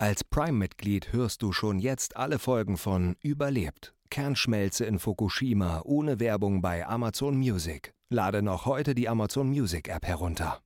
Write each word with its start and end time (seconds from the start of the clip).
Als 0.00 0.24
Prime-Mitglied 0.24 1.12
hörst 1.12 1.42
du 1.42 1.52
schon 1.52 1.78
jetzt 1.78 2.16
alle 2.16 2.38
Folgen 2.38 2.78
von 2.78 3.16
Überlebt. 3.20 3.92
Kernschmelze 4.08 4.86
in 4.86 4.98
Fukushima 4.98 5.82
ohne 5.84 6.18
Werbung 6.18 6.62
bei 6.62 6.86
Amazon 6.86 7.36
Music. 7.36 7.92
Lade 8.08 8.40
noch 8.40 8.64
heute 8.64 8.94
die 8.94 9.10
Amazon 9.10 9.50
Music 9.50 9.90
App 9.90 10.06
herunter. 10.06 10.62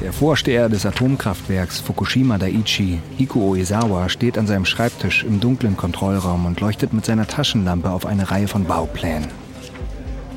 Der 0.00 0.14
Vorsteher 0.14 0.70
des 0.70 0.86
Atomkraftwerks 0.86 1.80
Fukushima 1.80 2.38
Daiichi, 2.38 3.00
Iko 3.18 3.50
Uezawa, 3.50 4.08
steht 4.08 4.38
an 4.38 4.46
seinem 4.46 4.64
Schreibtisch 4.64 5.24
im 5.24 5.40
dunklen 5.40 5.76
Kontrollraum 5.76 6.46
und 6.46 6.58
leuchtet 6.58 6.94
mit 6.94 7.04
seiner 7.04 7.26
Taschenlampe 7.26 7.90
auf 7.90 8.06
eine 8.06 8.30
Reihe 8.30 8.48
von 8.48 8.64
Bauplänen. 8.64 9.45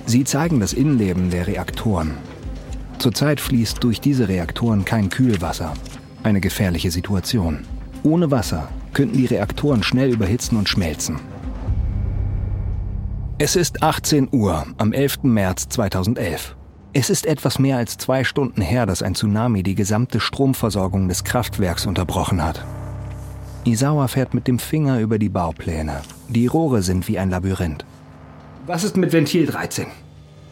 Sie 0.09 0.23
zeigen 0.23 0.59
das 0.59 0.73
Innenleben 0.73 1.29
der 1.29 1.45
Reaktoren. 1.45 2.17
Zurzeit 2.97 3.39
fließt 3.39 3.83
durch 3.83 4.01
diese 4.01 4.27
Reaktoren 4.27 4.83
kein 4.83 5.09
Kühlwasser. 5.09 5.75
Eine 6.23 6.41
gefährliche 6.41 6.89
Situation. 6.89 7.59
Ohne 8.01 8.31
Wasser 8.31 8.69
könnten 8.91 9.19
die 9.19 9.27
Reaktoren 9.27 9.83
schnell 9.83 10.11
überhitzen 10.11 10.57
und 10.57 10.67
schmelzen. 10.67 11.19
Es 13.37 13.55
ist 13.55 13.83
18 13.83 14.29
Uhr 14.31 14.65
am 14.79 14.93
11. 14.93 15.25
März 15.25 15.69
2011. 15.69 16.55
Es 16.93 17.11
ist 17.11 17.27
etwas 17.27 17.59
mehr 17.59 17.77
als 17.77 17.97
zwei 17.97 18.23
Stunden 18.23 18.63
her, 18.63 18.87
dass 18.87 19.03
ein 19.03 19.13
Tsunami 19.13 19.61
die 19.61 19.75
gesamte 19.75 20.19
Stromversorgung 20.19 21.07
des 21.07 21.23
Kraftwerks 21.23 21.85
unterbrochen 21.85 22.43
hat. 22.43 22.65
Isawa 23.63 24.07
fährt 24.07 24.33
mit 24.33 24.47
dem 24.47 24.57
Finger 24.57 25.01
über 25.01 25.19
die 25.19 25.29
Baupläne. 25.29 26.01
Die 26.29 26.47
Rohre 26.47 26.81
sind 26.81 27.07
wie 27.07 27.19
ein 27.19 27.29
Labyrinth. 27.29 27.85
Was 28.69 28.83
ist 28.83 28.97
mit 28.97 29.11
Ventil 29.11 29.47
13? 29.47 29.87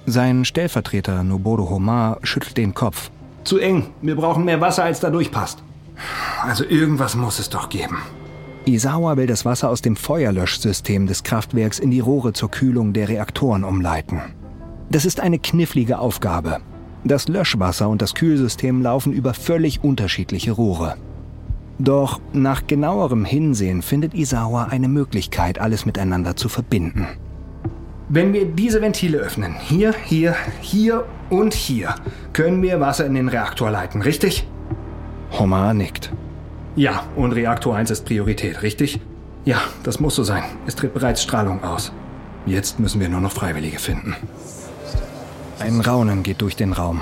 Sein 0.09 0.45
Stellvertreter 0.45 1.21
Noboru 1.21 1.69
Homar 1.69 2.19
schüttelt 2.23 2.55
den 2.55 2.73
Kopf. 2.73 3.11
Zu 3.43 3.57
eng. 3.57 3.87
Wir 4.01 4.15
brauchen 4.15 4.45
mehr 4.45 4.61
Wasser, 4.61 4.85
als 4.85 5.01
da 5.01 5.09
durchpasst. 5.09 5.61
Also 6.41 6.63
irgendwas 6.63 7.17
muss 7.17 7.39
es 7.39 7.49
doch 7.49 7.67
geben. 7.67 7.97
Isawa 8.65 9.17
will 9.17 9.27
das 9.27 9.43
Wasser 9.43 9.69
aus 9.69 9.81
dem 9.81 9.97
Feuerlöschsystem 9.97 11.07
des 11.07 11.23
Kraftwerks 11.23 11.77
in 11.77 11.91
die 11.91 11.99
Rohre 11.99 12.31
zur 12.31 12.49
Kühlung 12.49 12.93
der 12.93 13.09
Reaktoren 13.09 13.65
umleiten. 13.65 14.21
Das 14.89 15.03
ist 15.03 15.19
eine 15.19 15.39
knifflige 15.39 15.99
Aufgabe. 15.99 16.59
Das 17.03 17.27
Löschwasser 17.27 17.89
und 17.89 18.01
das 18.01 18.13
Kühlsystem 18.13 18.81
laufen 18.81 19.11
über 19.11 19.33
völlig 19.33 19.83
unterschiedliche 19.83 20.53
Rohre. 20.53 20.95
Doch 21.79 22.21
nach 22.31 22.65
genauerem 22.65 23.25
Hinsehen 23.25 23.81
findet 23.81 24.13
Isawa 24.13 24.67
eine 24.69 24.87
Möglichkeit, 24.87 25.59
alles 25.59 25.85
miteinander 25.85 26.37
zu 26.37 26.47
verbinden. 26.47 27.07
Wenn 28.09 28.31
wir 28.31 28.45
diese 28.45 28.81
Ventile 28.81 29.17
öffnen, 29.17 29.55
hier, 29.59 29.93
hier, 30.05 30.33
hier 30.61 31.03
und 31.29 31.53
hier, 31.53 31.95
können 32.31 32.61
wir 32.61 32.79
Wasser 32.79 33.05
in 33.05 33.15
den 33.15 33.27
Reaktor 33.27 33.69
leiten, 33.69 34.01
richtig? 34.01 34.47
Homer 35.37 35.73
nickt. 35.73 36.13
Ja, 36.77 37.03
und 37.17 37.33
Reaktor 37.33 37.75
1 37.75 37.91
ist 37.91 38.05
Priorität, 38.05 38.61
richtig? 38.61 39.01
Ja, 39.43 39.59
das 39.83 39.99
muss 39.99 40.15
so 40.15 40.23
sein. 40.23 40.43
Es 40.65 40.75
tritt 40.75 40.93
bereits 40.93 41.21
Strahlung 41.21 41.61
aus. 41.65 41.91
Jetzt 42.45 42.79
müssen 42.79 43.01
wir 43.01 43.09
nur 43.09 43.19
noch 43.19 43.33
Freiwillige 43.33 43.77
finden. 43.77 44.15
Ein 45.59 45.81
Raunen 45.81 46.23
geht 46.23 46.41
durch 46.41 46.55
den 46.55 46.71
Raum. 46.71 47.01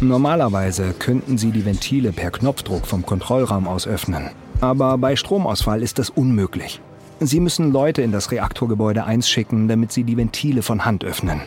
Normalerweise 0.00 0.92
könnten 0.98 1.38
sie 1.38 1.52
die 1.52 1.64
Ventile 1.64 2.10
per 2.10 2.32
Knopfdruck 2.32 2.84
vom 2.88 3.06
Kontrollraum 3.06 3.68
aus 3.68 3.86
öffnen. 3.86 4.30
Aber 4.60 4.98
bei 4.98 5.14
Stromausfall 5.14 5.82
ist 5.82 6.00
das 6.00 6.10
unmöglich. 6.10 6.80
Sie 7.20 7.40
müssen 7.40 7.72
Leute 7.72 8.02
in 8.02 8.12
das 8.12 8.30
Reaktorgebäude 8.30 9.04
1 9.04 9.28
schicken, 9.28 9.68
damit 9.68 9.90
sie 9.90 10.04
die 10.04 10.16
Ventile 10.16 10.62
von 10.62 10.84
Hand 10.84 11.04
öffnen. 11.04 11.40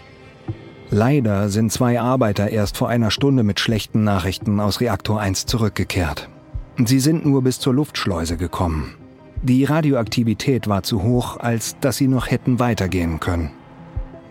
Leider 0.90 1.50
sind 1.50 1.72
zwei 1.72 2.02
Arbeiter 2.02 2.50
erst 2.50 2.76
vor 2.76 2.90
einer 2.90 3.12
Stunde 3.12 3.44
mit 3.44 3.60
schlechten 3.60 4.04
Nachrichten 4.04 4.60
aus 4.60 4.82
Reaktor 4.82 5.22
1 5.22 5.46
zurückgekehrt. 5.46 6.28
Sie 6.84 7.00
sind 7.00 7.26
nur 7.26 7.44
bis 7.44 7.60
zur 7.60 7.76
Luftschleuse 7.76 8.38
gekommen. 8.38 8.96
Die 9.44 9.64
Radioaktivität 9.64 10.68
war 10.68 10.82
zu 10.82 11.04
hoch, 11.04 11.38
als 11.38 11.78
dass 11.80 11.98
sie 11.98 12.08
noch 12.08 12.32
hätten 12.32 12.60
weitergehen 12.60 13.20
können. 13.20 13.52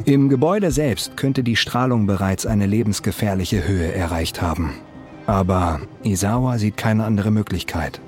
Im 0.05 0.29
Gebäude 0.29 0.71
selbst 0.71 1.17
könnte 1.17 1.43
die 1.43 1.57
Strahlung 1.57 2.07
bereits 2.07 2.47
eine 2.47 2.67
lebensgefährliche 2.67 3.67
Höhe 3.67 3.93
erreicht 3.93 4.43
haben. 4.43 4.75
Aber 5.27 5.81
Isawa 6.03 6.59
sieht 6.59 6.77
keine 6.77 7.05
andere 7.05 7.31
Möglichkeit. 7.31 8.01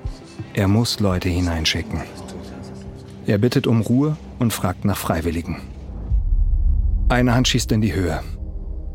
Er 0.54 0.66
muss 0.66 1.00
Leute 1.00 1.28
hineinschicken. 1.28 2.00
Er 3.30 3.38
bittet 3.38 3.68
um 3.68 3.80
Ruhe 3.80 4.16
und 4.40 4.52
fragt 4.52 4.84
nach 4.84 4.96
Freiwilligen. 4.96 5.58
Eine 7.08 7.32
Hand 7.32 7.46
schießt 7.46 7.70
in 7.70 7.80
die 7.80 7.94
Höhe. 7.94 8.24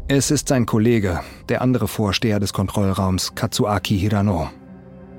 Es 0.10 0.30
ist 0.30 0.50
sein 0.50 0.66
Kollege, 0.66 1.22
der 1.48 1.62
andere 1.62 1.88
Vorsteher 1.88 2.42
des 2.42 2.52
Kontrollraums, 2.52 3.34
Katsuaki 3.36 3.98
Hirano. 3.98 4.50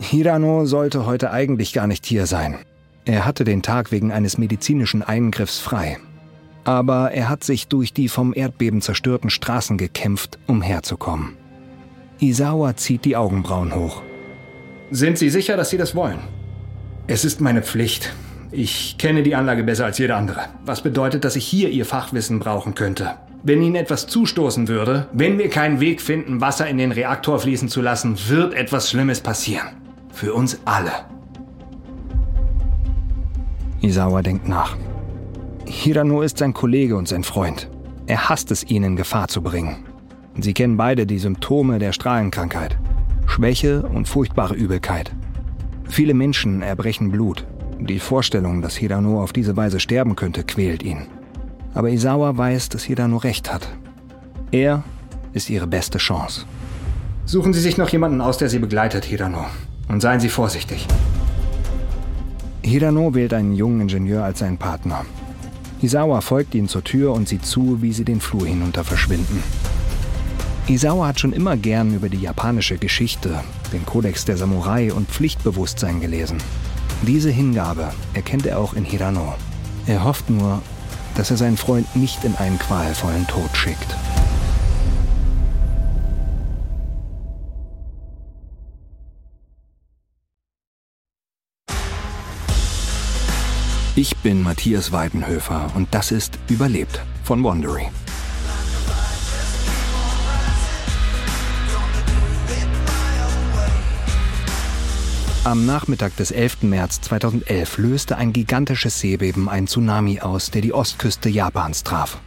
Hirano 0.00 0.66
sollte 0.66 1.06
heute 1.06 1.30
eigentlich 1.30 1.72
gar 1.72 1.86
nicht 1.86 2.04
hier 2.04 2.26
sein. 2.26 2.58
Er 3.06 3.24
hatte 3.24 3.44
den 3.44 3.62
Tag 3.62 3.90
wegen 3.90 4.12
eines 4.12 4.36
medizinischen 4.36 5.02
Eingriffs 5.02 5.60
frei. 5.60 5.96
Aber 6.64 7.12
er 7.12 7.30
hat 7.30 7.42
sich 7.42 7.68
durch 7.68 7.94
die 7.94 8.10
vom 8.10 8.34
Erdbeben 8.36 8.82
zerstörten 8.82 9.30
Straßen 9.30 9.78
gekämpft, 9.78 10.38
um 10.46 10.60
herzukommen. 10.60 11.38
Isawa 12.20 12.76
zieht 12.76 13.06
die 13.06 13.16
Augenbrauen 13.16 13.74
hoch. 13.74 14.02
Sind 14.90 15.16
Sie 15.16 15.30
sicher, 15.30 15.56
dass 15.56 15.70
Sie 15.70 15.78
das 15.78 15.94
wollen? 15.94 16.18
Es 17.06 17.24
ist 17.24 17.40
meine 17.40 17.62
Pflicht. 17.62 18.12
Ich 18.52 18.96
kenne 18.98 19.22
die 19.22 19.34
Anlage 19.34 19.64
besser 19.64 19.84
als 19.84 19.98
jeder 19.98 20.16
andere. 20.16 20.42
Was 20.64 20.82
bedeutet, 20.82 21.24
dass 21.24 21.36
ich 21.36 21.46
hier 21.46 21.68
Ihr 21.70 21.84
Fachwissen 21.84 22.38
brauchen 22.38 22.74
könnte. 22.74 23.14
Wenn 23.42 23.62
Ihnen 23.62 23.76
etwas 23.76 24.06
zustoßen 24.06 24.68
würde, 24.68 25.08
wenn 25.12 25.38
wir 25.38 25.48
keinen 25.50 25.80
Weg 25.80 26.00
finden, 26.00 26.40
Wasser 26.40 26.68
in 26.68 26.78
den 26.78 26.92
Reaktor 26.92 27.38
fließen 27.38 27.68
zu 27.68 27.80
lassen, 27.80 28.16
wird 28.28 28.54
etwas 28.54 28.90
Schlimmes 28.90 29.20
passieren. 29.20 29.68
Für 30.12 30.34
uns 30.34 30.58
alle. 30.64 30.90
Isawa 33.80 34.22
denkt 34.22 34.48
nach. 34.48 34.76
Hirano 35.66 36.22
ist 36.22 36.38
sein 36.38 36.54
Kollege 36.54 36.96
und 36.96 37.08
sein 37.08 37.24
Freund. 37.24 37.68
Er 38.06 38.28
hasst 38.28 38.50
es, 38.50 38.64
ihn 38.64 38.82
in 38.82 38.96
Gefahr 38.96 39.28
zu 39.28 39.42
bringen. 39.42 39.84
Sie 40.38 40.54
kennen 40.54 40.76
beide 40.76 41.06
die 41.06 41.18
Symptome 41.18 41.78
der 41.78 41.92
Strahlenkrankheit. 41.92 42.78
Schwäche 43.26 43.82
und 43.82 44.08
furchtbare 44.08 44.54
Übelkeit. 44.54 45.12
Viele 45.88 46.14
Menschen 46.14 46.62
erbrechen 46.62 47.10
Blut. 47.10 47.46
Die 47.78 47.98
Vorstellung, 47.98 48.62
dass 48.62 48.76
Hirano 48.76 49.22
auf 49.22 49.32
diese 49.32 49.56
Weise 49.56 49.80
sterben 49.80 50.16
könnte, 50.16 50.44
quält 50.44 50.82
ihn. 50.82 51.06
Aber 51.74 51.90
Isawa 51.90 52.36
weiß, 52.36 52.70
dass 52.70 52.84
Hirano 52.84 53.18
recht 53.18 53.52
hat. 53.52 53.68
Er 54.50 54.82
ist 55.34 55.50
ihre 55.50 55.66
beste 55.66 55.98
Chance. 55.98 56.46
Suchen 57.26 57.52
Sie 57.52 57.60
sich 57.60 57.76
noch 57.76 57.90
jemanden 57.90 58.20
aus, 58.20 58.38
der 58.38 58.48
Sie 58.48 58.58
begleitet, 58.58 59.04
Hirano. 59.04 59.44
Und 59.88 60.00
seien 60.00 60.20
Sie 60.20 60.30
vorsichtig. 60.30 60.86
Hirano 62.62 63.14
wählt 63.14 63.34
einen 63.34 63.52
jungen 63.52 63.82
Ingenieur 63.82 64.24
als 64.24 64.38
seinen 64.38 64.58
Partner. 64.58 65.04
Isawa 65.82 66.22
folgt 66.22 66.54
ihnen 66.54 66.68
zur 66.68 66.82
Tür 66.82 67.12
und 67.12 67.28
sieht 67.28 67.44
zu, 67.44 67.82
wie 67.82 67.92
sie 67.92 68.04
den 68.04 68.20
Flur 68.20 68.46
hinunter 68.46 68.82
verschwinden. 68.82 69.42
Isawa 70.66 71.08
hat 71.08 71.20
schon 71.20 71.32
immer 71.32 71.56
gern 71.56 71.94
über 71.94 72.08
die 72.08 72.20
japanische 72.20 72.78
Geschichte, 72.78 73.40
den 73.72 73.84
Kodex 73.84 74.24
der 74.24 74.36
Samurai 74.36 74.92
und 74.92 75.08
Pflichtbewusstsein 75.08 76.00
gelesen. 76.00 76.38
Diese 77.02 77.30
Hingabe 77.30 77.92
erkennt 78.14 78.46
er 78.46 78.58
auch 78.58 78.74
in 78.74 78.84
Hirano. 78.84 79.34
Er 79.86 80.04
hofft 80.04 80.30
nur, 80.30 80.62
dass 81.14 81.30
er 81.30 81.36
seinen 81.36 81.56
Freund 81.56 81.94
nicht 81.94 82.24
in 82.24 82.34
einen 82.36 82.58
qualvollen 82.58 83.26
Tod 83.26 83.56
schickt. 83.56 83.96
Ich 93.94 94.14
bin 94.18 94.42
Matthias 94.42 94.92
Weidenhöfer 94.92 95.70
und 95.74 95.88
das 95.92 96.12
ist 96.12 96.38
Überlebt 96.48 97.00
von 97.24 97.42
Wandery. 97.42 97.88
Am 105.46 105.64
Nachmittag 105.64 106.16
des 106.16 106.32
11. 106.32 106.62
März 106.62 107.02
2011 107.02 107.78
löste 107.78 108.16
ein 108.16 108.32
gigantisches 108.32 108.98
Seebeben 108.98 109.48
ein 109.48 109.68
Tsunami 109.68 110.18
aus, 110.18 110.50
der 110.50 110.60
die 110.60 110.72
Ostküste 110.72 111.28
Japans 111.28 111.84
traf. 111.84 112.18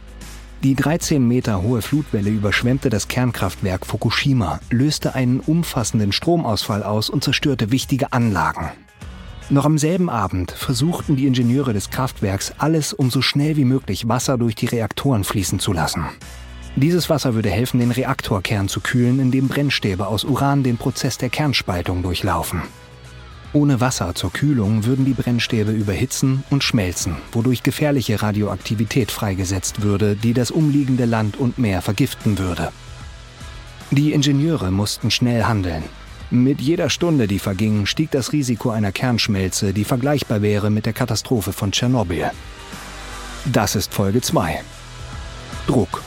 Die 0.62 0.74
13 0.74 1.28
Meter 1.28 1.60
hohe 1.60 1.82
Flutwelle 1.82 2.30
überschwemmte 2.30 2.88
das 2.88 3.08
Kernkraftwerk 3.08 3.84
Fukushima, 3.84 4.60
löste 4.70 5.14
einen 5.14 5.40
umfassenden 5.40 6.12
Stromausfall 6.12 6.82
aus 6.82 7.10
und 7.10 7.22
zerstörte 7.22 7.70
wichtige 7.70 8.14
Anlagen. 8.14 8.70
Noch 9.50 9.66
am 9.66 9.76
selben 9.76 10.08
Abend 10.08 10.52
versuchten 10.52 11.16
die 11.16 11.26
Ingenieure 11.26 11.74
des 11.74 11.90
Kraftwerks 11.90 12.54
alles, 12.56 12.94
um 12.94 13.10
so 13.10 13.20
schnell 13.20 13.54
wie 13.56 13.66
möglich 13.66 14.08
Wasser 14.08 14.38
durch 14.38 14.54
die 14.54 14.64
Reaktoren 14.64 15.24
fließen 15.24 15.58
zu 15.58 15.74
lassen. 15.74 16.06
Dieses 16.74 17.10
Wasser 17.10 17.34
würde 17.34 17.50
helfen, 17.50 17.80
den 17.80 17.90
Reaktorkern 17.90 18.68
zu 18.68 18.80
kühlen, 18.80 19.20
in 19.20 19.30
dem 19.30 19.48
Brennstäbe 19.48 20.06
aus 20.06 20.24
Uran 20.24 20.62
den 20.62 20.78
Prozess 20.78 21.18
der 21.18 21.28
Kernspaltung 21.28 22.02
durchlaufen. 22.02 22.62
Ohne 23.52 23.80
Wasser 23.80 24.14
zur 24.14 24.32
Kühlung 24.32 24.84
würden 24.84 25.04
die 25.04 25.12
Brennstäbe 25.12 25.72
überhitzen 25.72 26.44
und 26.50 26.62
schmelzen, 26.62 27.16
wodurch 27.32 27.64
gefährliche 27.64 28.22
Radioaktivität 28.22 29.10
freigesetzt 29.10 29.82
würde, 29.82 30.14
die 30.14 30.34
das 30.34 30.52
umliegende 30.52 31.04
Land 31.04 31.36
und 31.36 31.58
Meer 31.58 31.82
vergiften 31.82 32.38
würde. 32.38 32.70
Die 33.90 34.12
Ingenieure 34.12 34.70
mussten 34.70 35.10
schnell 35.10 35.44
handeln. 35.44 35.82
Mit 36.30 36.60
jeder 36.60 36.90
Stunde, 36.90 37.26
die 37.26 37.40
verging, 37.40 37.86
stieg 37.86 38.12
das 38.12 38.32
Risiko 38.32 38.70
einer 38.70 38.92
Kernschmelze, 38.92 39.72
die 39.72 39.82
vergleichbar 39.84 40.42
wäre 40.42 40.70
mit 40.70 40.86
der 40.86 40.92
Katastrophe 40.92 41.52
von 41.52 41.72
Tschernobyl. 41.72 42.30
Das 43.46 43.74
ist 43.74 43.92
Folge 43.92 44.20
2. 44.20 44.60
Druck. 45.66 46.04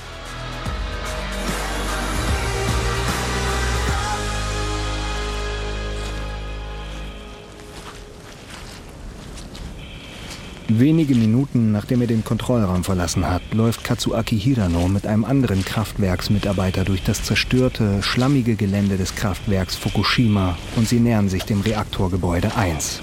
Wenige 10.70 11.14
Minuten 11.14 11.74
nachdem 11.74 12.02
er 12.02 12.08
den 12.08 12.24
Kontrollraum 12.24 12.86
verlassen 12.86 13.30
hat, 13.30 13.42
läuft 13.52 13.84
Katsuaki 13.84 14.40
Hirano 14.40 14.88
mit 14.88 15.06
einem 15.06 15.26
anderen 15.26 15.66
Kraftwerksmitarbeiter 15.66 16.86
durch 16.86 17.04
das 17.04 17.22
zerstörte, 17.24 18.02
schlammige 18.02 18.56
Gelände 18.56 18.96
des 18.96 19.14
Kraftwerks 19.16 19.76
Fukushima 19.76 20.58
und 20.78 20.88
sie 20.88 21.02
nähern 21.02 21.28
sich 21.28 21.44
dem 21.44 21.60
Reaktorgebäude 21.60 22.56
1. 22.56 23.02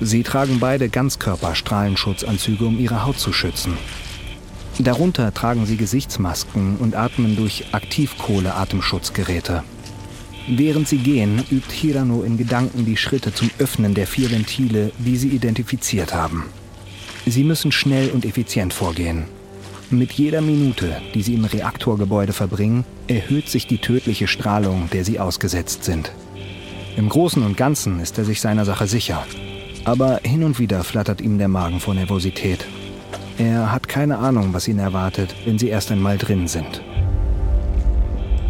Sie 0.00 0.24
tragen 0.24 0.58
beide 0.58 0.88
Ganzkörperstrahlenschutzanzüge, 0.88 2.64
um 2.64 2.76
ihre 2.80 3.06
Haut 3.06 3.20
zu 3.20 3.32
schützen. 3.32 3.74
Darunter 4.80 5.32
tragen 5.32 5.66
sie 5.66 5.76
Gesichtsmasken 5.76 6.78
und 6.78 6.96
atmen 6.96 7.36
durch 7.36 7.66
Aktivkohle-Atemschutzgeräte. 7.70 9.62
Während 10.48 10.88
sie 10.88 10.98
gehen, 10.98 11.44
übt 11.52 11.72
Hirano 11.72 12.22
in 12.22 12.36
Gedanken 12.36 12.84
die 12.84 12.96
Schritte 12.96 13.32
zum 13.32 13.52
Öffnen 13.60 13.94
der 13.94 14.08
vier 14.08 14.32
Ventile, 14.32 14.90
die 14.98 15.16
sie 15.16 15.28
identifiziert 15.28 16.12
haben. 16.12 16.46
Sie 17.26 17.44
müssen 17.44 17.72
schnell 17.72 18.10
und 18.10 18.24
effizient 18.24 18.72
vorgehen. 18.72 19.24
Mit 19.90 20.12
jeder 20.12 20.40
Minute, 20.40 21.00
die 21.14 21.22
sie 21.22 21.34
im 21.34 21.44
Reaktorgebäude 21.44 22.32
verbringen, 22.32 22.84
erhöht 23.08 23.48
sich 23.48 23.66
die 23.66 23.78
tödliche 23.78 24.26
Strahlung, 24.26 24.88
der 24.90 25.04
sie 25.04 25.20
ausgesetzt 25.20 25.84
sind. 25.84 26.12
Im 26.96 27.08
Großen 27.08 27.42
und 27.42 27.56
Ganzen 27.56 28.00
ist 28.00 28.18
er 28.18 28.24
sich 28.24 28.40
seiner 28.40 28.64
Sache 28.64 28.86
sicher. 28.86 29.24
Aber 29.84 30.20
hin 30.24 30.44
und 30.44 30.58
wieder 30.58 30.82
flattert 30.84 31.20
ihm 31.20 31.38
der 31.38 31.48
Magen 31.48 31.80
vor 31.80 31.94
Nervosität. 31.94 32.64
Er 33.38 33.72
hat 33.72 33.88
keine 33.88 34.18
Ahnung, 34.18 34.52
was 34.52 34.68
ihn 34.68 34.78
erwartet, 34.78 35.34
wenn 35.44 35.58
sie 35.58 35.68
erst 35.68 35.90
einmal 35.90 36.18
drin 36.18 36.48
sind. 36.48 36.82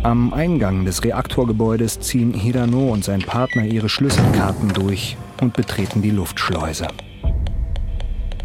Am 0.02 0.34
Eingang 0.34 0.84
des 0.84 1.04
Reaktorgebäudes 1.04 2.00
ziehen 2.00 2.34
Hirano 2.34 2.88
und 2.88 3.04
sein 3.04 3.20
Partner 3.20 3.64
ihre 3.64 3.88
Schlüsselkarten 3.88 4.70
durch 4.70 5.16
und 5.40 5.54
betreten 5.54 6.02
die 6.02 6.10
Luftschleuse. 6.10 6.88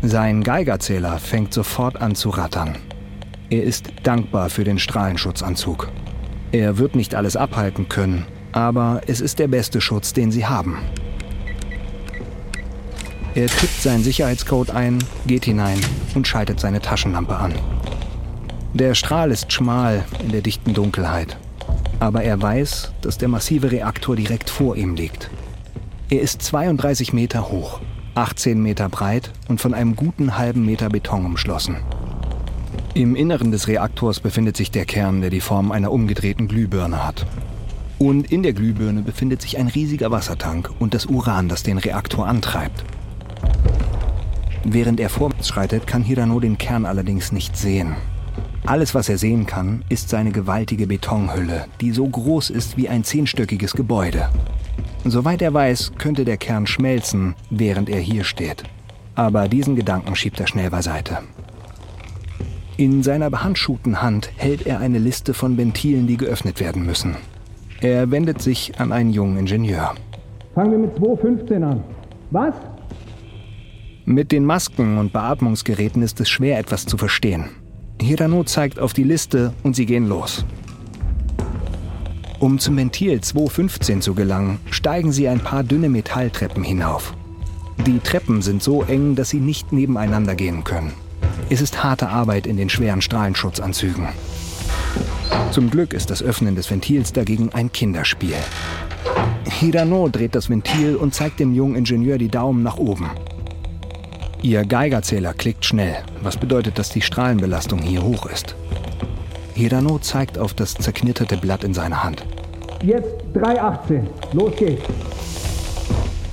Sein 0.04 0.44
Geigerzähler 0.44 1.18
fängt 1.18 1.54
sofort 1.54 2.00
an 2.00 2.14
zu 2.14 2.30
rattern. 2.30 2.78
Er 3.50 3.64
ist 3.64 3.88
dankbar 4.04 4.52
für 4.52 4.64
den 4.64 4.78
Strahlenschutzanzug. 4.78 5.90
Er 6.52 6.78
wird 6.78 6.96
nicht 6.96 7.16
alles 7.16 7.36
abhalten 7.36 7.90
können, 7.90 8.26
aber 8.52 9.02
es 9.08 9.22
ist 9.22 9.40
der 9.40 9.48
beste 9.48 9.82
Schutz, 9.82 10.14
den 10.14 10.32
sie 10.32 10.46
haben. 10.46 10.78
Er 13.34 13.48
tippt 13.48 13.82
seinen 13.82 14.04
Sicherheitscode 14.04 14.70
ein, 14.70 15.04
geht 15.26 15.46
hinein 15.46 15.80
und 16.14 16.28
schaltet 16.28 16.60
seine 16.60 16.80
Taschenlampe 16.80 17.36
an. 17.36 17.54
Der 18.74 18.94
Strahl 18.94 19.32
ist 19.32 19.52
schmal 19.52 20.06
in 20.24 20.32
der 20.32 20.42
dichten 20.42 20.76
Dunkelheit, 20.76 21.38
aber 22.00 22.24
er 22.24 22.40
weiß, 22.40 22.94
dass 23.02 23.18
der 23.18 23.30
massive 23.30 23.72
Reaktor 23.72 24.16
direkt 24.16 24.52
vor 24.52 24.76
ihm 24.76 24.96
liegt. 24.96 25.32
Er 26.10 26.22
ist 26.22 26.44
32 26.44 27.14
Meter 27.14 27.50
hoch 27.50 27.82
18 28.18 28.60
Meter 28.60 28.90
breit 28.90 29.32
und 29.48 29.62
von 29.62 29.76
einem 29.76 29.96
guten 29.96 30.40
halben 30.40 30.66
Meter 30.66 30.90
Beton 30.90 31.24
umschlossen. 31.24 31.78
Im 32.96 33.16
Inneren 33.16 33.52
des 33.52 33.68
Reaktors 33.68 34.22
befindet 34.22 34.58
sich 34.58 34.72
der 34.72 34.86
Kern, 34.86 35.22
der 35.22 35.30
die 35.30 35.40
Form 35.40 35.72
einer 35.72 35.92
umgedrehten 35.92 36.48
Glühbirne 36.48 37.06
hat. 37.06 37.28
Und 38.00 38.32
in 38.32 38.42
der 38.42 38.54
Glühbirne 38.54 39.04
befindet 39.04 39.44
sich 39.44 39.60
ein 39.60 39.68
riesiger 39.68 40.10
Wassertank 40.10 40.72
und 40.80 40.96
das 40.96 41.06
Uran, 41.06 41.48
das 41.48 41.62
den 41.62 41.78
Reaktor 41.78 42.28
antreibt. 42.28 42.84
Während 44.64 45.00
er 45.00 45.10
vorwärts 45.10 45.48
schreitet, 45.48 45.86
kann 45.86 46.02
Hirano 46.02 46.40
den 46.40 46.58
Kern 46.58 46.88
allerdings 46.88 47.32
nicht 47.32 47.56
sehen. 47.56 47.98
Alles, 48.66 48.96
was 48.96 49.10
er 49.10 49.20
sehen 49.20 49.46
kann, 49.46 49.86
ist 49.90 50.10
seine 50.10 50.32
gewaltige 50.32 50.88
Betonhülle, 50.88 51.66
die 51.82 51.92
so 51.92 52.08
groß 52.08 52.50
ist 52.50 52.78
wie 52.78 52.90
ein 52.90 53.04
zehnstöckiges 53.04 53.74
Gebäude. 53.74 54.28
Soweit 55.10 55.42
er 55.42 55.54
weiß, 55.54 55.94
könnte 55.98 56.26
der 56.26 56.38
Kern 56.38 56.68
schmelzen, 56.68 57.36
während 57.50 57.90
er 57.90 58.00
hier 58.00 58.24
steht. 58.24 58.64
Aber 59.16 59.48
diesen 59.48 59.76
Gedanken 59.76 60.16
schiebt 60.16 60.40
er 60.40 60.48
schnell 60.48 60.70
beiseite. 60.70 61.20
In 62.76 63.02
seiner 63.04 63.30
behandschuhten 63.30 64.02
Hand 64.02 64.30
hält 64.36 64.68
er 64.68 64.80
eine 64.80 65.00
Liste 65.00 65.34
von 65.34 65.58
Ventilen, 65.58 66.08
die 66.08 66.18
geöffnet 66.18 66.60
werden 66.60 66.86
müssen. 66.86 67.16
Er 67.82 68.12
wendet 68.12 68.42
sich 68.42 68.80
an 68.80 68.92
einen 68.92 69.12
jungen 69.12 69.38
Ingenieur. 69.38 69.96
Fangen 70.54 70.72
wir 70.72 70.78
mit 70.80 70.96
2.15 70.98 71.64
an. 71.64 71.84
Was? 72.32 72.54
Mit 74.06 74.32
den 74.32 74.46
Masken 74.46 74.98
und 74.98 75.14
Beatmungsgeräten 75.14 76.02
ist 76.02 76.20
es 76.20 76.30
schwer, 76.30 76.60
etwas 76.60 76.86
zu 76.86 76.98
verstehen. 76.98 77.46
Hirano 78.02 78.44
zeigt 78.44 78.80
auf 78.80 78.94
die 78.94 79.04
Liste 79.04 79.54
und 79.64 79.76
sie 79.76 79.86
gehen 79.86 80.08
los. 80.08 80.46
Um 82.40 82.60
zum 82.60 82.78
Ventil 82.78 83.20
215 83.20 84.02
zu 84.04 84.14
gelangen, 84.14 84.60
steigen 84.70 85.12
sie 85.12 85.28
ein 85.28 85.40
paar 85.40 85.64
dünne 85.64 85.90
Metalltreppen 85.90 86.64
hinauf. 86.64 87.16
Die 87.88 88.00
Treppen 88.00 88.44
sind 88.44 88.62
so 88.62 88.84
eng, 88.84 89.16
dass 89.16 89.32
sie 89.32 89.40
nicht 89.40 89.74
nebeneinander 89.74 90.36
gehen 90.36 90.64
können. 90.64 90.94
Es 91.50 91.62
ist 91.62 91.84
harte 91.84 92.10
Arbeit 92.10 92.46
in 92.46 92.56
den 92.58 92.70
schweren 92.70 93.02
Strahlenschutzanzügen. 93.02 94.10
Zum 95.50 95.72
Glück 95.72 95.94
ist 95.94 96.12
das 96.12 96.22
Öffnen 96.22 96.56
des 96.56 96.70
Ventils 96.70 97.12
dagegen 97.12 97.50
ein 97.54 97.72
Kinderspiel. 97.72 98.36
Hirano 99.46 100.08
dreht 100.08 100.36
das 100.36 100.48
Ventil 100.48 100.96
und 100.96 101.16
zeigt 101.16 101.40
dem 101.40 101.56
jungen 101.56 101.76
Ingenieur 101.76 102.20
die 102.20 102.30
Daumen 102.30 102.62
nach 102.62 102.78
oben. 102.78 103.10
Ihr 104.44 104.64
Geigerzähler 104.64 105.34
klickt 105.34 105.66
schnell, 105.66 105.96
was 106.22 106.38
bedeutet, 106.38 106.78
dass 106.78 106.90
die 106.90 107.02
Strahlenbelastung 107.02 107.80
hier 107.80 108.04
hoch 108.04 108.28
ist. 108.28 108.56
Hirano 109.58 109.98
zeigt 109.98 110.38
auf 110.38 110.54
das 110.54 110.76
zerknitterte 110.76 111.36
Blatt 111.36 111.64
in 111.64 111.74
seiner 111.74 112.04
Hand. 112.04 112.24
Jetzt 112.84 113.10
318. 113.34 114.08
Los 114.34 114.56
geht's. 114.56 114.84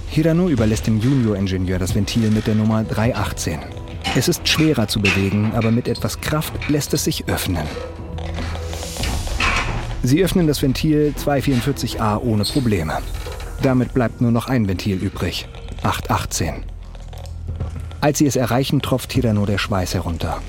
Hirano 0.08 0.50
überlässt 0.50 0.86
dem 0.86 1.00
Junior-Ingenieur 1.00 1.78
das 1.78 1.94
Ventil 1.94 2.30
mit 2.30 2.46
der 2.46 2.54
Nummer 2.54 2.84
318. 2.84 3.60
Es 4.14 4.28
ist 4.28 4.46
schwerer 4.46 4.88
zu 4.88 5.00
bewegen, 5.00 5.52
aber 5.54 5.70
mit 5.70 5.88
etwas 5.88 6.20
Kraft 6.20 6.52
lässt 6.68 6.92
es 6.92 7.04
sich 7.04 7.26
öffnen. 7.26 7.66
Sie 10.02 10.22
öffnen 10.22 10.46
das 10.46 10.60
Ventil 10.60 11.14
244a 11.18 12.20
ohne 12.20 12.44
Probleme. 12.44 12.98
Damit 13.62 13.94
bleibt 13.94 14.20
nur 14.20 14.32
noch 14.32 14.48
ein 14.48 14.68
Ventil 14.68 14.98
übrig. 14.98 15.48
818. 15.82 16.62
Als 18.02 18.18
sie 18.18 18.26
es 18.26 18.36
erreichen, 18.36 18.82
tropft 18.82 19.14
Hirano 19.14 19.46
der 19.46 19.56
Schweiß 19.56 19.94
herunter. 19.94 20.42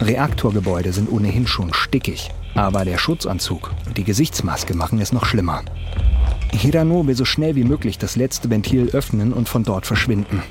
Reaktorgebäude 0.00 0.92
sind 0.92 1.10
ohnehin 1.10 1.46
schon 1.46 1.72
stickig, 1.72 2.30
aber 2.54 2.84
der 2.84 2.98
Schutzanzug 2.98 3.72
und 3.86 3.96
die 3.96 4.04
Gesichtsmaske 4.04 4.74
machen 4.74 5.00
es 5.00 5.12
noch 5.12 5.24
schlimmer. 5.24 5.62
Hirano 6.52 7.06
will 7.06 7.16
so 7.16 7.24
schnell 7.24 7.54
wie 7.56 7.64
möglich 7.64 7.98
das 7.98 8.16
letzte 8.16 8.50
Ventil 8.50 8.90
öffnen 8.92 9.32
und 9.32 9.48
von 9.48 9.64
dort 9.64 9.86
verschwinden. 9.86 10.42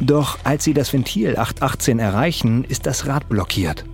Doch 0.00 0.38
als 0.44 0.64
sie 0.64 0.74
das 0.74 0.92
Ventil 0.92 1.36
818 1.36 1.98
erreichen, 1.98 2.64
ist 2.64 2.86
das 2.86 3.06
Rad 3.06 3.28
blockiert. 3.28 3.84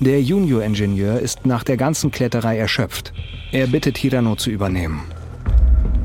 Der 0.00 0.22
Junior-Ingenieur 0.22 1.20
ist 1.20 1.46
nach 1.46 1.64
der 1.64 1.76
ganzen 1.76 2.10
Kletterei 2.10 2.58
erschöpft. 2.58 3.12
Er 3.52 3.66
bittet 3.66 3.96
Hirano 3.96 4.36
zu 4.36 4.50
übernehmen. 4.50 5.00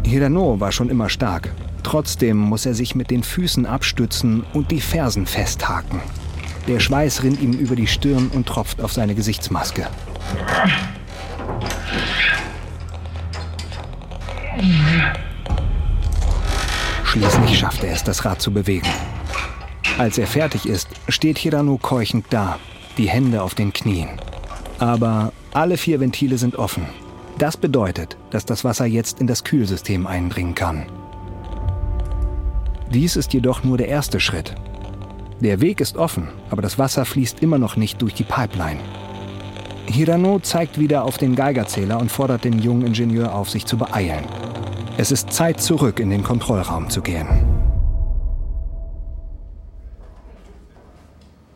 Hirano 0.05 0.59
war 0.59 0.71
schon 0.71 0.89
immer 0.89 1.09
stark. 1.09 1.51
Trotzdem 1.83 2.37
muss 2.37 2.65
er 2.65 2.73
sich 2.73 2.95
mit 2.95 3.11
den 3.11 3.23
Füßen 3.23 3.65
abstützen 3.65 4.43
und 4.53 4.71
die 4.71 4.79
Fersen 4.79 5.25
festhaken. 5.25 5.99
Der 6.67 6.79
Schweiß 6.79 7.23
rinnt 7.23 7.41
ihm 7.41 7.53
über 7.53 7.75
die 7.75 7.87
Stirn 7.87 8.29
und 8.33 8.47
tropft 8.47 8.81
auf 8.81 8.93
seine 8.93 9.15
Gesichtsmaske. 9.15 9.87
Schließlich 17.03 17.59
schafft 17.59 17.83
er 17.83 17.93
es, 17.93 18.03
das 18.03 18.23
Rad 18.23 18.41
zu 18.41 18.51
bewegen. 18.51 18.87
Als 19.97 20.17
er 20.17 20.27
fertig 20.27 20.65
ist, 20.65 20.87
steht 21.09 21.37
Hirano 21.37 21.77
keuchend 21.77 22.25
da, 22.29 22.57
die 22.97 23.09
Hände 23.09 23.41
auf 23.41 23.55
den 23.55 23.73
Knien. 23.73 24.09
Aber 24.79 25.33
alle 25.53 25.77
vier 25.77 25.99
Ventile 25.99 26.37
sind 26.37 26.55
offen. 26.55 26.85
Das 27.37 27.57
bedeutet, 27.57 28.17
dass 28.29 28.45
das 28.45 28.63
Wasser 28.63 28.85
jetzt 28.85 29.19
in 29.19 29.27
das 29.27 29.43
Kühlsystem 29.43 30.07
eindringen 30.07 30.55
kann. 30.55 30.85
Dies 32.91 33.15
ist 33.15 33.33
jedoch 33.33 33.63
nur 33.63 33.77
der 33.77 33.87
erste 33.87 34.19
Schritt. 34.19 34.55
Der 35.41 35.59
Weg 35.59 35.81
ist 35.81 35.97
offen, 35.97 36.27
aber 36.51 36.61
das 36.61 36.77
Wasser 36.77 37.03
fließt 37.03 37.41
immer 37.41 37.57
noch 37.57 37.75
nicht 37.75 37.99
durch 38.03 38.13
die 38.13 38.23
Pipeline. 38.23 38.79
Hirano 39.87 40.37
zeigt 40.39 40.79
wieder 40.79 41.03
auf 41.03 41.17
den 41.17 41.35
Geigerzähler 41.35 41.99
und 41.99 42.11
fordert 42.11 42.43
den 42.43 42.59
jungen 42.59 42.85
Ingenieur 42.85 43.33
auf, 43.33 43.49
sich 43.49 43.65
zu 43.65 43.75
beeilen. 43.75 44.23
Es 44.97 45.11
ist 45.11 45.33
Zeit, 45.33 45.59
zurück 45.59 45.99
in 45.99 46.11
den 46.11 46.21
Kontrollraum 46.21 46.91
zu 46.91 47.01
gehen. 47.01 47.27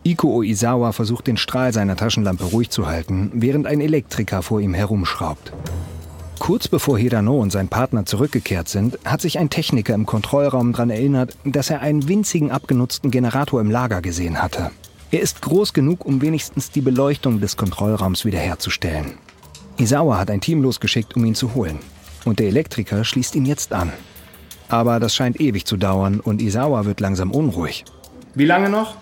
Iko 0.04 0.34
Oizawa 0.34 0.92
versucht 0.92 1.28
den 1.28 1.38
Strahl 1.38 1.72
seiner 1.72 1.96
Taschenlampe 1.96 2.46
ruhig 2.46 2.72
zu 2.72 2.88
halten, 2.88 3.30
während 3.36 3.68
ein 3.68 3.82
Elektriker 3.82 4.42
vor 4.42 4.62
ihm 4.62 4.74
herumschraubt. 4.74 5.54
Kurz 6.40 6.68
bevor 6.68 7.00
Hirano 7.00 7.40
und 7.40 7.52
sein 7.52 7.70
Partner 7.70 8.06
zurückgekehrt 8.06 8.68
sind, 8.68 9.00
hat 9.06 9.22
sich 9.22 9.40
ein 9.40 9.50
Techniker 9.50 9.94
im 9.94 10.06
Kontrollraum 10.06 10.74
daran 10.74 10.90
erinnert, 10.90 11.36
dass 11.44 11.70
er 11.70 11.82
einen 11.82 12.08
winzigen 12.08 12.52
abgenutzten 12.52 13.10
Generator 13.10 13.62
im 13.62 13.72
Lager 13.72 14.02
gesehen 14.02 14.42
hatte. 14.42 14.72
Er 15.12 15.22
ist 15.22 15.42
groß 15.42 15.74
genug, 15.74 16.06
um 16.06 16.22
wenigstens 16.22 16.72
die 16.72 16.82
Beleuchtung 16.82 17.40
des 17.40 17.58
Kontrollraums 17.58 18.26
wiederherzustellen. 18.26 19.14
Isawa 19.78 20.18
hat 20.18 20.30
ein 20.30 20.42
Team 20.42 20.62
losgeschickt, 20.62 21.16
um 21.16 21.26
ihn 21.26 21.36
zu 21.36 21.56
holen. 21.56 21.80
Und 22.26 22.40
der 22.40 22.48
Elektriker 22.48 23.04
schließt 23.04 23.36
ihn 23.36 23.46
jetzt 23.46 23.72
an. 23.72 23.94
Aber 24.68 25.00
das 25.00 25.16
scheint 25.16 25.40
ewig 25.40 25.66
zu 25.66 25.78
dauern 25.78 26.20
und 26.20 26.42
Isawa 26.42 26.86
wird 26.86 27.00
langsam 27.00 27.32
unruhig. 27.32 27.86
Wie 28.34 28.46
lange 28.46 28.70
noch? 28.70 28.98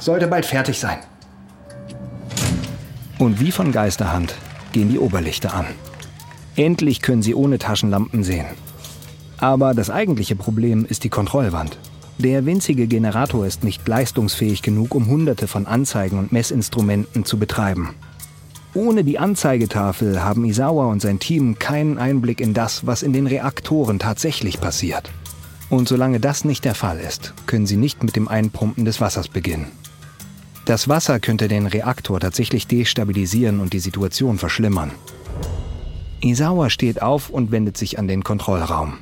Sollte 0.00 0.26
bald 0.26 0.46
fertig 0.46 0.78
sein. 0.78 0.98
Und 3.18 3.40
wie 3.40 3.50
von 3.50 3.72
Geisterhand 3.72 4.34
gehen 4.72 4.90
die 4.90 4.98
Oberlichter 4.98 5.54
an. 5.54 5.66
Endlich 6.56 7.02
können 7.02 7.22
sie 7.22 7.34
ohne 7.34 7.58
Taschenlampen 7.58 8.24
sehen. 8.24 8.46
Aber 9.38 9.74
das 9.74 9.90
eigentliche 9.90 10.36
Problem 10.36 10.86
ist 10.86 11.04
die 11.04 11.10
Kontrollwand. 11.10 11.78
Der 12.18 12.46
winzige 12.46 12.86
Generator 12.86 13.44
ist 13.44 13.62
nicht 13.62 13.86
leistungsfähig 13.86 14.62
genug, 14.62 14.94
um 14.94 15.06
hunderte 15.06 15.48
von 15.48 15.66
Anzeigen 15.66 16.18
und 16.18 16.32
Messinstrumenten 16.32 17.26
zu 17.26 17.38
betreiben. 17.38 17.94
Ohne 18.72 19.04
die 19.04 19.18
Anzeigetafel 19.18 20.22
haben 20.22 20.46
Isawa 20.46 20.86
und 20.86 21.02
sein 21.02 21.18
Team 21.18 21.58
keinen 21.58 21.98
Einblick 21.98 22.40
in 22.40 22.54
das, 22.54 22.86
was 22.86 23.02
in 23.02 23.12
den 23.12 23.26
Reaktoren 23.26 23.98
tatsächlich 23.98 24.60
passiert. 24.60 25.10
Und 25.68 25.88
solange 25.88 26.20
das 26.20 26.44
nicht 26.44 26.64
der 26.64 26.74
Fall 26.74 27.00
ist, 27.00 27.34
können 27.46 27.66
sie 27.66 27.76
nicht 27.76 28.02
mit 28.02 28.16
dem 28.16 28.28
Einpumpen 28.28 28.84
des 28.84 29.00
Wassers 29.00 29.28
beginnen. 29.28 29.66
Das 30.64 30.88
Wasser 30.88 31.20
könnte 31.20 31.48
den 31.48 31.66
Reaktor 31.66 32.18
tatsächlich 32.20 32.66
destabilisieren 32.66 33.60
und 33.60 33.72
die 33.72 33.78
Situation 33.78 34.38
verschlimmern. 34.38 34.92
Isawa 36.20 36.70
steht 36.70 37.02
auf 37.02 37.30
und 37.30 37.50
wendet 37.52 37.76
sich 37.76 37.98
an 37.98 38.08
den 38.08 38.24
Kontrollraum. 38.24 38.98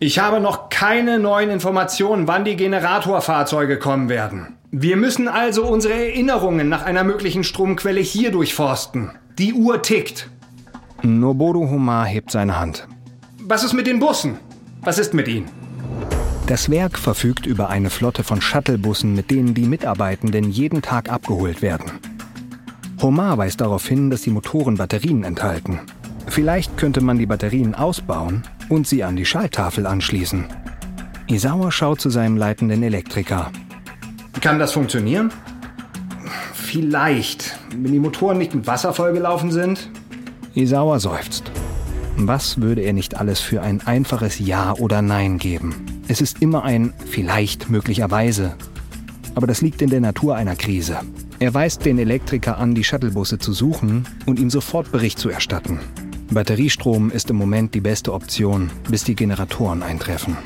Ich 0.00 0.18
habe 0.18 0.40
noch 0.40 0.68
keine 0.68 1.18
neuen 1.18 1.50
Informationen, 1.50 2.26
wann 2.26 2.44
die 2.44 2.56
Generatorfahrzeuge 2.56 3.78
kommen 3.78 4.08
werden. 4.08 4.56
Wir 4.70 4.96
müssen 4.96 5.28
also 5.28 5.64
unsere 5.66 5.94
Erinnerungen 5.94 6.68
nach 6.68 6.84
einer 6.84 7.04
möglichen 7.04 7.44
Stromquelle 7.44 8.00
hier 8.00 8.32
durchforsten. 8.32 9.12
Die 9.38 9.54
Uhr 9.54 9.82
tickt. 9.82 10.28
Noboru 11.02 11.70
Homa 11.70 12.04
hebt 12.04 12.30
seine 12.30 12.58
Hand. 12.58 12.88
Was 13.40 13.62
ist 13.62 13.72
mit 13.72 13.86
den 13.86 14.00
Bussen? 14.00 14.38
Was 14.82 14.98
ist 14.98 15.14
mit 15.14 15.28
ihnen? 15.28 15.48
Das 16.46 16.70
Werk 16.70 16.98
verfügt 16.98 17.46
über 17.46 17.70
eine 17.70 17.88
Flotte 17.88 18.24
von 18.24 18.40
Shuttlebussen, 18.40 19.14
mit 19.14 19.30
denen 19.30 19.54
die 19.54 19.66
Mitarbeitenden 19.66 20.50
jeden 20.50 20.82
Tag 20.82 21.10
abgeholt 21.10 21.62
werden. 21.62 21.92
Homar 23.00 23.38
weist 23.38 23.60
darauf 23.60 23.86
hin, 23.86 24.10
dass 24.10 24.22
die 24.22 24.30
Motoren 24.30 24.76
Batterien 24.76 25.24
enthalten. 25.24 25.80
Vielleicht 26.26 26.76
könnte 26.76 27.00
man 27.00 27.18
die 27.18 27.26
Batterien 27.26 27.74
ausbauen 27.74 28.42
und 28.68 28.86
sie 28.86 29.04
an 29.04 29.16
die 29.16 29.24
Schalttafel 29.24 29.86
anschließen. 29.86 30.44
Isawa 31.26 31.70
schaut 31.70 32.00
zu 32.00 32.10
seinem 32.10 32.36
leitenden 32.36 32.82
Elektriker. 32.82 33.50
Kann 34.40 34.58
das 34.58 34.72
funktionieren? 34.72 35.30
Vielleicht, 36.52 37.58
wenn 37.70 37.92
die 37.92 37.98
Motoren 37.98 38.38
nicht 38.38 38.54
mit 38.54 38.66
Wasser 38.66 38.92
vollgelaufen 38.92 39.52
sind. 39.52 39.88
Isawa 40.54 40.98
seufzt. 40.98 41.50
Was 42.16 42.60
würde 42.60 42.82
er 42.82 42.92
nicht 42.92 43.16
alles 43.16 43.40
für 43.40 43.62
ein 43.62 43.80
einfaches 43.86 44.38
Ja 44.38 44.72
oder 44.74 45.02
Nein 45.02 45.38
geben? 45.38 45.74
Es 46.08 46.20
ist 46.20 46.42
immer 46.42 46.62
ein 46.62 46.92
vielleicht 47.06 47.70
möglicherweise. 47.70 48.54
Aber 49.34 49.46
das 49.46 49.62
liegt 49.62 49.82
in 49.82 49.90
der 49.90 50.00
Natur 50.00 50.36
einer 50.36 50.56
Krise. 50.56 50.98
Er 51.38 51.54
weist 51.54 51.84
den 51.84 51.98
Elektriker 51.98 52.58
an, 52.58 52.74
die 52.74 52.84
Shuttlebusse 52.84 53.38
zu 53.38 53.52
suchen 53.52 54.06
und 54.26 54.38
ihm 54.38 54.50
sofort 54.50 54.92
Bericht 54.92 55.18
zu 55.18 55.28
erstatten. 55.28 55.80
Batteriestrom 56.30 57.10
ist 57.10 57.30
im 57.30 57.36
Moment 57.36 57.74
die 57.74 57.80
beste 57.80 58.12
Option, 58.12 58.70
bis 58.88 59.04
die 59.04 59.14
Generatoren 59.14 59.82
eintreffen. 59.82 60.36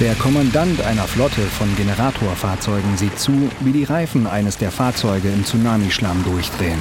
Der 0.00 0.14
Kommandant 0.16 0.80
einer 0.82 1.04
Flotte 1.04 1.40
von 1.42 1.74
Generatorfahrzeugen 1.76 2.96
sieht 2.96 3.18
zu, 3.18 3.50
wie 3.60 3.72
die 3.72 3.84
Reifen 3.84 4.26
eines 4.26 4.58
der 4.58 4.72
Fahrzeuge 4.72 5.28
im 5.28 5.44
Tsunamischlamm 5.44 6.24
durchdrehen. 6.24 6.80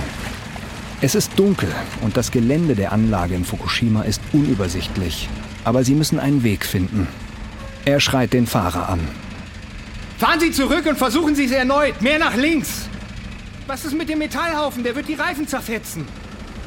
Es 1.00 1.16
ist 1.16 1.38
dunkel 1.38 1.70
und 2.02 2.18
das 2.18 2.32
Gelände 2.32 2.76
der 2.76 2.92
Anlage 2.92 3.36
in 3.36 3.46
Fukushima 3.46 4.02
ist 4.02 4.22
unübersichtlich. 4.34 5.30
Aber 5.64 5.84
sie 5.84 5.94
müssen 5.94 6.20
einen 6.20 6.44
Weg 6.44 6.66
finden. 6.66 7.08
Er 7.86 8.00
schreit 8.00 8.34
den 8.34 8.48
Fahrer 8.48 8.90
an. 8.90 9.02
Fahren 10.18 10.40
Sie 10.40 10.52
zurück 10.52 10.86
und 10.86 10.98
versuchen 10.98 11.36
Sie 11.36 11.46
es 11.46 11.52
erneut. 11.52 12.02
Mehr 12.02 12.18
nach 12.18 12.36
links. 12.36 12.90
Was 13.66 13.86
ist 13.86 13.98
mit 13.98 14.10
dem 14.10 14.20
Metallhaufen? 14.20 14.84
Der 14.84 14.96
wird 14.96 15.08
die 15.08 15.14
Reifen 15.14 15.48
zerfetzen. 15.48 16.06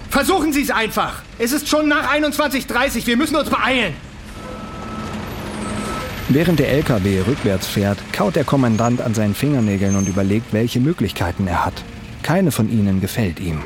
Versuchen 0.08 0.52
Sie 0.52 0.62
es 0.62 0.70
einfach. 0.70 1.22
Es 1.38 1.52
ist 1.52 1.68
schon 1.68 1.88
nach 1.88 2.10
21.30 2.10 3.06
Wir 3.06 3.18
müssen 3.18 3.36
uns 3.36 3.50
beeilen. 3.50 3.92
Während 6.28 6.58
der 6.58 6.70
LKW 6.70 7.20
rückwärts 7.26 7.66
fährt, 7.66 7.98
kaut 8.12 8.34
der 8.34 8.44
Kommandant 8.44 9.00
an 9.00 9.14
seinen 9.14 9.34
Fingernägeln 9.34 9.94
und 9.94 10.08
überlegt, 10.08 10.52
welche 10.52 10.80
Möglichkeiten 10.80 11.46
er 11.46 11.66
hat. 11.66 11.84
Keine 12.22 12.50
von 12.50 12.70
ihnen 12.70 13.00
gefällt 13.00 13.40
ihm. 13.40 13.62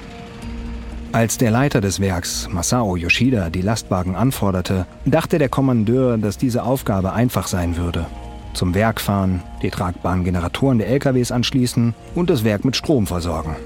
Als 1.12 1.38
der 1.38 1.50
Leiter 1.52 1.80
des 1.80 2.00
Werks, 2.00 2.49
Masao 2.50 2.96
Yoshida, 2.96 3.49
die 3.49 3.62
Lastwagen 3.62 4.16
anforderte, 4.16 4.87
dachte 5.04 5.38
der 5.38 5.49
Kommandeur, 5.49 6.18
dass 6.18 6.37
diese 6.37 6.64
Aufgabe 6.64 7.12
einfach 7.12 7.46
sein 7.46 7.76
würde 7.76 8.06
zum 8.54 8.75
Werk 8.75 9.00
fahren, 9.00 9.42
die 9.62 9.71
tragbaren 9.71 10.25
Generatoren 10.25 10.78
der 10.78 10.88
LKWs 10.88 11.33
anschließen 11.33 11.95
und 12.14 12.30
das 12.30 12.45
Werk 12.45 12.64
mit 12.64 12.76
Strom 12.76 13.07
versorgen. 13.07 13.57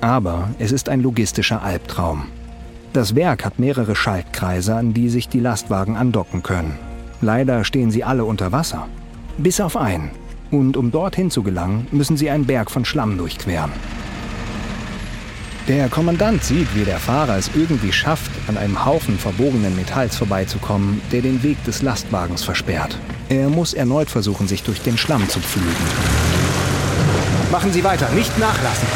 Aber 0.00 0.50
es 0.58 0.72
ist 0.72 0.88
ein 0.88 1.00
logistischer 1.00 1.62
Albtraum. 1.62 2.26
Das 2.92 3.14
Werk 3.14 3.44
hat 3.44 3.58
mehrere 3.58 3.94
Schaltkreise, 3.94 4.74
an 4.74 4.94
die 4.94 5.08
sich 5.08 5.28
die 5.28 5.40
Lastwagen 5.40 5.96
andocken 5.96 6.42
können. 6.42 6.78
Leider 7.20 7.64
stehen 7.64 7.90
sie 7.90 8.04
alle 8.04 8.24
unter 8.24 8.52
Wasser. 8.52 8.88
Bis 9.38 9.60
auf 9.60 9.76
einen. 9.76 10.10
Und 10.50 10.76
um 10.76 10.90
dorthin 10.90 11.30
zu 11.30 11.42
gelangen, 11.42 11.86
müssen 11.90 12.16
sie 12.16 12.30
einen 12.30 12.46
Berg 12.46 12.70
von 12.70 12.84
Schlamm 12.84 13.18
durchqueren. 13.18 13.72
Der 15.68 15.88
Kommandant 15.88 16.44
sieht, 16.44 16.68
wie 16.76 16.84
der 16.84 17.00
Fahrer 17.00 17.36
es 17.36 17.50
irgendwie 17.56 17.92
schafft, 17.92 18.30
an 18.46 18.56
einem 18.56 18.84
Haufen 18.84 19.18
verbogenen 19.18 19.74
Metalls 19.74 20.16
vorbeizukommen, 20.16 21.00
der 21.10 21.22
den 21.22 21.42
Weg 21.42 21.62
des 21.64 21.82
Lastwagens 21.82 22.44
versperrt. 22.44 22.96
Er 23.28 23.48
muss 23.48 23.74
erneut 23.74 24.08
versuchen, 24.08 24.46
sich 24.46 24.62
durch 24.62 24.80
den 24.80 24.96
Schlamm 24.96 25.28
zu 25.28 25.40
pflügen. 25.40 25.74
Machen 27.50 27.72
Sie 27.72 27.82
weiter, 27.82 28.08
nicht 28.10 28.38
nachlassen. 28.38 28.86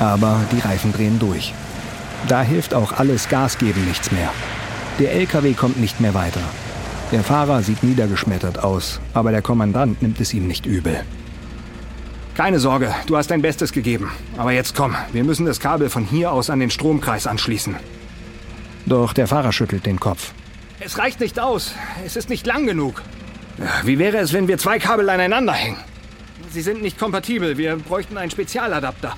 Aber 0.00 0.38
die 0.52 0.60
Reifen 0.60 0.92
drehen 0.92 1.18
durch. 1.18 1.54
Da 2.28 2.42
hilft 2.42 2.74
auch 2.74 2.92
alles 2.92 3.30
Gas 3.30 3.56
geben 3.56 3.86
nichts 3.86 4.12
mehr. 4.12 4.30
Der 4.98 5.12
LKW 5.12 5.54
kommt 5.54 5.80
nicht 5.80 6.00
mehr 6.00 6.12
weiter. 6.12 6.42
Der 7.10 7.24
Fahrer 7.24 7.62
sieht 7.62 7.82
niedergeschmettert 7.82 8.62
aus, 8.62 9.00
aber 9.14 9.30
der 9.30 9.40
Kommandant 9.40 10.02
nimmt 10.02 10.20
es 10.20 10.34
ihm 10.34 10.46
nicht 10.46 10.66
übel. 10.66 11.02
Keine 12.34 12.58
Sorge, 12.58 12.94
du 13.06 13.16
hast 13.16 13.30
dein 13.30 13.42
Bestes 13.42 13.72
gegeben. 13.72 14.10
Aber 14.36 14.52
jetzt 14.52 14.74
komm, 14.74 14.94
wir 15.12 15.24
müssen 15.24 15.46
das 15.46 15.60
Kabel 15.60 15.90
von 15.90 16.04
hier 16.04 16.32
aus 16.32 16.48
an 16.50 16.60
den 16.60 16.70
Stromkreis 16.70 17.26
anschließen. 17.26 17.76
Doch 18.86 19.12
der 19.12 19.26
Fahrer 19.26 19.52
schüttelt 19.52 19.86
den 19.86 20.00
Kopf. 20.00 20.32
Es 20.80 20.96
reicht 20.98 21.20
nicht 21.20 21.38
aus. 21.38 21.74
Es 22.06 22.16
ist 22.16 22.30
nicht 22.30 22.46
lang 22.46 22.66
genug. 22.66 23.02
Wie 23.84 23.98
wäre 23.98 24.18
es, 24.18 24.32
wenn 24.32 24.48
wir 24.48 24.56
zwei 24.56 24.78
Kabel 24.78 25.10
aneinander 25.10 25.52
hängen? 25.52 25.76
Sie 26.50 26.62
sind 26.62 26.82
nicht 26.82 26.98
kompatibel. 26.98 27.58
Wir 27.58 27.76
bräuchten 27.76 28.16
einen 28.16 28.30
Spezialadapter. 28.30 29.16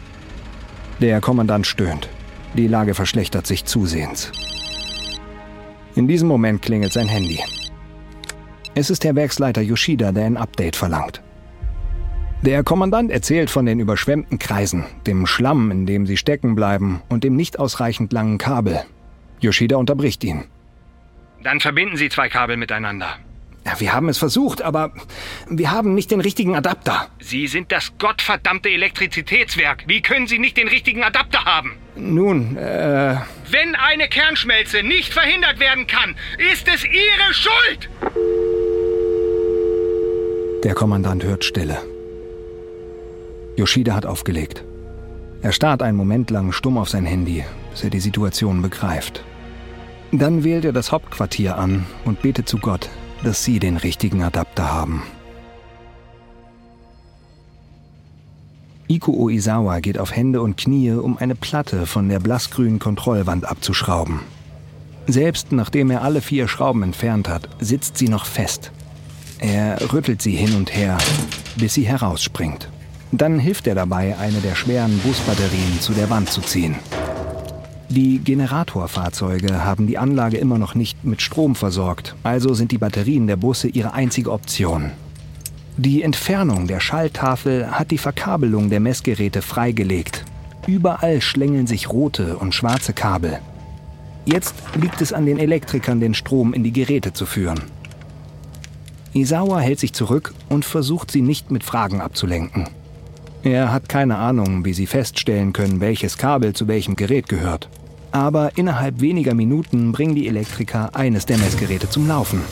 Der 1.01 1.21
Kommandant 1.21 1.67
stöhnt. 1.67 2.09
Die 2.55 2.67
Lage 2.67 2.95
verschlechtert 2.95 3.47
sich 3.47 3.65
zusehends. 3.65 4.33
In 5.95 6.09
diesem 6.09 6.29
Moment 6.29 6.63
klingelt 6.63 6.93
sein 6.93 7.09
Handy. 7.09 7.41
Es 8.75 8.91
ist 8.91 9.05
der 9.05 9.15
Werksleiter 9.15 9.61
Yoshida, 9.61 10.13
der 10.13 10.25
ein 10.25 10.37
Update 10.37 10.77
verlangt. 10.77 11.23
Der 12.43 12.65
Kommandant 12.65 13.13
erzählt 13.13 13.51
von 13.51 13.67
den 13.67 13.79
überschwemmten 13.79 14.41
Kreisen, 14.41 14.85
dem 15.07 15.27
Schlamm, 15.27 15.71
in 15.71 15.87
dem 15.87 16.07
sie 16.07 16.17
stecken 16.17 16.57
bleiben 16.57 17.01
und 17.09 17.23
dem 17.23 17.37
nicht 17.37 17.61
ausreichend 17.61 18.13
langen 18.13 18.39
Kabel. 18.39 18.83
Yoshida 19.41 19.77
unterbricht 19.77 20.25
ihn. 20.25 20.45
Dann 21.45 21.61
verbinden 21.61 21.97
Sie 21.97 22.09
zwei 22.09 22.29
Kabel 22.29 22.57
miteinander. 22.57 23.17
Ja, 23.65 23.79
wir 23.79 23.93
haben 23.93 24.09
es 24.09 24.19
versucht, 24.19 24.61
aber 24.61 24.93
wir 25.49 25.71
haben 25.71 25.95
nicht 25.95 26.11
den 26.11 26.21
richtigen 26.21 26.57
Adapter. 26.57 27.09
Sie 27.21 27.47
sind 27.47 27.71
das 27.71 27.93
gottverdammte 27.99 28.69
Elektrizitätswerk. 28.71 29.85
Wie 29.87 30.03
können 30.03 30.27
Sie 30.27 30.41
nicht 30.41 30.57
den 30.57 30.67
richtigen 30.67 31.05
Adapter 31.05 31.45
haben? 31.45 31.77
Nun, 31.95 32.57
äh... 32.57 33.17
Wenn 33.51 33.77
eine 33.77 34.09
Kernschmelze 34.09 34.83
nicht 34.83 35.13
verhindert 35.13 35.61
werden 35.61 35.87
kann, 35.87 36.17
ist 36.53 36.67
es 36.67 36.85
Ihre 36.85 37.33
Schuld! 37.33 37.89
Der 40.65 40.75
Kommandant 40.75 41.23
hört 41.23 41.45
Stille. 41.45 41.79
Yoshida 43.63 43.95
hat 43.95 44.07
aufgelegt. 44.07 44.65
Er 45.41 45.53
starrt 45.53 45.83
einen 45.83 45.97
Moment 45.97 46.31
lang 46.31 46.51
stumm 46.51 46.79
auf 46.79 46.89
sein 46.89 47.07
Handy, 47.07 47.45
bis 47.71 47.85
er 47.85 47.91
die 47.91 48.01
Situation 48.01 48.61
begreift. 48.61 49.23
Dann 50.11 50.43
wählt 50.43 50.65
er 50.65 50.73
das 50.73 50.91
Hauptquartier 50.91 51.57
an 51.57 51.87
und 52.05 52.23
betet 52.23 52.49
zu 52.49 52.59
Gott, 52.59 52.89
dass 53.23 53.45
sie 53.45 53.61
den 53.61 53.77
richtigen 53.77 54.25
Adapter 54.25 54.73
haben. 54.73 55.05
Iko 58.89 59.13
Oizawa 59.13 59.79
geht 59.79 59.97
auf 59.97 60.15
Hände 60.15 60.43
und 60.43 60.57
Knie, 60.57 60.91
um 60.91 61.17
eine 61.17 61.37
Platte 61.37 61.87
von 61.87 62.09
der 62.09 62.19
blassgrünen 62.19 62.81
Kontrollwand 62.81 63.49
abzuschrauben. 63.49 64.19
Selbst 65.07 65.53
nachdem 65.53 65.91
er 65.93 66.03
alle 66.03 66.21
vier 66.21 66.49
Schrauben 66.49 66.83
entfernt 66.83 67.29
hat, 67.29 67.49
sitzt 67.61 67.97
sie 67.97 68.09
noch 68.09 68.27
fest. 68.27 68.73
Er 69.39 69.93
rüttelt 69.93 70.21
sie 70.21 70.35
hin 70.35 70.57
und 70.57 70.75
her, 70.75 70.99
bis 71.57 71.75
sie 71.75 71.87
herausspringt. 71.87 72.69
Dann 73.13 73.39
hilft 73.39 73.67
er 73.67 73.75
dabei, 73.75 74.17
eine 74.17 74.41
der 74.41 74.55
schweren 74.55 74.99
Busbatterien 75.01 75.81
zu 75.81 75.93
der 75.93 76.09
Wand 76.09 76.31
zu 76.31 76.41
ziehen. 76.41 76.77
Die 77.91 78.21
Generatorfahrzeuge 78.21 79.67
haben 79.67 79.87
die 79.87 79.99
Anlage 79.99 80.39
immer 80.39 80.57
noch 80.57 80.75
nicht 80.75 81.05
mit 81.05 81.21
Strom 81.21 81.55
versorgt, 81.55 82.17
also 82.23 82.55
sind 82.55 82.73
die 82.73 82.79
Batterien 82.79 83.27
der 83.27 83.37
Busse 83.37 83.69
ihre 83.69 83.93
einzige 83.93 84.33
Option. 84.33 84.93
Die 85.77 86.03
Entfernung 86.03 86.67
der 86.67 86.81
Schalltafel 86.81 87.71
hat 87.71 87.91
die 87.91 87.99
Verkabelung 87.99 88.71
der 88.71 88.81
Messgeräte 88.81 89.43
freigelegt. 89.43 90.25
Überall 90.67 91.21
schlängeln 91.21 91.67
sich 91.67 91.91
rote 91.91 92.39
und 92.39 92.55
schwarze 92.55 92.95
Kabel. 92.95 93.41
Jetzt 94.25 94.55
liegt 94.81 95.03
es 95.03 95.13
an 95.13 95.27
den 95.27 95.39
Elektrikern, 95.39 96.01
den 96.01 96.15
Strom 96.15 96.55
in 96.55 96.65
die 96.65 96.73
Geräte 96.73 97.13
zu 97.13 97.27
führen. 97.27 97.61
Isawa 99.13 99.61
hält 99.61 99.81
sich 99.81 99.93
zurück 99.93 100.33
und 100.49 100.65
versucht 100.65 101.11
sie 101.11 101.21
nicht 101.21 101.51
mit 101.51 101.63
Fragen 101.63 102.01
abzulenken. 102.01 102.69
Er 103.45 103.73
hat 103.73 103.89
keine 103.89 104.19
Ahnung, 104.19 104.65
wie 104.65 104.73
sie 104.73 104.87
feststellen 104.87 105.53
können, 105.53 105.81
welches 105.81 106.17
Kabel 106.17 106.53
zu 106.53 106.69
welchem 106.69 106.95
Gerät 106.95 107.29
gehört. 107.29 107.69
Aber 108.13 108.57
innerhalb 108.57 109.01
weniger 109.01 109.35
Minuten 109.35 109.91
bringen 109.91 110.15
die 110.15 110.29
Elektriker 110.29 110.95
eines 110.95 111.27
der 111.27 111.39
Messgeräte 111.39 111.89
zum 111.89 112.07
Laufen. 112.07 112.43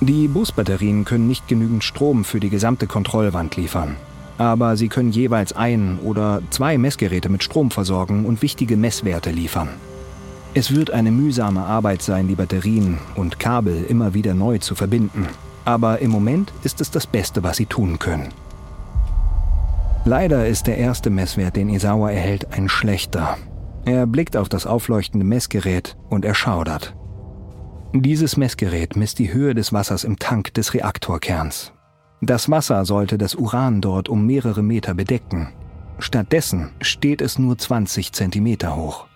Die 0.00 0.28
Busbatterien 0.28 1.04
können 1.04 1.26
nicht 1.26 1.48
genügend 1.48 1.82
Strom 1.82 2.24
für 2.24 2.38
die 2.38 2.50
gesamte 2.50 2.86
Kontrollwand 2.86 3.56
liefern. 3.56 3.96
Aber 4.38 4.76
sie 4.76 4.88
können 4.88 5.10
jeweils 5.10 5.52
ein 5.54 5.98
oder 6.04 6.42
zwei 6.50 6.78
Messgeräte 6.78 7.28
mit 7.28 7.42
Strom 7.42 7.70
versorgen 7.70 8.26
und 8.26 8.42
wichtige 8.42 8.76
Messwerte 8.76 9.30
liefern. 9.30 9.70
Es 10.52 10.74
wird 10.74 10.90
eine 10.92 11.10
mühsame 11.10 11.64
Arbeit 11.64 12.02
sein, 12.02 12.28
die 12.28 12.34
Batterien 12.36 12.98
und 13.16 13.40
Kabel 13.40 13.84
immer 13.88 14.14
wieder 14.14 14.34
neu 14.34 14.58
zu 14.58 14.74
verbinden. 14.74 15.26
Aber 15.64 16.00
im 16.00 16.10
Moment 16.10 16.52
ist 16.62 16.80
es 16.80 16.90
das 16.90 17.06
Beste, 17.06 17.42
was 17.42 17.56
sie 17.56 17.66
tun 17.66 17.98
können. 17.98 18.28
Leider 20.06 20.46
ist 20.46 20.66
der 20.66 20.76
erste 20.76 21.08
Messwert, 21.08 21.56
den 21.56 21.70
Isawa 21.70 22.10
erhält, 22.10 22.52
ein 22.52 22.68
schlechter. 22.68 23.38
Er 23.86 24.06
blickt 24.06 24.36
auf 24.36 24.50
das 24.50 24.66
aufleuchtende 24.66 25.24
Messgerät 25.24 25.96
und 26.10 26.26
er 26.26 26.34
schaudert. 26.34 26.94
Dieses 27.94 28.36
Messgerät 28.36 28.96
misst 28.96 29.18
die 29.18 29.32
Höhe 29.32 29.54
des 29.54 29.72
Wassers 29.72 30.04
im 30.04 30.18
Tank 30.18 30.52
des 30.54 30.74
Reaktorkerns. 30.74 31.72
Das 32.20 32.50
Wasser 32.50 32.84
sollte 32.84 33.16
das 33.16 33.34
Uran 33.34 33.80
dort 33.80 34.08
um 34.10 34.26
mehrere 34.26 34.62
Meter 34.62 34.94
bedecken. 34.94 35.52
Stattdessen 35.98 36.70
steht 36.82 37.22
es 37.22 37.38
nur 37.38 37.56
20 37.56 38.12
Zentimeter 38.12 38.76
hoch. 38.76 39.06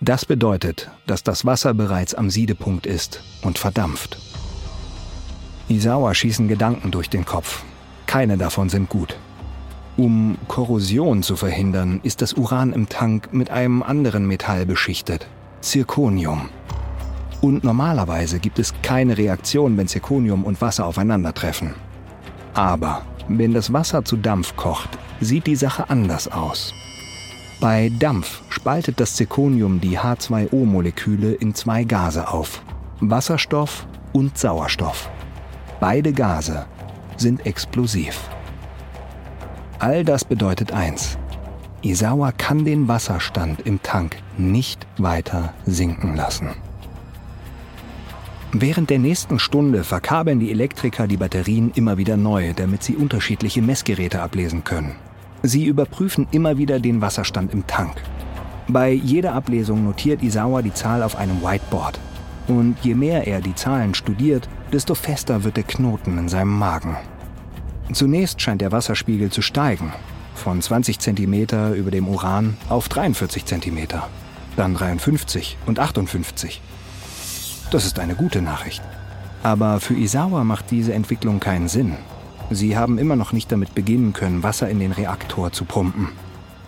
Das 0.00 0.26
bedeutet, 0.26 0.90
dass 1.06 1.22
das 1.22 1.46
Wasser 1.46 1.72
bereits 1.72 2.14
am 2.14 2.28
Siedepunkt 2.28 2.86
ist 2.86 3.22
und 3.42 3.56
verdampft. 3.56 4.18
Isawa 5.68 6.12
schießen 6.12 6.48
Gedanken 6.48 6.90
durch 6.90 7.08
den 7.08 7.24
Kopf. 7.24 7.64
Keine 8.06 8.36
davon 8.36 8.68
sind 8.68 8.90
gut. 8.90 9.16
Um 9.96 10.38
Korrosion 10.48 11.22
zu 11.22 11.36
verhindern, 11.36 12.00
ist 12.02 12.20
das 12.20 12.34
Uran 12.34 12.72
im 12.72 12.88
Tank 12.88 13.32
mit 13.32 13.50
einem 13.50 13.82
anderen 13.82 14.26
Metall 14.26 14.66
beschichtet, 14.66 15.28
Zirconium. 15.60 16.48
Und 17.40 17.62
normalerweise 17.62 18.40
gibt 18.40 18.58
es 18.58 18.74
keine 18.82 19.16
Reaktion, 19.16 19.76
wenn 19.76 19.86
Zirconium 19.86 20.44
und 20.44 20.60
Wasser 20.60 20.86
aufeinandertreffen. 20.86 21.74
Aber 22.54 23.02
wenn 23.28 23.54
das 23.54 23.72
Wasser 23.72 24.04
zu 24.04 24.16
Dampf 24.16 24.56
kocht, 24.56 24.98
sieht 25.20 25.46
die 25.46 25.56
Sache 25.56 25.88
anders 25.88 26.26
aus. 26.26 26.74
Bei 27.60 27.90
Dampf 28.00 28.42
spaltet 28.48 28.98
das 28.98 29.14
Zirconium 29.14 29.80
die 29.80 29.98
H2O-Moleküle 29.98 31.34
in 31.34 31.54
zwei 31.54 31.84
Gase 31.84 32.28
auf, 32.28 32.62
Wasserstoff 33.00 33.86
und 34.12 34.36
Sauerstoff. 34.36 35.08
Beide 35.78 36.12
Gase 36.12 36.66
sind 37.16 37.46
explosiv. 37.46 38.28
All 39.84 40.02
das 40.02 40.24
bedeutet 40.24 40.72
eins. 40.72 41.18
Isawa 41.82 42.32
kann 42.32 42.64
den 42.64 42.88
Wasserstand 42.88 43.60
im 43.66 43.82
Tank 43.82 44.16
nicht 44.38 44.86
weiter 44.96 45.52
sinken 45.66 46.16
lassen. 46.16 46.48
Während 48.54 48.88
der 48.88 48.98
nächsten 48.98 49.38
Stunde 49.38 49.84
verkabeln 49.84 50.40
die 50.40 50.50
Elektriker 50.50 51.06
die 51.06 51.18
Batterien 51.18 51.70
immer 51.74 51.98
wieder 51.98 52.16
neu, 52.16 52.54
damit 52.56 52.82
sie 52.82 52.96
unterschiedliche 52.96 53.60
Messgeräte 53.60 54.22
ablesen 54.22 54.64
können. 54.64 54.94
Sie 55.42 55.66
überprüfen 55.66 56.28
immer 56.30 56.56
wieder 56.56 56.80
den 56.80 57.02
Wasserstand 57.02 57.52
im 57.52 57.66
Tank. 57.66 57.92
Bei 58.68 58.90
jeder 58.90 59.34
Ablesung 59.34 59.84
notiert 59.84 60.22
Isawa 60.22 60.62
die 60.62 60.72
Zahl 60.72 61.02
auf 61.02 61.14
einem 61.14 61.42
Whiteboard. 61.42 62.00
Und 62.48 62.76
je 62.80 62.94
mehr 62.94 63.26
er 63.26 63.42
die 63.42 63.54
Zahlen 63.54 63.92
studiert, 63.92 64.48
desto 64.72 64.94
fester 64.94 65.44
wird 65.44 65.58
der 65.58 65.64
Knoten 65.64 66.16
in 66.16 66.30
seinem 66.30 66.58
Magen. 66.58 66.96
Zunächst 67.92 68.40
scheint 68.40 68.60
der 68.60 68.72
Wasserspiegel 68.72 69.30
zu 69.30 69.42
steigen, 69.42 69.92
von 70.34 70.60
20 70.60 70.98
cm 70.98 71.74
über 71.74 71.90
dem 71.90 72.08
Uran 72.08 72.56
auf 72.68 72.88
43 72.88 73.44
cm, 73.44 73.88
dann 74.56 74.74
53 74.74 75.58
und 75.66 75.78
58. 75.78 76.60
Das 77.70 77.84
ist 77.84 77.98
eine 77.98 78.14
gute 78.14 78.40
Nachricht. 78.40 78.82
Aber 79.42 79.80
für 79.80 79.94
Isawa 79.94 80.44
macht 80.44 80.70
diese 80.70 80.94
Entwicklung 80.94 81.40
keinen 81.40 81.68
Sinn. 81.68 81.96
Sie 82.50 82.76
haben 82.76 82.98
immer 82.98 83.16
noch 83.16 83.32
nicht 83.32 83.52
damit 83.52 83.74
beginnen 83.74 84.12
können, 84.12 84.42
Wasser 84.42 84.68
in 84.68 84.80
den 84.80 84.92
Reaktor 84.92 85.52
zu 85.52 85.64
pumpen. 85.64 86.08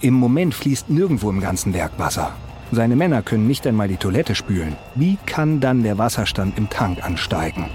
Im 0.00 0.14
Moment 0.14 0.55
fließt 0.55 0.90
nirgendwo 0.90 1.31
im 1.31 1.40
ganzen 1.40 1.72
Werk 1.74 1.92
Wasser. 1.98 2.35
Seine 2.72 2.96
Männer 2.96 3.22
können 3.22 3.46
nicht 3.46 3.66
einmal 3.66 3.88
die 3.88 3.96
Toilette 3.96 4.35
spülen. 4.35 4.76
Wie 4.94 5.16
kann 5.24 5.61
dann 5.61 5.83
der 5.83 5.98
Wasserstand 5.98 6.59
im 6.59 6.68
Tank 6.68 7.02
ansteigen? 7.05 7.66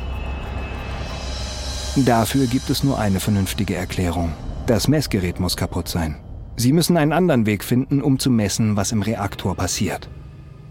Dafür 1.97 2.47
gibt 2.47 2.69
es 2.69 2.84
nur 2.84 2.99
eine 2.99 3.19
vernünftige 3.19 3.75
Erklärung. 3.75 4.32
Das 4.65 4.88
Messgerät 4.88 5.39
muss 5.41 5.58
kaputt 5.58 5.89
sein. 5.89 6.15
Sie 6.56 6.71
müssen 6.71 6.95
einen 6.95 7.12
anderen 7.12 7.45
Weg 7.45 7.63
finden, 7.63 8.01
um 8.01 8.17
zu 8.17 8.30
messen, 8.30 8.77
was 8.77 8.93
im 8.93 9.01
Reaktor 9.01 9.56
passiert. 9.56 10.08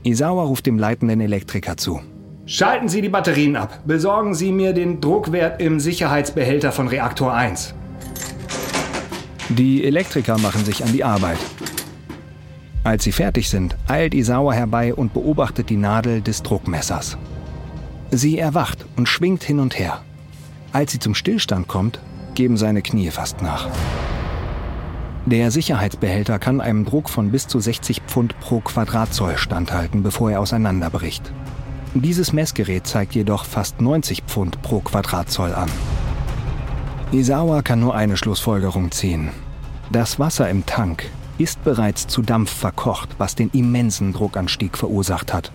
Isawa 0.02 0.44
ruft 0.44 0.64
dem 0.64 0.78
leitenden 0.78 1.20
Elektriker 1.20 1.76
zu. 1.76 2.00
Schalten 2.46 2.88
Sie 2.88 3.02
die 3.02 3.10
Batterien 3.10 3.56
ab. 3.56 3.80
Besorgen 3.84 4.34
Sie 4.34 4.50
mir 4.50 4.72
den 4.72 5.00
Druckwert 5.00 5.60
im 5.60 5.78
Sicherheitsbehälter 5.78 6.72
von 6.72 6.88
Reaktor 6.88 7.34
1. 7.34 7.74
Die 9.50 9.84
Elektriker 9.84 10.38
machen 10.38 10.64
sich 10.64 10.82
an 10.82 10.92
die 10.92 11.04
Arbeit. 11.04 11.38
Als 12.82 13.04
sie 13.04 13.12
fertig 13.12 13.50
sind, 13.50 13.76
eilt 13.88 14.14
Isawa 14.14 14.54
herbei 14.54 14.94
und 14.94 15.12
beobachtet 15.12 15.68
die 15.68 15.76
Nadel 15.76 16.22
des 16.22 16.42
Druckmessers. 16.42 17.18
Sie 18.10 18.38
erwacht 18.38 18.86
und 18.96 19.06
schwingt 19.06 19.44
hin 19.44 19.58
und 19.58 19.78
her. 19.78 20.02
Als 20.72 20.92
sie 20.92 21.00
zum 21.00 21.14
Stillstand 21.14 21.66
kommt, 21.66 21.98
geben 22.34 22.56
seine 22.56 22.82
Knie 22.82 23.10
fast 23.10 23.42
nach. 23.42 23.68
Der 25.26 25.50
Sicherheitsbehälter 25.50 26.38
kann 26.38 26.60
einem 26.60 26.84
Druck 26.84 27.10
von 27.10 27.30
bis 27.30 27.46
zu 27.46 27.60
60 27.60 28.02
Pfund 28.06 28.38
pro 28.40 28.60
Quadratzoll 28.60 29.36
standhalten, 29.36 30.02
bevor 30.02 30.30
er 30.30 30.40
auseinanderbricht. 30.40 31.32
Dieses 31.94 32.32
Messgerät 32.32 32.86
zeigt 32.86 33.14
jedoch 33.14 33.44
fast 33.44 33.80
90 33.80 34.22
Pfund 34.22 34.62
pro 34.62 34.80
Quadratzoll 34.80 35.52
an. 35.54 35.68
Isawa 37.10 37.62
kann 37.62 37.80
nur 37.80 37.96
eine 37.96 38.16
Schlussfolgerung 38.16 38.92
ziehen. 38.92 39.30
Das 39.90 40.20
Wasser 40.20 40.48
im 40.48 40.64
Tank 40.66 41.04
ist 41.38 41.64
bereits 41.64 42.06
zu 42.06 42.22
Dampf 42.22 42.52
verkocht, 42.52 43.08
was 43.18 43.34
den 43.34 43.50
immensen 43.50 44.12
Druckanstieg 44.12 44.78
verursacht 44.78 45.34
hat. 45.34 45.50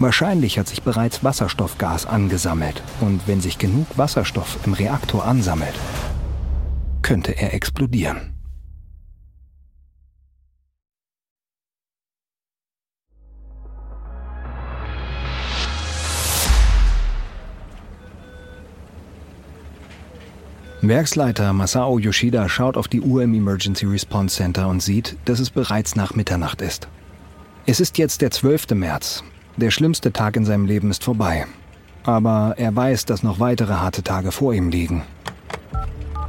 Wahrscheinlich 0.00 0.60
hat 0.60 0.68
sich 0.68 0.82
bereits 0.82 1.24
Wasserstoffgas 1.24 2.06
angesammelt 2.06 2.82
und 3.00 3.26
wenn 3.26 3.40
sich 3.40 3.58
genug 3.58 3.86
Wasserstoff 3.96 4.58
im 4.64 4.72
Reaktor 4.72 5.24
ansammelt, 5.24 5.74
könnte 7.02 7.32
er 7.36 7.52
explodieren. 7.52 8.34
Werksleiter 20.80 21.52
Masao 21.52 21.98
Yoshida 21.98 22.48
schaut 22.48 22.76
auf 22.76 22.86
die 22.86 23.00
Uhr 23.00 23.24
im 23.24 23.34
Emergency 23.34 23.84
Response 23.84 24.36
Center 24.36 24.68
und 24.68 24.80
sieht, 24.80 25.16
dass 25.24 25.40
es 25.40 25.50
bereits 25.50 25.96
nach 25.96 26.14
Mitternacht 26.14 26.62
ist. 26.62 26.86
Es 27.66 27.80
ist 27.80 27.98
jetzt 27.98 28.20
der 28.20 28.30
12. 28.30 28.70
März 28.70 29.24
der 29.58 29.70
schlimmste 29.70 30.12
Tag 30.12 30.36
in 30.36 30.44
seinem 30.44 30.66
Leben 30.66 30.90
ist 30.90 31.04
vorbei. 31.04 31.46
Aber 32.04 32.54
er 32.56 32.74
weiß, 32.74 33.04
dass 33.04 33.22
noch 33.22 33.40
weitere 33.40 33.74
harte 33.74 34.02
Tage 34.02 34.32
vor 34.32 34.54
ihm 34.54 34.70
liegen. 34.70 35.02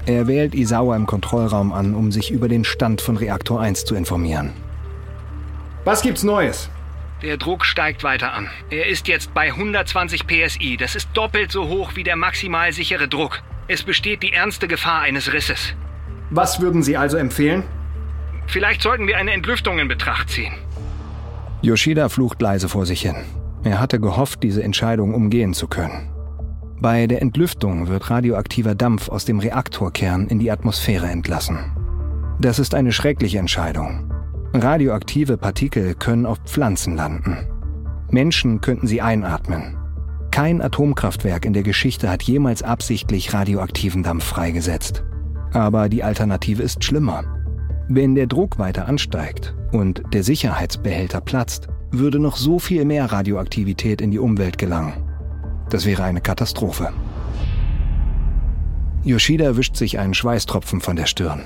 Er 0.06 0.28
wählt 0.28 0.56
Isawa 0.56 0.96
im 0.96 1.06
Kontrollraum 1.06 1.72
an, 1.72 1.94
um 1.94 2.12
sich 2.12 2.32
über 2.32 2.48
den 2.48 2.66
Stand 2.66 3.02
von 3.02 3.16
Reaktor 3.16 3.62
1 3.62 3.86
zu 3.86 3.96
informieren. 3.96 4.54
Was 5.86 6.02
gibt's 6.02 6.24
Neues? 6.24 6.70
Der 7.22 7.38
Druck 7.38 7.66
steigt 7.66 8.04
weiter 8.04 8.34
an. 8.34 8.50
Er 8.70 8.88
ist 8.88 9.08
jetzt 9.08 9.34
bei 9.34 9.48
120 9.52 10.26
PSI. 10.26 10.78
Das 10.78 10.96
ist 10.96 11.10
doppelt 11.14 11.52
so 11.52 11.68
hoch 11.68 11.92
wie 11.96 12.04
der 12.04 12.16
maximal 12.16 12.72
sichere 12.72 13.08
Druck. 13.08 13.42
Es 13.68 13.84
besteht 13.84 14.24
die 14.24 14.34
ernste 14.34 14.68
Gefahr 14.68 15.02
eines 15.02 15.32
Risses. 15.34 15.74
Was 16.30 16.62
würden 16.62 16.82
Sie 16.82 16.98
also 16.98 17.18
empfehlen? 17.18 17.64
Vielleicht 18.48 18.82
sollten 18.82 19.06
wir 19.06 19.18
eine 19.18 19.32
Entlüftung 19.32 19.80
in 19.80 19.88
Betracht 19.88 20.30
ziehen. 20.30 20.54
Yoshida 21.62 22.08
flucht 22.08 22.42
leise 22.42 22.70
vor 22.70 22.86
sich 22.86 23.02
hin. 23.02 23.16
Er 23.64 23.80
hatte 23.80 24.00
gehofft, 24.00 24.44
diese 24.44 24.64
Entscheidung 24.64 25.14
umgehen 25.14 25.54
zu 25.54 25.68
können. 25.68 26.10
Bei 26.82 27.08
der 27.08 27.22
Entlüftung 27.22 27.90
wird 27.90 28.10
radioaktiver 28.10 28.74
Dampf 28.74 29.10
aus 29.10 29.26
dem 29.26 29.40
Reaktorkern 29.40 30.28
in 30.28 30.40
die 30.40 30.50
Atmosphäre 30.50 31.08
entlassen. 31.08 31.60
Das 32.40 32.58
ist 32.58 32.74
eine 32.74 32.94
schreckliche 32.94 33.38
Entscheidung. 33.38 34.10
Radioaktive 34.54 35.38
Partikel 35.38 35.94
können 35.96 36.26
auf 36.26 36.38
Pflanzen 36.46 36.96
landen. 36.96 37.38
Menschen 38.10 38.62
könnten 38.62 38.88
sie 38.88 39.02
einatmen. 39.02 39.76
Kein 40.32 40.62
Atomkraftwerk 40.62 41.44
in 41.44 41.52
der 41.52 41.64
Geschichte 41.64 42.10
hat 42.10 42.24
jemals 42.24 42.64
absichtlich 42.64 43.34
radioaktiven 43.34 44.04
Dampf 44.04 44.24
freigesetzt. 44.24 45.04
Aber 45.52 45.90
die 45.90 46.04
Alternative 46.04 46.64
ist 46.64 46.84
schlimmer. 46.86 47.24
Wenn 47.92 48.14
der 48.14 48.28
Druck 48.28 48.60
weiter 48.60 48.88
ansteigt 48.88 49.56
und 49.72 50.04
der 50.14 50.22
Sicherheitsbehälter 50.22 51.22
platzt, 51.22 51.70
würde 51.90 52.20
noch 52.20 52.38
so 52.38 52.60
viel 52.60 52.86
mehr 52.86 53.12
Radioaktivität 53.12 54.00
in 54.00 54.12
die 54.12 54.20
Umwelt 54.20 54.60
gelangen. 54.60 54.94
Das 55.72 55.88
wäre 55.88 56.04
eine 56.04 56.22
Katastrophe. 56.22 56.94
Yoshida 59.04 59.58
wischt 59.58 59.76
sich 59.76 59.98
einen 59.98 60.14
Schweißtropfen 60.14 60.82
von 60.82 60.98
der 60.98 61.08
Stirn. 61.08 61.42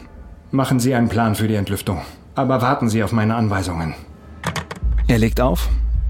Machen 0.51 0.81
Sie 0.81 0.93
einen 0.93 1.07
Plan 1.07 1.35
für 1.35 1.47
die 1.47 1.55
Entlüftung. 1.55 2.01
Aber 2.35 2.61
warten 2.61 2.89
Sie 2.89 3.01
auf 3.03 3.13
meine 3.13 3.35
Anweisungen. 3.35 3.93
Er 5.07 5.19
legt 5.19 5.39
auf, 5.39 5.69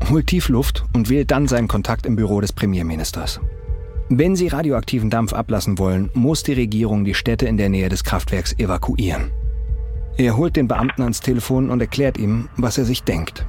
holt 0.09 0.25
tief 0.25 0.49
Luft 0.49 0.83
und 0.93 1.11
wählt 1.11 1.29
dann 1.29 1.47
seinen 1.47 1.67
Kontakt 1.67 2.07
im 2.07 2.15
Büro 2.15 2.41
des 2.41 2.53
Premierministers. 2.53 3.39
Wenn 4.09 4.35
Sie 4.35 4.47
radioaktiven 4.47 5.11
Dampf 5.11 5.31
ablassen 5.31 5.77
wollen, 5.77 6.09
muss 6.15 6.41
die 6.41 6.53
Regierung 6.53 7.05
die 7.05 7.13
Städte 7.13 7.45
in 7.45 7.57
der 7.57 7.69
Nähe 7.69 7.89
des 7.89 8.03
Kraftwerks 8.03 8.57
evakuieren. 8.57 9.29
Er 10.17 10.38
holt 10.38 10.56
den 10.56 10.67
Beamten 10.67 11.02
ans 11.02 11.21
Telefon 11.21 11.69
und 11.69 11.82
erklärt 11.82 12.17
ihm, 12.17 12.49
was 12.56 12.78
er 12.78 12.86
sich 12.86 13.04
denkt. 13.04 13.45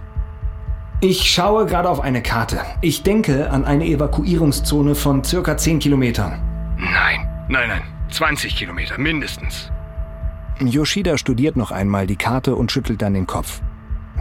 Ich 1.00 1.30
schaue 1.30 1.66
gerade 1.66 1.90
auf 1.90 2.00
eine 2.00 2.22
Karte. 2.22 2.60
Ich 2.80 3.02
denke 3.02 3.50
an 3.50 3.64
eine 3.64 3.84
Evakuierungszone 3.84 4.94
von 4.94 5.22
circa 5.22 5.56
10 5.56 5.80
Kilometern. 5.80 6.40
Nein, 6.78 7.28
nein, 7.48 7.68
nein. 7.68 7.82
20 8.10 8.56
Kilometer 8.56 8.98
mindestens. 8.98 9.70
Yoshida 10.60 11.18
studiert 11.18 11.56
noch 11.56 11.72
einmal 11.72 12.06
die 12.06 12.16
Karte 12.16 12.54
und 12.54 12.72
schüttelt 12.72 13.02
dann 13.02 13.12
den 13.12 13.26
Kopf. 13.26 13.60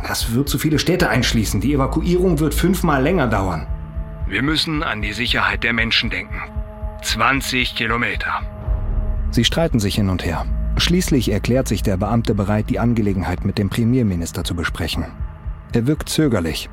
Das 0.06 0.34
wird 0.34 0.50
zu 0.50 0.58
viele 0.58 0.80
Städte 0.80 1.10
einschließen. 1.10 1.62
Die 1.62 1.74
Evakuierung 1.74 2.40
wird 2.40 2.54
fünfmal 2.54 3.02
länger 3.02 3.28
dauern. 3.28 3.68
Wir 4.28 4.42
müssen 4.42 4.84
an 4.84 5.02
die 5.02 5.14
Sicherheit 5.14 5.64
der 5.64 5.74
Menschen 5.74 6.10
denken. 6.10 6.42
20 7.04 7.76
Kilometer. 7.76 8.42
Sie 9.32 9.46
streiten 9.46 9.80
sich 9.80 9.96
hin 9.96 10.10
und 10.10 10.26
her. 10.26 10.46
Schließlich 10.78 11.32
erklärt 11.32 11.68
sich 11.68 11.84
der 11.84 11.98
Beamte 11.98 12.34
bereit, 12.34 12.70
die 12.70 12.80
Angelegenheit 12.80 13.46
mit 13.46 13.58
dem 13.58 13.70
Premierminister 13.70 14.44
zu 14.44 14.56
besprechen. 14.56 15.06
Er 15.72 15.88
wirkt 15.88 16.10
zögerlich. 16.10 16.70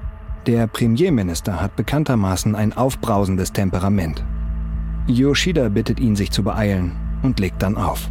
Der 0.47 0.67
Premierminister 0.67 1.61
hat 1.61 1.77
bekanntermaßen 1.77 2.55
ein 2.55 2.73
aufbrausendes 2.73 3.53
Temperament. 3.53 4.25
Yoshida 5.07 5.69
bittet 5.69 6.01
ihn, 6.01 6.17
sich 6.17 6.31
zu 6.31 6.43
beeilen 6.43 6.93
und 7.23 7.41
legt 7.41 7.63
dann 7.63 7.77
auf. 7.77 8.09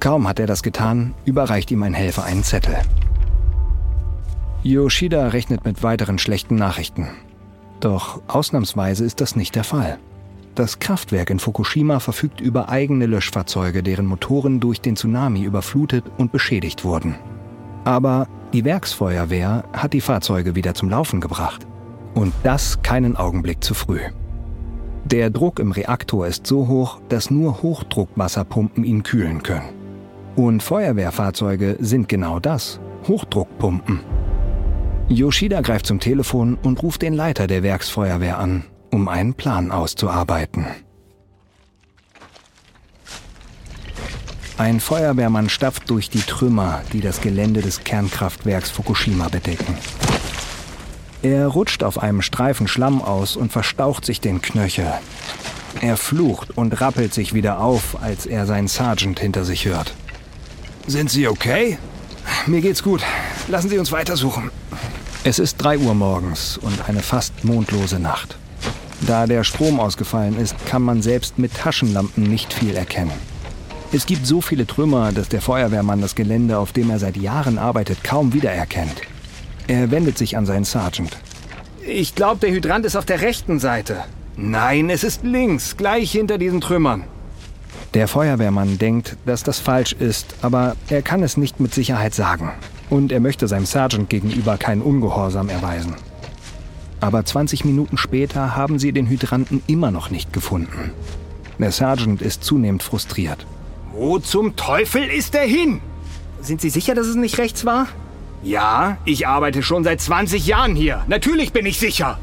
Kaum 0.00 0.26
hat 0.26 0.40
er 0.40 0.46
das 0.46 0.62
getan, 0.62 1.14
überreicht 1.24 1.70
ihm 1.70 1.82
ein 1.82 1.94
Helfer 1.94 2.24
einen 2.24 2.42
Zettel. 2.42 2.76
Yoshida 4.62 5.28
rechnet 5.28 5.64
mit 5.64 5.82
weiteren 5.82 6.18
schlechten 6.18 6.56
Nachrichten. 6.56 7.08
Doch 7.80 8.22
ausnahmsweise 8.28 9.04
ist 9.04 9.20
das 9.20 9.36
nicht 9.36 9.54
der 9.54 9.64
Fall. 9.64 9.98
Das 10.54 10.78
Kraftwerk 10.78 11.30
in 11.30 11.38
Fukushima 11.38 12.00
verfügt 12.00 12.40
über 12.40 12.68
eigene 12.68 13.06
Löschfahrzeuge, 13.06 13.82
deren 13.82 14.06
Motoren 14.06 14.60
durch 14.60 14.80
den 14.80 14.96
Tsunami 14.96 15.42
überflutet 15.42 16.04
und 16.18 16.32
beschädigt 16.32 16.84
wurden. 16.84 17.14
Aber 17.84 18.26
die 18.52 18.64
Werksfeuerwehr 18.64 19.64
hat 19.72 19.92
die 19.92 20.00
Fahrzeuge 20.00 20.54
wieder 20.56 20.74
zum 20.74 20.90
Laufen 20.90 21.20
gebracht. 21.20 21.66
Und 22.14 22.34
das 22.42 22.82
keinen 22.82 23.16
Augenblick 23.16 23.62
zu 23.62 23.74
früh. 23.74 24.00
Der 25.04 25.30
Druck 25.30 25.60
im 25.60 25.70
Reaktor 25.72 26.26
ist 26.26 26.46
so 26.46 26.66
hoch, 26.66 27.00
dass 27.08 27.30
nur 27.30 27.62
Hochdruckwasserpumpen 27.62 28.84
ihn 28.84 29.04
kühlen 29.04 29.42
können. 29.42 29.72
Und 30.34 30.62
Feuerwehrfahrzeuge 30.62 31.76
sind 31.78 32.08
genau 32.08 32.40
das, 32.40 32.80
Hochdruckpumpen. 33.06 34.00
Yoshida 35.08 35.60
greift 35.60 35.86
zum 35.86 36.00
Telefon 36.00 36.58
und 36.62 36.82
ruft 36.82 37.02
den 37.02 37.14
Leiter 37.14 37.46
der 37.46 37.62
Werksfeuerwehr 37.62 38.38
an, 38.38 38.64
um 38.90 39.08
einen 39.08 39.34
Plan 39.34 39.70
auszuarbeiten. 39.70 40.66
Ein 44.58 44.80
Feuerwehrmann 44.80 45.48
stapft 45.48 45.88
durch 45.88 46.10
die 46.10 46.20
Trümmer, 46.20 46.82
die 46.92 47.00
das 47.00 47.22
Gelände 47.22 47.62
des 47.62 47.82
Kernkraftwerks 47.82 48.70
Fukushima 48.70 49.28
bedecken. 49.28 49.78
Er 51.22 51.46
rutscht 51.46 51.82
auf 51.82 51.98
einem 52.02 52.20
Streifen 52.20 52.68
Schlamm 52.68 53.00
aus 53.00 53.36
und 53.36 53.52
verstaucht 53.52 54.04
sich 54.04 54.20
den 54.20 54.42
Knöchel. 54.42 54.92
Er 55.80 55.96
flucht 55.96 56.56
und 56.56 56.78
rappelt 56.80 57.14
sich 57.14 57.32
wieder 57.32 57.60
auf, 57.60 58.02
als 58.02 58.26
er 58.26 58.44
seinen 58.44 58.68
Sergeant 58.68 59.20
hinter 59.20 59.44
sich 59.44 59.64
hört. 59.64 59.94
Sind 60.86 61.10
Sie 61.10 61.28
okay? 61.28 61.78
Mir 62.46 62.60
geht's 62.60 62.82
gut. 62.82 63.02
Lassen 63.48 63.70
Sie 63.70 63.78
uns 63.78 63.92
weitersuchen. 63.92 64.50
Es 65.24 65.38
ist 65.38 65.56
3 65.58 65.78
Uhr 65.78 65.94
morgens 65.94 66.58
und 66.58 66.88
eine 66.88 67.00
fast 67.00 67.44
mondlose 67.44 67.98
Nacht. 67.98 68.36
Da 69.06 69.26
der 69.26 69.44
Strom 69.44 69.80
ausgefallen 69.80 70.38
ist, 70.38 70.54
kann 70.66 70.82
man 70.82 71.02
selbst 71.02 71.38
mit 71.38 71.54
Taschenlampen 71.54 72.24
nicht 72.24 72.52
viel 72.52 72.74
erkennen. 72.76 73.12
Es 73.92 74.06
gibt 74.06 74.26
so 74.26 74.40
viele 74.40 74.66
Trümmer, 74.66 75.10
dass 75.10 75.28
der 75.28 75.40
Feuerwehrmann 75.40 76.00
das 76.00 76.14
Gelände, 76.14 76.58
auf 76.58 76.72
dem 76.72 76.90
er 76.90 76.98
seit 76.98 77.16
Jahren 77.16 77.58
arbeitet, 77.58 78.04
kaum 78.04 78.32
wiedererkennt. 78.32 79.02
Er 79.66 79.90
wendet 79.90 80.16
sich 80.16 80.36
an 80.36 80.46
seinen 80.46 80.64
Sergeant. 80.64 81.16
Ich 81.86 82.14
glaube, 82.14 82.40
der 82.40 82.50
Hydrant 82.50 82.84
ist 82.84 82.96
auf 82.96 83.04
der 83.04 83.20
rechten 83.20 83.58
Seite. 83.58 84.04
Nein, 84.36 84.90
es 84.90 85.02
ist 85.02 85.24
links, 85.24 85.76
gleich 85.76 86.12
hinter 86.12 86.38
diesen 86.38 86.60
Trümmern. 86.60 87.04
Der 87.94 88.06
Feuerwehrmann 88.06 88.78
denkt, 88.78 89.16
dass 89.26 89.42
das 89.42 89.58
falsch 89.58 89.92
ist, 89.92 90.36
aber 90.42 90.76
er 90.88 91.02
kann 91.02 91.24
es 91.24 91.36
nicht 91.36 91.58
mit 91.58 91.74
Sicherheit 91.74 92.14
sagen. 92.14 92.52
Und 92.90 93.10
er 93.10 93.20
möchte 93.20 93.48
seinem 93.48 93.66
Sergeant 93.66 94.08
gegenüber 94.08 94.56
keinen 94.56 94.82
Ungehorsam 94.82 95.48
erweisen. 95.48 95.96
Aber 97.00 97.24
20 97.24 97.64
Minuten 97.64 97.96
später 97.96 98.56
haben 98.56 98.78
sie 98.78 98.92
den 98.92 99.08
Hydranten 99.08 99.62
immer 99.66 99.90
noch 99.90 100.10
nicht 100.10 100.32
gefunden. 100.32 100.92
Der 101.58 101.72
Sergeant 101.72 102.22
ist 102.22 102.44
zunehmend 102.44 102.82
frustriert. 102.82 103.46
Wo 103.92 104.18
zum 104.18 104.56
Teufel 104.56 105.04
ist 105.04 105.34
er 105.34 105.44
hin? 105.44 105.80
Sind 106.40 106.60
Sie 106.60 106.70
sicher, 106.70 106.94
dass 106.94 107.06
es 107.06 107.16
nicht 107.16 107.38
rechts 107.38 107.66
war? 107.66 107.86
Ja, 108.42 108.96
ich 109.04 109.26
arbeite 109.26 109.62
schon 109.62 109.84
seit 109.84 110.00
20 110.00 110.46
Jahren 110.46 110.74
hier. 110.74 111.04
Natürlich 111.06 111.52
bin 111.52 111.66
ich 111.66 111.78
sicher. 111.78 112.18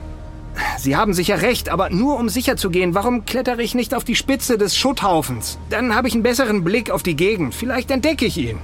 Sie 0.79 0.95
haben 0.95 1.13
sicher 1.13 1.43
recht, 1.43 1.69
aber 1.69 1.91
nur 1.91 2.17
um 2.17 2.29
sicher 2.29 2.57
zu 2.57 2.71
gehen, 2.71 2.95
warum 2.95 3.25
klettere 3.25 3.61
ich 3.61 3.75
nicht 3.75 3.93
auf 3.93 4.03
die 4.03 4.15
Spitze 4.15 4.57
des 4.57 4.75
Schutthaufens? 4.75 5.59
Dann 5.69 5.93
habe 5.93 6.07
ich 6.07 6.15
einen 6.15 6.23
besseren 6.23 6.63
Blick 6.63 6.89
auf 6.89 7.03
die 7.03 7.15
Gegend. 7.15 7.53
Vielleicht 7.53 7.91
entdecke 7.91 8.25
ich 8.25 8.37
ihn. 8.37 8.57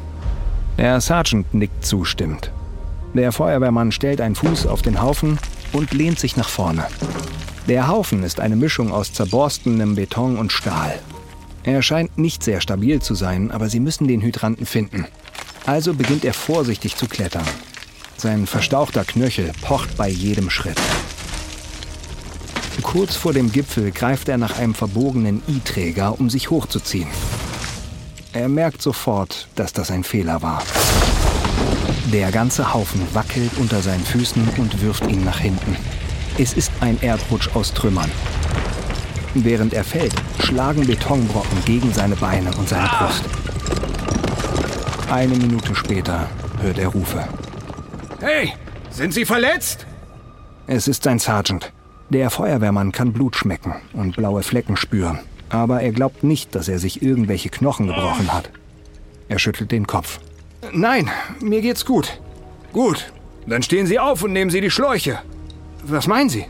Der 0.79 0.99
Sergeant 1.01 1.53
nickt 1.53 1.85
zustimmend. 1.85 2.51
Der 3.13 3.31
Feuerwehrmann 3.31 3.91
stellt 3.91 4.21
einen 4.21 4.33
Fuß 4.33 4.65
auf 4.65 4.81
den 4.81 4.99
Haufen 4.99 5.37
und 5.73 5.93
lehnt 5.93 6.19
sich 6.19 6.37
nach 6.37 6.49
vorne. 6.49 6.87
Der 7.67 7.87
Haufen 7.87 8.23
ist 8.23 8.39
eine 8.39 8.55
Mischung 8.55 8.91
aus 8.91 9.11
zerborstenem 9.11 9.95
Beton 9.95 10.37
und 10.37 10.51
Stahl. 10.51 10.99
Er 11.63 11.81
scheint 11.81 12.17
nicht 12.17 12.43
sehr 12.43 12.61
stabil 12.61 13.01
zu 13.01 13.15
sein, 13.15 13.51
aber 13.51 13.69
sie 13.69 13.79
müssen 13.79 14.07
den 14.07 14.21
Hydranten 14.21 14.65
finden. 14.65 15.07
Also 15.65 15.93
beginnt 15.93 16.25
er 16.25 16.33
vorsichtig 16.33 16.95
zu 16.95 17.07
klettern. 17.07 17.47
Sein 18.17 18.47
verstauchter 18.47 19.05
Knöchel 19.05 19.51
pocht 19.61 19.97
bei 19.97 20.09
jedem 20.09 20.49
Schritt. 20.49 20.79
Kurz 22.81 23.15
vor 23.15 23.33
dem 23.33 23.51
Gipfel 23.51 23.91
greift 23.91 24.27
er 24.29 24.37
nach 24.37 24.59
einem 24.59 24.75
verbogenen 24.75 25.41
I-Träger, 25.47 26.19
um 26.19 26.29
sich 26.29 26.49
hochzuziehen. 26.49 27.07
Er 28.33 28.49
merkt 28.49 28.81
sofort, 28.81 29.47
dass 29.55 29.73
das 29.73 29.89
ein 29.89 30.03
Fehler 30.03 30.41
war. 30.41 30.61
Der 32.11 32.31
ganze 32.31 32.73
Haufen 32.73 33.01
wackelt 33.13 33.51
unter 33.57 33.81
seinen 33.81 34.03
Füßen 34.03 34.47
und 34.57 34.81
wirft 34.81 35.07
ihn 35.07 35.23
nach 35.23 35.39
hinten. 35.39 35.77
Es 36.37 36.53
ist 36.53 36.71
ein 36.81 37.01
Erdrutsch 37.01 37.49
aus 37.55 37.73
Trümmern. 37.73 38.11
Während 39.33 39.73
er 39.73 39.83
fällt, 39.83 40.13
schlagen 40.39 40.85
Betonbrocken 40.85 41.63
gegen 41.65 41.93
seine 41.93 42.15
Beine 42.15 42.51
und 42.57 42.67
seine 42.67 42.87
Brust. 42.87 43.23
Eine 45.09 45.35
Minute 45.35 45.73
später 45.75 46.29
hört 46.61 46.77
er 46.77 46.89
Rufe. 46.89 47.27
Hey, 48.19 48.53
sind 48.91 49.13
Sie 49.13 49.25
verletzt? 49.25 49.85
Es 50.67 50.87
ist 50.87 51.03
sein 51.03 51.19
Sergeant. 51.19 51.71
Der 52.09 52.29
Feuerwehrmann 52.29 52.91
kann 52.91 53.13
Blut 53.13 53.35
schmecken 53.35 53.75
und 53.93 54.15
blaue 54.15 54.43
Flecken 54.43 54.75
spüren. 54.75 55.19
Aber 55.49 55.81
er 55.81 55.91
glaubt 55.91 56.23
nicht, 56.23 56.53
dass 56.53 56.67
er 56.67 56.79
sich 56.79 57.01
irgendwelche 57.01 57.49
Knochen 57.49 57.87
gebrochen 57.87 58.31
hat. 58.33 58.49
Er 59.29 59.39
schüttelt 59.39 59.71
den 59.71 59.87
Kopf. 59.87 60.19
Nein, 60.71 61.09
mir 61.41 61.61
geht's 61.61 61.85
gut. 61.85 62.19
Gut, 62.71 63.11
dann 63.47 63.63
stehen 63.63 63.87
Sie 63.87 63.99
auf 63.99 64.23
und 64.23 64.33
nehmen 64.33 64.51
Sie 64.51 64.61
die 64.61 64.71
Schläuche. 64.71 65.19
Was 65.85 66.07
meinen 66.07 66.29
Sie? 66.29 66.45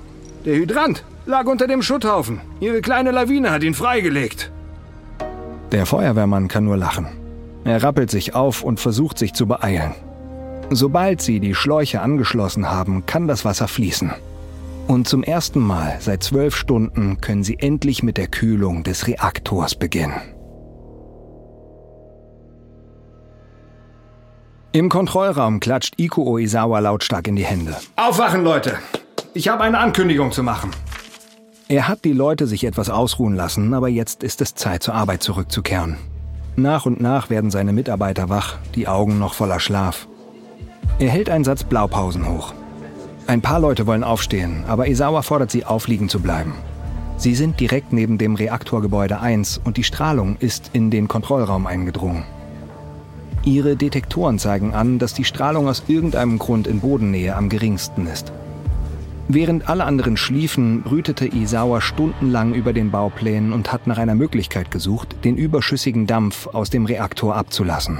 Der 0.45 0.55
Hydrant 0.55 1.03
lag 1.25 1.45
unter 1.45 1.67
dem 1.67 1.81
Schutthaufen. 1.81 2.41
Ihre 2.59 2.81
kleine 2.81 3.11
Lawine 3.11 3.51
hat 3.51 3.63
ihn 3.63 3.73
freigelegt. 3.73 4.51
Der 5.71 5.85
Feuerwehrmann 5.85 6.47
kann 6.47 6.65
nur 6.65 6.77
lachen. 6.77 7.07
Er 7.63 7.81
rappelt 7.81 8.11
sich 8.11 8.35
auf 8.35 8.63
und 8.63 8.79
versucht 8.79 9.17
sich 9.17 9.33
zu 9.33 9.47
beeilen. 9.47 9.95
Sobald 10.69 11.21
sie 11.21 11.39
die 11.39 11.55
Schläuche 11.55 12.01
angeschlossen 12.01 12.69
haben, 12.69 13.05
kann 13.05 13.27
das 13.27 13.45
Wasser 13.45 13.67
fließen. 13.67 14.11
Und 14.87 15.07
zum 15.07 15.23
ersten 15.23 15.59
Mal 15.59 15.97
seit 15.99 16.23
zwölf 16.23 16.55
Stunden 16.55 17.21
können 17.21 17.43
sie 17.43 17.57
endlich 17.59 18.03
mit 18.03 18.17
der 18.17 18.27
Kühlung 18.27 18.83
des 18.83 19.07
Reaktors 19.07 19.75
beginnen. 19.75 20.21
Im 24.75 24.89
Kontrollraum 24.89 25.59
klatscht 25.59 25.93
Iko 25.99 26.23
Oizawa 26.23 26.79
lautstark 26.79 27.27
in 27.27 27.35
die 27.35 27.45
Hände. 27.45 27.75
Aufwachen, 27.95 28.43
Leute! 28.43 28.79
Ich 29.35 29.47
habe 29.47 29.61
eine 29.61 29.77
Ankündigung 29.77 30.31
zu 30.31 30.41
machen. 30.41 30.71
Er 31.67 31.87
hat 31.87 32.03
die 32.03 32.11
Leute 32.11 32.47
sich 32.47 32.63
etwas 32.63 32.89
ausruhen 32.89 33.35
lassen, 33.35 33.75
aber 33.75 33.87
jetzt 33.87 34.23
ist 34.23 34.41
es 34.41 34.55
Zeit, 34.55 34.81
zur 34.81 34.95
Arbeit 34.95 35.21
zurückzukehren. 35.21 35.97
Nach 36.55 36.87
und 36.87 36.99
nach 36.99 37.29
werden 37.29 37.51
seine 37.51 37.71
Mitarbeiter 37.71 38.29
wach, 38.29 38.55
die 38.73 38.87
Augen 38.87 39.19
noch 39.19 39.35
voller 39.35 39.59
Schlaf. 39.59 40.07
Er 40.97 41.09
hält 41.09 41.29
einen 41.29 41.43
Satz 41.43 41.63
Blaupausen 41.63 42.27
hoch. 42.27 42.55
Ein 43.27 43.41
paar 43.41 43.59
Leute 43.59 43.85
wollen 43.85 44.03
aufstehen, 44.03 44.63
aber 44.67 44.87
Isawa 44.87 45.21
fordert 45.21 45.51
sie 45.51 45.65
auf, 45.65 45.87
liegen 45.87 46.09
zu 46.09 46.19
bleiben. 46.19 46.55
Sie 47.17 47.35
sind 47.35 47.59
direkt 47.59 47.93
neben 47.93 48.17
dem 48.17 48.33
Reaktorgebäude 48.33 49.19
1 49.19 49.61
und 49.63 49.77
die 49.77 49.83
Strahlung 49.83 50.35
ist 50.39 50.71
in 50.73 50.89
den 50.89 51.07
Kontrollraum 51.07 51.67
eingedrungen. 51.67 52.23
Ihre 53.45 53.75
Detektoren 53.75 54.39
zeigen 54.39 54.73
an, 54.73 54.99
dass 54.99 55.13
die 55.13 55.25
Strahlung 55.25 55.67
aus 55.67 55.83
irgendeinem 55.87 56.39
Grund 56.39 56.65
in 56.65 56.79
Bodennähe 56.79 57.35
am 57.35 57.49
geringsten 57.49 58.07
ist. 58.07 58.31
Während 59.27 59.69
alle 59.69 59.85
anderen 59.85 60.17
schliefen, 60.17 60.81
brütete 60.81 61.25
Isawa 61.25 61.81
stundenlang 61.81 62.53
über 62.53 62.73
den 62.73 62.91
Bauplänen 62.91 63.53
und 63.53 63.71
hat 63.71 63.87
nach 63.87 63.97
einer 63.97 64.15
Möglichkeit 64.15 64.71
gesucht, 64.71 65.15
den 65.23 65.37
überschüssigen 65.37 66.07
Dampf 66.07 66.47
aus 66.47 66.69
dem 66.69 66.85
Reaktor 66.85 67.35
abzulassen. 67.35 67.99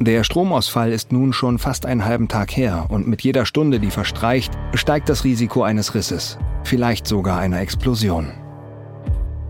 Der 0.00 0.24
Stromausfall 0.24 0.92
ist 0.92 1.12
nun 1.12 1.32
schon 1.32 1.58
fast 1.58 1.84
einen 1.84 2.04
halben 2.04 2.28
Tag 2.28 2.56
her 2.56 2.86
und 2.88 3.06
mit 3.06 3.22
jeder 3.22 3.44
Stunde, 3.44 3.80
die 3.80 3.90
verstreicht, 3.90 4.52
steigt 4.74 5.08
das 5.08 5.24
Risiko 5.24 5.62
eines 5.62 5.94
Risses, 5.94 6.38
vielleicht 6.64 7.06
sogar 7.06 7.38
einer 7.38 7.60
Explosion. 7.60 8.32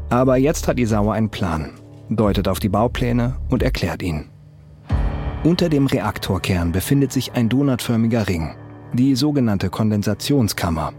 Aber 0.09 0.39
jetzt 0.39 0.67
hat 0.67 0.81
Isawa 0.81 1.13
einen 1.13 1.31
Plan, 1.31 1.71
deutet 2.09 2.49
auf 2.49 2.59
die 2.59 2.69
Baupläne 2.69 3.37
und 3.49 3.63
erklärt 3.63 4.03
ihn. 4.03 4.29
Unter 5.43 5.71
dem 5.71 5.87
Reaktorkern 5.87 6.71
befindet 6.71 7.13
sich 7.13 7.33
ein 7.33 7.49
donutförmiger 7.49 8.29
Ring, 8.29 8.57
die 8.93 9.15
sogenannte 9.15 9.71
Kondensationskammer. 9.71 10.93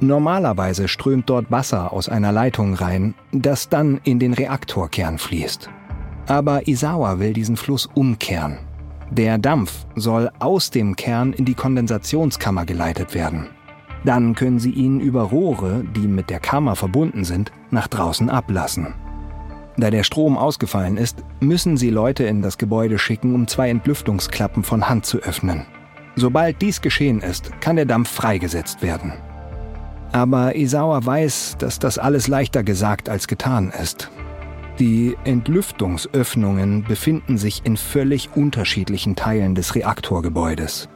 Normalerweise 0.00 0.88
strömt 0.88 1.30
dort 1.30 1.48
Wasser 1.52 1.92
aus 1.92 2.08
einer 2.08 2.32
Leitung 2.32 2.74
rein, 2.74 3.14
das 3.30 3.68
dann 3.68 4.00
in 4.02 4.18
den 4.18 4.34
Reaktorkern 4.34 5.18
fließt. 5.18 5.70
Aber 6.26 6.66
Isawa 6.66 7.20
will 7.20 7.32
diesen 7.32 7.56
Fluss 7.56 7.86
umkehren. 7.94 8.58
Der 9.12 9.38
Dampf 9.38 9.86
soll 9.94 10.28
aus 10.40 10.70
dem 10.70 10.96
Kern 10.96 11.32
in 11.32 11.44
die 11.44 11.54
Kondensationskammer 11.54 12.66
geleitet 12.66 13.14
werden. 13.14 13.46
Dann 14.04 14.34
können 14.34 14.58
sie 14.58 14.72
ihn 14.72 14.98
über 14.98 15.22
Rohre, 15.22 15.84
die 15.94 16.08
mit 16.08 16.30
der 16.30 16.40
Kammer 16.40 16.74
verbunden 16.74 17.24
sind, 17.24 17.52
nach 17.70 17.86
draußen 17.86 18.28
ablassen. 18.28 18.94
Da 19.78 19.90
der 19.90 20.02
Strom 20.02 20.36
ausgefallen 20.36 20.96
ist, 20.96 21.22
müssen 21.38 21.76
sie 21.76 21.90
Leute 21.90 22.24
in 22.24 22.42
das 22.42 22.58
Gebäude 22.58 22.98
schicken, 22.98 23.32
um 23.34 23.46
zwei 23.46 23.70
Entlüftungsklappen 23.70 24.64
von 24.64 24.88
Hand 24.88 25.06
zu 25.06 25.18
öffnen. 25.18 25.66
Sobald 26.16 26.60
dies 26.60 26.80
geschehen 26.80 27.20
ist, 27.20 27.52
kann 27.60 27.76
der 27.76 27.84
Dampf 27.84 28.10
freigesetzt 28.10 28.82
werden. 28.82 29.12
Aber 30.10 30.56
Isawa 30.56 31.04
weiß, 31.06 31.58
dass 31.58 31.78
das 31.78 31.96
alles 31.96 32.26
leichter 32.26 32.64
gesagt 32.64 33.08
als 33.08 33.28
getan 33.28 33.70
ist. 33.70 34.10
Die 34.80 35.16
Entlüftungsöffnungen 35.24 36.82
befinden 36.82 37.38
sich 37.38 37.62
in 37.64 37.76
völlig 37.76 38.30
unterschiedlichen 38.34 39.14
Teilen 39.14 39.54
des 39.54 39.76
Reaktorgebäudes. 39.76 40.88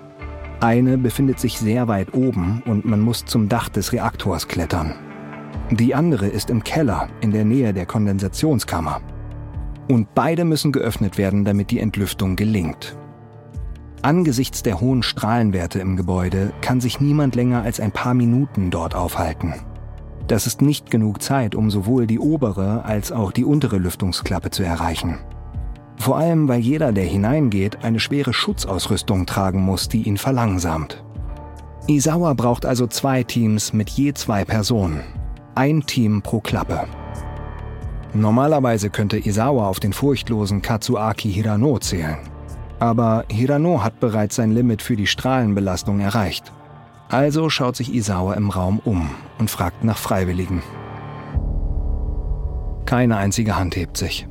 Eine 0.61 0.99
befindet 0.99 1.39
sich 1.39 1.59
sehr 1.59 1.87
weit 1.87 2.15
oben 2.15 2.63
und 2.67 2.85
man 2.85 3.01
muss 3.01 3.25
zum 3.25 3.49
Dach 3.49 3.69
des 3.69 3.93
Reaktors 3.93 4.49
klettern. 4.49 4.95
Die 5.73 5.95
andere 5.95 6.27
ist 6.27 6.51
im 6.51 6.63
Keller 6.63 7.09
in 7.23 7.31
der 7.31 7.47
Nähe 7.47 7.73
der 7.73 7.87
Kondensationskammer. 7.87 9.01
Und 9.89 10.15
beide 10.15 10.45
müssen 10.45 10.71
geöffnet 10.71 11.17
werden, 11.17 11.47
damit 11.47 11.71
die 11.71 11.81
Entlüftung 11.81 12.37
gelingt. 12.37 12.95
Angesichts 14.03 14.63
der 14.63 14.83
hohen 14.83 15.03
Strahlenwerte 15.03 15.79
im 15.79 15.97
Gebäude 15.97 16.53
kann 16.61 16.83
sich 16.83 17.01
niemand 17.01 17.37
länger 17.37 17.63
als 17.63 17.81
ein 17.81 17.91
paar 17.91 18.13
Minuten 18.13 18.71
dort 18.71 18.95
aufhalten. 18.95 19.55
Das 20.29 20.47
ist 20.47 20.61
nicht 20.61 20.91
genug 20.91 21.23
Zeit, 21.23 21.55
um 21.55 21.71
sowohl 21.71 22.07
die 22.07 22.19
obere 22.19 22.85
als 22.85 23.11
auch 23.11 23.33
die 23.33 23.45
untere 23.45 23.79
Lüftungsklappe 23.79 24.51
zu 24.51 24.63
erreichen. 24.63 25.21
Vor 25.97 26.19
allem, 26.19 26.49
weil 26.49 26.61
jeder, 26.61 26.93
der 26.93 27.05
hineingeht, 27.05 27.83
eine 27.83 27.99
schwere 27.99 28.35
Schutzausrüstung 28.35 29.25
tragen 29.25 29.63
muss, 29.63 29.89
die 29.89 30.03
ihn 30.03 30.19
verlangsamt. 30.19 31.03
Isawa 31.87 32.35
braucht 32.35 32.67
also 32.67 32.87
zwei 32.87 33.23
Teams 33.23 33.73
mit 33.73 33.89
je 33.89 34.13
zwei 34.13 34.45
Personen. 34.45 35.01
Ein 35.55 35.83
Team 35.83 36.23
pro 36.23 36.41
Klappe. 36.41 36.87
Normalerweise 38.15 38.89
könnte 38.89 39.19
Isawa 39.19 39.69
auf 39.69 39.81
den 39.81 39.93
furchtlosen 39.93 40.63
Katsuaki 40.63 41.31
Hirano 41.31 41.79
zählen. 41.79 42.17
Aber 42.79 43.27
Hirano 43.29 43.85
hat 43.85 44.01
bereits 44.01 44.37
sein 44.37 44.53
Limit 44.53 44.81
für 44.81 44.97
die 44.97 45.07
Strahlenbelastung 45.07 46.01
erreicht. 46.01 46.53
Also 47.11 47.51
schaut 47.51 47.77
sich 47.77 47.93
Isawa 47.93 48.33
im 48.33 48.49
Raum 48.49 48.81
um 48.83 49.11
und 49.39 49.51
fragt 49.51 49.85
nach 49.85 49.99
Freiwilligen. 49.99 50.63
Keine 52.87 53.19
einzige 53.19 53.59
Hand 53.59 53.77
hebt 53.77 53.99
sich. 53.99 54.27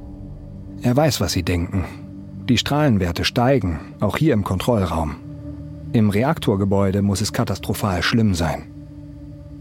Er 0.81 0.97
weiß, 0.97 1.21
was 1.21 1.33
sie 1.33 1.43
denken. 1.43 1.85
Die 2.49 2.57
Strahlenwerte 2.57 3.25
steigen, 3.25 3.93
auch 3.99 4.17
hier 4.17 4.33
im 4.33 4.43
Kontrollraum. 4.43 5.17
Im 5.93 6.09
Reaktorgebäude 6.09 7.03
muss 7.03 7.21
es 7.21 7.31
katastrophal 7.31 8.01
schlimm 8.01 8.33
sein. 8.33 8.70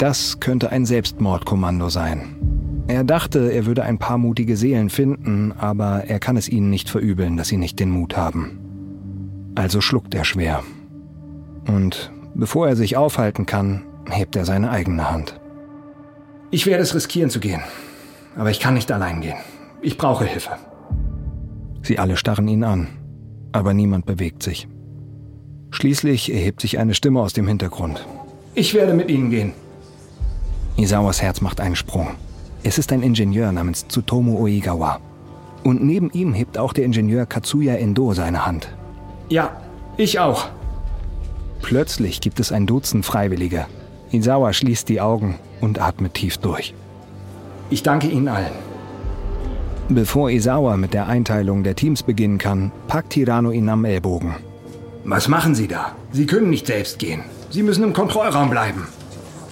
Das 0.00 0.40
könnte 0.40 0.70
ein 0.70 0.86
Selbstmordkommando 0.86 1.90
sein. 1.90 2.84
Er 2.88 3.04
dachte, 3.04 3.52
er 3.52 3.66
würde 3.66 3.82
ein 3.82 3.98
paar 3.98 4.16
mutige 4.16 4.56
Seelen 4.56 4.88
finden, 4.88 5.52
aber 5.52 6.04
er 6.06 6.18
kann 6.18 6.38
es 6.38 6.48
ihnen 6.48 6.70
nicht 6.70 6.88
verübeln, 6.88 7.36
dass 7.36 7.48
sie 7.48 7.58
nicht 7.58 7.78
den 7.78 7.90
Mut 7.90 8.16
haben. 8.16 8.58
Also 9.56 9.82
schluckt 9.82 10.14
er 10.14 10.24
schwer. 10.24 10.62
Und 11.66 12.10
bevor 12.34 12.66
er 12.66 12.76
sich 12.76 12.96
aufhalten 12.96 13.44
kann, 13.44 13.82
hebt 14.08 14.36
er 14.36 14.46
seine 14.46 14.70
eigene 14.70 15.10
Hand. 15.10 15.38
Ich 16.50 16.64
werde 16.64 16.82
es 16.82 16.94
riskieren 16.94 17.28
zu 17.28 17.38
gehen. 17.38 17.60
Aber 18.36 18.50
ich 18.50 18.58
kann 18.58 18.72
nicht 18.72 18.90
allein 18.90 19.20
gehen. 19.20 19.36
Ich 19.82 19.98
brauche 19.98 20.24
Hilfe. 20.24 20.52
Sie 21.82 21.98
alle 21.98 22.16
starren 22.16 22.48
ihn 22.48 22.64
an, 22.64 22.88
aber 23.52 23.74
niemand 23.74 24.06
bewegt 24.06 24.42
sich. 24.42 24.66
Schließlich 25.72 26.32
erhebt 26.32 26.62
sich 26.62 26.78
eine 26.78 26.94
Stimme 26.94 27.20
aus 27.20 27.34
dem 27.34 27.46
Hintergrund. 27.46 28.06
Ich 28.54 28.72
werde 28.72 28.94
mit 28.94 29.10
Ihnen 29.10 29.28
gehen. 29.28 29.52
Isawas 30.76 31.20
Herz 31.22 31.40
macht 31.40 31.60
einen 31.60 31.76
Sprung. 31.76 32.08
Es 32.62 32.78
ist 32.78 32.92
ein 32.92 33.02
Ingenieur 33.02 33.52
namens 33.52 33.86
Tsutomu 33.88 34.38
Oigawa. 34.38 35.00
Und 35.64 35.82
neben 35.82 36.10
ihm 36.10 36.32
hebt 36.32 36.58
auch 36.58 36.72
der 36.72 36.84
Ingenieur 36.84 37.26
Katsuya 37.26 37.74
Endo 37.74 38.12
seine 38.14 38.46
Hand. 38.46 38.68
Ja, 39.28 39.60
ich 39.96 40.18
auch. 40.18 40.48
Plötzlich 41.62 42.20
gibt 42.20 42.40
es 42.40 42.52
ein 42.52 42.66
Dutzend 42.66 43.04
Freiwillige. 43.04 43.66
Isawa 44.10 44.52
schließt 44.52 44.88
die 44.88 45.00
Augen 45.00 45.38
und 45.60 45.80
atmet 45.80 46.14
tief 46.14 46.38
durch. 46.38 46.74
Ich 47.68 47.82
danke 47.82 48.08
Ihnen 48.08 48.28
allen. 48.28 48.52
Bevor 49.88 50.30
Isawa 50.30 50.76
mit 50.76 50.94
der 50.94 51.08
Einteilung 51.08 51.62
der 51.62 51.76
Teams 51.76 52.02
beginnen 52.02 52.38
kann, 52.38 52.72
packt 52.88 53.14
Hirano 53.14 53.50
ihn 53.50 53.68
am 53.68 53.84
Ellbogen. 53.84 54.36
Was 55.04 55.28
machen 55.28 55.54
Sie 55.54 55.68
da? 55.68 55.92
Sie 56.12 56.26
können 56.26 56.50
nicht 56.50 56.66
selbst 56.66 56.98
gehen. 56.98 57.22
Sie 57.50 57.62
müssen 57.62 57.84
im 57.84 57.92
Kontrollraum 57.92 58.50
bleiben. 58.50 58.86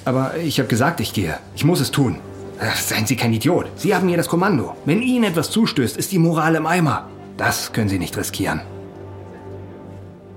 Aber 0.08 0.38
ich 0.38 0.58
habe 0.58 0.70
gesagt, 0.70 1.00
ich 1.00 1.12
gehe. 1.12 1.34
Ich 1.54 1.66
muss 1.66 1.80
es 1.80 1.90
tun. 1.90 2.16
Ach, 2.58 2.76
seien 2.76 3.04
Sie 3.04 3.14
kein 3.14 3.34
Idiot. 3.34 3.66
Sie 3.76 3.94
haben 3.94 4.08
hier 4.08 4.16
das 4.16 4.28
Kommando. 4.28 4.74
Wenn 4.86 5.02
Ihnen 5.02 5.24
etwas 5.24 5.50
zustößt, 5.50 5.98
ist 5.98 6.12
die 6.12 6.18
Moral 6.18 6.54
im 6.54 6.64
Eimer. 6.64 7.08
Das 7.36 7.74
können 7.74 7.90
Sie 7.90 7.98
nicht 7.98 8.16
riskieren. 8.16 8.62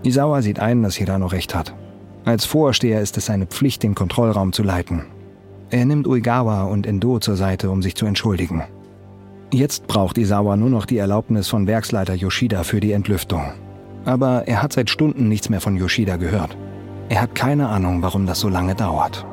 Isawa 0.04 0.42
sieht 0.42 0.60
ein, 0.60 0.84
dass 0.84 0.96
Hirano 0.96 1.28
recht 1.28 1.56
hat. 1.56 1.74
Als 2.26 2.44
Vorsteher 2.44 3.00
ist 3.00 3.16
es 3.16 3.28
seine 3.28 3.46
Pflicht, 3.46 3.82
den 3.84 3.96
Kontrollraum 3.96 4.52
zu 4.52 4.62
leiten. 4.62 5.06
Er 5.70 5.86
nimmt 5.86 6.06
Uigawa 6.06 6.64
und 6.64 6.86
Endo 6.86 7.20
zur 7.20 7.38
Seite, 7.38 7.72
um 7.72 7.82
sich 7.82 7.96
zu 7.96 8.06
entschuldigen. 8.06 8.64
Jetzt 9.54 9.88
braucht 9.88 10.18
Isawa 10.18 10.58
nur 10.58 10.70
noch 10.70 10.86
die 10.86 10.98
Erlaubnis 10.98 11.48
von 11.48 11.66
Werksleiter 11.66 12.14
Yoshida 12.14 12.64
für 12.64 12.82
die 12.82 12.92
Entlüftung. 12.92 13.54
Aber 14.04 14.50
er 14.50 14.62
hat 14.62 14.74
seit 14.74 14.90
Stunden 14.90 15.30
nichts 15.30 15.48
mehr 15.48 15.62
von 15.62 15.78
Yoshida 15.78 16.18
gehört. 16.18 16.58
Er 17.08 17.22
hat 17.22 17.36
keine 17.36 17.70
Ahnung, 17.70 18.02
warum 18.02 18.26
das 18.26 18.42
so 18.42 18.50
lange 18.50 18.76
dauert. 18.76 19.26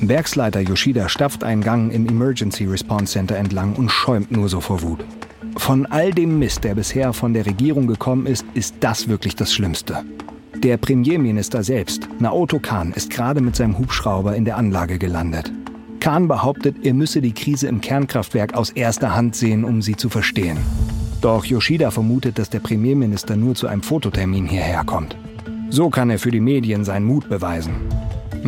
Werksleiter 0.00 0.60
Yoshida 0.60 1.08
stapft 1.08 1.42
einen 1.42 1.62
Gang 1.62 1.92
im 1.92 2.06
Emergency 2.06 2.64
Response 2.66 3.12
Center 3.14 3.36
entlang 3.36 3.74
und 3.74 3.90
schäumt 3.90 4.30
nur 4.30 4.48
so 4.48 4.60
vor 4.60 4.82
Wut. 4.82 5.04
Von 5.56 5.86
all 5.86 6.12
dem 6.12 6.38
Mist, 6.38 6.64
der 6.64 6.74
bisher 6.74 7.12
von 7.12 7.32
der 7.32 7.46
Regierung 7.46 7.86
gekommen 7.86 8.26
ist, 8.26 8.44
ist 8.54 8.76
das 8.80 9.08
wirklich 9.08 9.36
das 9.36 9.54
Schlimmste. 9.54 10.04
Der 10.62 10.76
Premierminister 10.76 11.62
selbst, 11.62 12.08
Naoto 12.18 12.58
Kan, 12.58 12.92
ist 12.92 13.10
gerade 13.10 13.40
mit 13.40 13.56
seinem 13.56 13.78
Hubschrauber 13.78 14.36
in 14.36 14.44
der 14.44 14.56
Anlage 14.56 14.98
gelandet. 14.98 15.50
Kahn 16.00 16.28
behauptet, 16.28 16.76
er 16.84 16.94
müsse 16.94 17.20
die 17.20 17.32
Krise 17.32 17.66
im 17.66 17.80
Kernkraftwerk 17.80 18.54
aus 18.54 18.70
erster 18.70 19.14
Hand 19.14 19.34
sehen, 19.34 19.64
um 19.64 19.82
sie 19.82 19.96
zu 19.96 20.08
verstehen. 20.08 20.58
Doch 21.20 21.44
Yoshida 21.44 21.90
vermutet, 21.90 22.38
dass 22.38 22.50
der 22.50 22.60
Premierminister 22.60 23.36
nur 23.36 23.54
zu 23.54 23.66
einem 23.66 23.82
Fototermin 23.82 24.46
hierher 24.46 24.84
kommt. 24.84 25.16
So 25.70 25.90
kann 25.90 26.10
er 26.10 26.18
für 26.18 26.30
die 26.30 26.40
Medien 26.40 26.84
seinen 26.84 27.06
Mut 27.06 27.28
beweisen. 27.28 27.74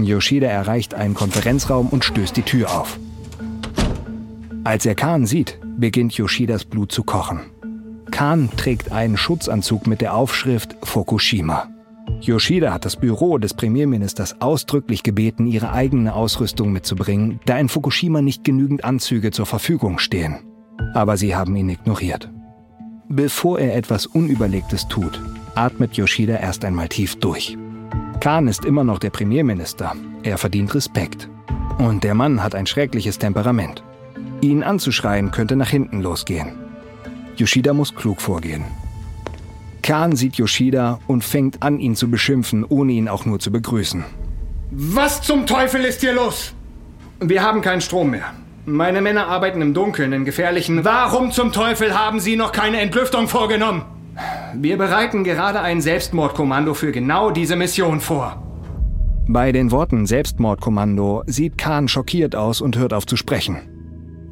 Yoshida 0.05 0.47
erreicht 0.47 0.95
einen 0.95 1.15
Konferenzraum 1.15 1.89
und 1.89 2.05
stößt 2.05 2.37
die 2.37 2.43
Tür 2.43 2.79
auf. 2.79 2.99
Als 4.65 4.85
er 4.87 4.95
Kahn 4.95 5.27
sieht, 5.27 5.59
beginnt 5.79 6.15
Yoshidas 6.15 6.65
Blut 6.65 6.93
zu 6.93 7.05
kochen. 7.05 7.41
Kahn 8.11 8.51
trägt 8.57 8.93
einen 8.93 9.17
Schutzanzug 9.17 9.87
mit 9.87 10.01
der 10.01 10.15
Aufschrift 10.15 10.77
Fukushima. 10.83 11.69
Yoshida 12.21 12.73
hat 12.73 12.85
das 12.85 12.97
Büro 12.97 13.39
des 13.39 13.55
Premierministers 13.55 14.41
ausdrücklich 14.41 15.03
gebeten, 15.03 15.47
ihre 15.47 15.73
eigene 15.73 16.15
Ausrüstung 16.15 16.73
mitzubringen, 16.73 17.39
da 17.47 17.59
in 17.59 17.69
Fukushima 17.69 18.23
nicht 18.23 18.45
genügend 18.45 18.85
Anzüge 18.85 19.31
zur 19.31 19.47
Verfügung 19.47 19.99
stehen. 19.99 20.39
Aber 20.95 21.17
sie 21.17 21.37
haben 21.37 21.55
ihn 21.55 21.69
ignoriert. 21.69 22.31
Bevor 23.09 23.59
er 23.59 23.77
etwas 23.77 24.07
Unüberlegtes 24.07 24.89
tut, 24.89 25.21
atmet 25.55 25.97
Yoshida 25.97 26.37
erst 26.37 26.65
einmal 26.65 26.89
tief 26.89 27.17
durch. 27.17 27.57
Khan 28.21 28.49
ist 28.49 28.65
immer 28.65 28.83
noch 28.83 28.99
der 28.99 29.11
Premierminister. 29.11 29.95
Er 30.25 30.39
verdient 30.39 30.75
Respekt. 30.75 31.29
Und 31.79 32.03
der 32.03 32.15
Mann 32.15 32.43
hat 32.43 32.57
ein 32.57 32.67
schreckliches 32.67 33.19
Temperament. 33.19 33.85
Ihn 34.41 34.65
anzuschreien 34.65 35.31
könnte 35.31 35.55
nach 35.55 35.69
hinten 35.69 36.03
losgehen. 36.03 36.59
Yoshida 37.37 37.73
muss 37.73 37.95
klug 37.95 38.21
vorgehen. 38.21 38.65
Khan 39.83 40.17
sieht 40.17 40.35
Yoshida 40.35 40.99
und 41.07 41.23
fängt 41.23 41.63
an, 41.63 41.79
ihn 41.79 41.95
zu 41.95 42.11
beschimpfen, 42.11 42.65
ohne 42.69 42.93
ihn 42.93 43.09
auch 43.09 43.25
nur 43.25 43.39
zu 43.39 43.53
begrüßen. 43.53 44.05
Was 44.73 45.23
zum 45.23 45.47
Teufel 45.47 45.85
ist 45.85 46.01
hier 46.01 46.13
los? 46.13 46.53
Wir 47.21 47.43
haben 47.43 47.61
keinen 47.61 47.81
Strom 47.81 48.11
mehr. 48.11 48.35
Meine 48.67 49.01
Männer 49.01 49.29
arbeiten 49.29 49.63
im 49.63 49.75
Dunkeln, 49.75 50.13
in 50.13 50.25
gefährlichen... 50.25 50.85
Warum 50.85 51.31
zum 51.31 51.53
Teufel 51.53 51.97
haben 51.97 52.19
Sie 52.19 52.37
noch 52.37 52.51
keine 52.51 52.81
Entlüftung 52.81 53.29
vorgenommen? 53.29 53.85
Wir 54.61 54.77
bereiten 54.77 55.23
gerade 55.23 55.61
ein 55.61 55.81
Selbstmordkommando 55.81 56.75
für 56.75 56.91
genau 56.91 57.31
diese 57.31 57.55
Mission 57.55 58.01
vor. 58.01 58.43
Bei 59.29 59.53
den 59.53 59.71
Worten 59.71 60.05
Selbstmordkommando 60.05 61.23
sieht 61.27 61.59
Khan 61.59 61.87
schockiert 61.87 62.35
aus 62.35 62.61
und 62.61 62.77
hört 62.77 62.93
auf 62.93 63.07
zu 63.07 63.17
sprechen. 63.17 63.59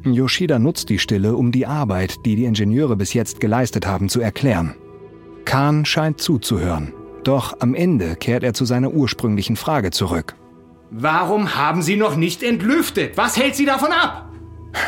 Yoshida 0.03 0.59
nutzt 0.59 0.89
die 0.89 0.99
Stille, 0.99 1.37
um 1.37 1.53
die 1.53 1.65
Arbeit, 1.65 2.15
die 2.25 2.35
die 2.35 2.43
Ingenieure 2.43 2.97
bis 2.97 3.13
jetzt 3.13 3.39
geleistet 3.39 3.87
haben, 3.87 4.09
zu 4.09 4.19
erklären. 4.19 4.75
Kahn 5.45 5.85
scheint 5.85 6.19
zuzuhören. 6.19 6.93
Doch 7.23 7.61
am 7.61 7.73
Ende 7.73 8.17
kehrt 8.17 8.43
er 8.43 8.53
zu 8.53 8.65
seiner 8.65 8.91
ursprünglichen 8.91 9.55
Frage 9.55 9.91
zurück. 9.91 10.35
Warum 10.91 11.55
haben 11.55 11.81
Sie 11.81 11.95
noch 11.95 12.17
nicht 12.17 12.43
entlüftet? 12.43 13.15
Was 13.15 13.37
hält 13.37 13.55
Sie 13.55 13.65
davon 13.65 13.93
ab? 13.93 14.29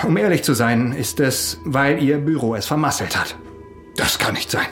Um 0.06 0.17
ehrlich 0.17 0.43
zu 0.43 0.54
sein, 0.54 0.91
ist 0.91 1.21
es, 1.21 1.62
weil 1.63 2.04
Ihr 2.04 2.17
Büro 2.17 2.56
es 2.56 2.65
vermasselt 2.65 3.17
hat. 3.17 3.38
Das 3.95 4.19
kann 4.19 4.34
nicht 4.34 4.52
sein. 4.52 4.67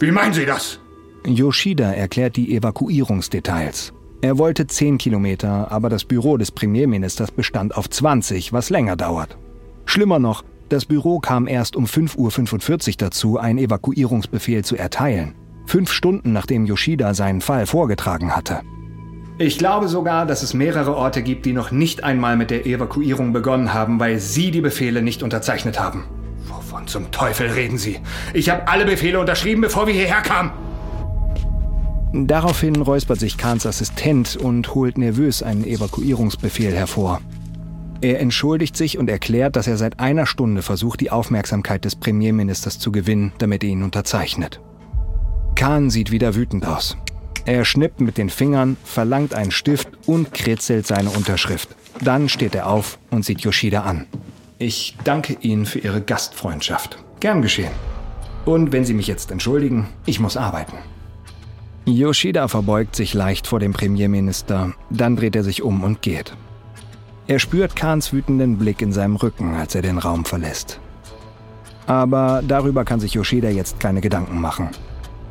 Wie 0.00 0.12
meinen 0.12 0.32
Sie 0.32 0.46
das? 0.46 0.80
Yoshida 1.26 1.92
erklärt 1.92 2.36
die 2.36 2.54
Evakuierungsdetails. 2.54 3.92
Er 4.20 4.38
wollte 4.38 4.66
10 4.66 4.98
Kilometer, 4.98 5.70
aber 5.70 5.88
das 5.88 6.04
Büro 6.04 6.36
des 6.36 6.50
Premierministers 6.50 7.30
bestand 7.30 7.76
auf 7.76 7.90
20, 7.90 8.52
was 8.52 8.70
länger 8.70 8.96
dauert. 8.96 9.36
Schlimmer 9.86 10.18
noch, 10.18 10.44
das 10.68 10.84
Büro 10.84 11.18
kam 11.18 11.48
erst 11.48 11.76
um 11.76 11.84
5.45 11.86 12.88
Uhr 12.88 12.94
dazu, 12.98 13.38
einen 13.38 13.58
Evakuierungsbefehl 13.58 14.64
zu 14.64 14.76
erteilen. 14.76 15.34
Fünf 15.66 15.90
Stunden 15.90 16.32
nachdem 16.32 16.66
Yoshida 16.66 17.14
seinen 17.14 17.40
Fall 17.40 17.66
vorgetragen 17.66 18.34
hatte. 18.34 18.60
Ich 19.38 19.58
glaube 19.58 19.86
sogar, 19.86 20.26
dass 20.26 20.42
es 20.42 20.52
mehrere 20.52 20.96
Orte 20.96 21.22
gibt, 21.22 21.46
die 21.46 21.52
noch 21.52 21.70
nicht 21.70 22.02
einmal 22.02 22.36
mit 22.36 22.50
der 22.50 22.66
Evakuierung 22.66 23.32
begonnen 23.32 23.72
haben, 23.72 24.00
weil 24.00 24.18
Sie 24.18 24.50
die 24.50 24.60
Befehle 24.60 25.00
nicht 25.00 25.22
unterzeichnet 25.22 25.78
haben. 25.78 26.04
Wovon 26.48 26.86
zum 26.86 27.10
Teufel 27.10 27.48
reden 27.48 27.78
Sie? 27.78 28.00
Ich 28.34 28.48
habe 28.50 28.66
alle 28.68 28.84
Befehle 28.84 29.20
unterschrieben, 29.20 29.60
bevor 29.60 29.86
wir 29.86 29.94
hierher 29.94 30.22
kamen. 30.22 30.50
Daraufhin 32.12 32.76
räuspert 32.76 33.20
sich 33.20 33.36
Kahns 33.36 33.66
Assistent 33.66 34.36
und 34.36 34.74
holt 34.74 34.96
nervös 34.96 35.42
einen 35.42 35.64
Evakuierungsbefehl 35.64 36.74
hervor. 36.74 37.20
Er 38.00 38.20
entschuldigt 38.20 38.76
sich 38.76 38.96
und 38.96 39.10
erklärt, 39.10 39.56
dass 39.56 39.66
er 39.66 39.76
seit 39.76 40.00
einer 40.00 40.24
Stunde 40.24 40.62
versucht, 40.62 41.00
die 41.00 41.10
Aufmerksamkeit 41.10 41.84
des 41.84 41.96
Premierministers 41.96 42.78
zu 42.78 42.92
gewinnen, 42.92 43.32
damit 43.38 43.62
er 43.62 43.70
ihn 43.70 43.82
unterzeichnet. 43.82 44.60
Kahn 45.56 45.90
sieht 45.90 46.12
wieder 46.12 46.34
wütend 46.34 46.66
aus. 46.66 46.96
Er 47.44 47.64
schnippt 47.64 48.00
mit 48.00 48.16
den 48.16 48.30
Fingern, 48.30 48.76
verlangt 48.84 49.34
einen 49.34 49.50
Stift 49.50 49.88
und 50.06 50.32
kritzelt 50.32 50.86
seine 50.86 51.10
Unterschrift. 51.10 51.70
Dann 52.00 52.28
steht 52.28 52.54
er 52.54 52.68
auf 52.68 52.98
und 53.10 53.24
sieht 53.24 53.40
Yoshida 53.40 53.82
an. 53.82 54.06
Ich 54.60 54.96
danke 55.04 55.36
Ihnen 55.40 55.66
für 55.66 55.78
Ihre 55.78 56.00
Gastfreundschaft. 56.00 56.98
Gern 57.20 57.42
geschehen. 57.42 57.70
Und 58.44 58.72
wenn 58.72 58.84
Sie 58.84 58.92
mich 58.92 59.06
jetzt 59.06 59.30
entschuldigen, 59.30 59.86
ich 60.04 60.18
muss 60.18 60.36
arbeiten. 60.36 60.76
Yoshida 61.84 62.48
verbeugt 62.48 62.96
sich 62.96 63.14
leicht 63.14 63.46
vor 63.46 63.60
dem 63.60 63.72
Premierminister, 63.72 64.74
dann 64.90 65.14
dreht 65.14 65.36
er 65.36 65.44
sich 65.44 65.62
um 65.62 65.84
und 65.84 66.02
geht. 66.02 66.34
Er 67.28 67.38
spürt 67.38 67.76
Kahns 67.76 68.12
wütenden 68.12 68.58
Blick 68.58 68.82
in 68.82 68.90
seinem 68.90 69.14
Rücken, 69.14 69.54
als 69.54 69.76
er 69.76 69.82
den 69.82 69.98
Raum 69.98 70.24
verlässt. 70.24 70.80
Aber 71.86 72.42
darüber 72.46 72.84
kann 72.84 72.98
sich 72.98 73.14
Yoshida 73.14 73.50
jetzt 73.50 73.78
keine 73.78 74.00
Gedanken 74.00 74.40
machen. 74.40 74.70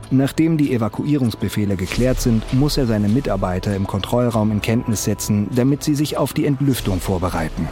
Nachdem 0.09 0.57
die 0.57 0.73
Evakuierungsbefehle 0.73 1.75
geklärt 1.75 2.21
sind, 2.21 2.53
muss 2.53 2.77
er 2.77 2.87
seine 2.87 3.09
Mitarbeiter 3.09 3.75
im 3.75 3.87
Kontrollraum 3.87 4.51
in 4.51 4.61
Kenntnis 4.61 5.03
setzen, 5.03 5.49
damit 5.53 5.83
sie 5.83 5.95
sich 5.95 6.15
auf 6.15 6.31
die 6.31 6.45
Entlüftung 6.45 7.01
vorbereiten. 7.01 7.67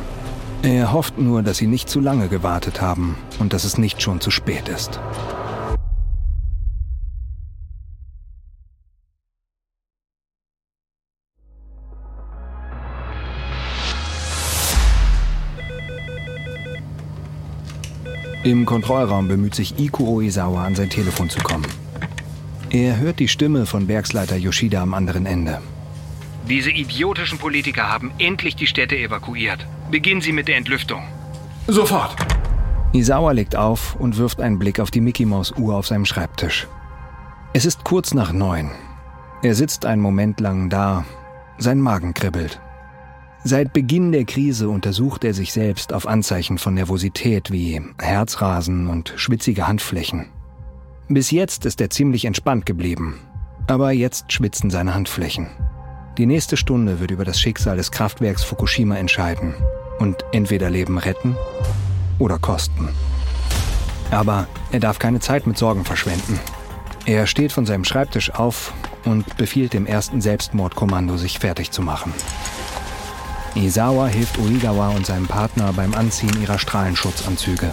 Er 0.65 0.91
hofft 0.91 1.19
nur, 1.19 1.43
dass 1.43 1.57
sie 1.57 1.67
nicht 1.67 1.87
zu 1.89 1.99
lange 1.99 2.27
gewartet 2.27 2.81
haben 2.81 3.15
und 3.37 3.53
dass 3.53 3.65
es 3.65 3.77
nicht 3.77 4.01
schon 4.01 4.19
zu 4.19 4.31
spät 4.31 4.67
ist. 4.67 4.99
Im 18.43 18.65
Kontrollraum 18.65 19.27
bemüht 19.27 19.53
sich 19.53 19.77
Iko 19.77 20.15
Oizawa 20.15 20.65
an 20.65 20.73
sein 20.73 20.89
Telefon 20.89 21.29
zu 21.29 21.41
kommen. 21.41 21.67
Er 22.71 22.97
hört 22.97 23.19
die 23.19 23.27
Stimme 23.27 23.67
von 23.67 23.87
Werksleiter 23.87 24.35
Yoshida 24.35 24.81
am 24.81 24.95
anderen 24.95 25.27
Ende. 25.27 25.61
Diese 26.49 26.71
idiotischen 26.71 27.37
Politiker 27.37 27.87
haben 27.87 28.11
endlich 28.17 28.55
die 28.55 28.65
Städte 28.65 28.97
evakuiert. 28.97 29.67
Beginnen 29.91 30.21
Sie 30.21 30.31
mit 30.31 30.47
der 30.47 30.57
Entlüftung. 30.57 31.03
Sofort. 31.67 32.15
Isawa 32.93 33.31
legt 33.31 33.55
auf 33.55 33.95
und 33.95 34.17
wirft 34.17 34.41
einen 34.41 34.57
Blick 34.57 34.79
auf 34.79 34.89
die 34.89 35.01
Mickey 35.01 35.25
Maus 35.25 35.51
Uhr 35.51 35.75
auf 35.75 35.87
seinem 35.87 36.05
Schreibtisch. 36.05 36.67
Es 37.53 37.65
ist 37.65 37.83
kurz 37.83 38.13
nach 38.13 38.33
neun. 38.33 38.71
Er 39.43 39.53
sitzt 39.53 39.85
einen 39.85 40.01
Moment 40.01 40.39
lang 40.39 40.69
da. 40.69 41.05
Sein 41.57 41.79
Magen 41.79 42.13
kribbelt. 42.13 42.59
Seit 43.43 43.73
Beginn 43.73 44.11
der 44.11 44.25
Krise 44.25 44.69
untersucht 44.69 45.23
er 45.23 45.35
sich 45.35 45.53
selbst 45.53 45.93
auf 45.93 46.07
Anzeichen 46.07 46.57
von 46.57 46.73
Nervosität 46.73 47.51
wie 47.51 47.79
Herzrasen 48.01 48.87
und 48.87 49.13
schwitzige 49.17 49.67
Handflächen. 49.67 50.25
Bis 51.09 51.29
jetzt 51.29 51.63
ist 51.65 51.79
er 51.79 51.91
ziemlich 51.91 52.25
entspannt 52.25 52.65
geblieben, 52.65 53.19
aber 53.67 53.91
jetzt 53.91 54.33
schwitzen 54.33 54.71
seine 54.71 54.95
Handflächen. 54.95 55.47
Die 56.17 56.25
nächste 56.25 56.55
Stunde 56.55 57.01
wird 57.01 57.11
über 57.11 57.25
das 57.25 57.41
Schicksal 57.41 57.75
des 57.75 57.91
Kraftwerks 57.91 58.41
Fukushima 58.41 58.95
entscheiden 58.95 59.53
und 59.99 60.23
entweder 60.31 60.69
Leben 60.69 60.97
retten 60.97 61.35
oder 62.19 62.39
kosten. 62.39 62.87
Aber 64.11 64.47
er 64.71 64.79
darf 64.79 64.97
keine 64.97 65.19
Zeit 65.19 65.45
mit 65.45 65.57
Sorgen 65.57 65.83
verschwenden. 65.83 66.39
Er 67.05 67.27
steht 67.27 67.51
von 67.51 67.65
seinem 67.65 67.83
Schreibtisch 67.83 68.31
auf 68.31 68.73
und 69.03 69.35
befiehlt 69.35 69.73
dem 69.73 69.85
ersten 69.85 70.21
Selbstmordkommando, 70.21 71.17
sich 71.17 71.39
fertig 71.39 71.71
zu 71.71 71.81
machen. 71.81 72.13
Isawa 73.55 74.07
hilft 74.07 74.37
Uigawa 74.37 74.89
und 74.89 75.05
seinem 75.05 75.27
Partner 75.27 75.73
beim 75.73 75.93
Anziehen 75.95 76.41
ihrer 76.41 76.59
Strahlenschutzanzüge. 76.59 77.71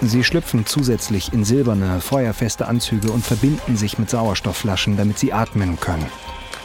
Sie 0.00 0.24
schlüpfen 0.24 0.66
zusätzlich 0.66 1.32
in 1.32 1.44
silberne, 1.44 2.00
feuerfeste 2.00 2.66
Anzüge 2.66 3.12
und 3.12 3.24
verbinden 3.24 3.76
sich 3.76 3.98
mit 3.98 4.10
Sauerstoffflaschen, 4.10 4.96
damit 4.96 5.18
sie 5.18 5.32
atmen 5.32 5.78
können. 5.78 6.06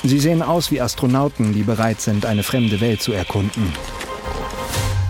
Sie 0.04 0.20
sehen 0.20 0.42
aus 0.42 0.70
wie 0.70 0.82
Astronauten, 0.82 1.54
die 1.54 1.64
bereit 1.64 2.02
sind, 2.02 2.26
eine 2.26 2.44
fremde 2.44 2.82
Welt 2.82 3.02
zu 3.02 3.14
erkunden. 3.14 3.72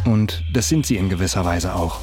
Und 0.06 0.44
das 0.54 0.70
sind 0.70 0.86
sie 0.86 0.98
in 0.98 1.10
gewisser 1.10 1.44
Weise 1.46 1.74
auch. 1.74 2.00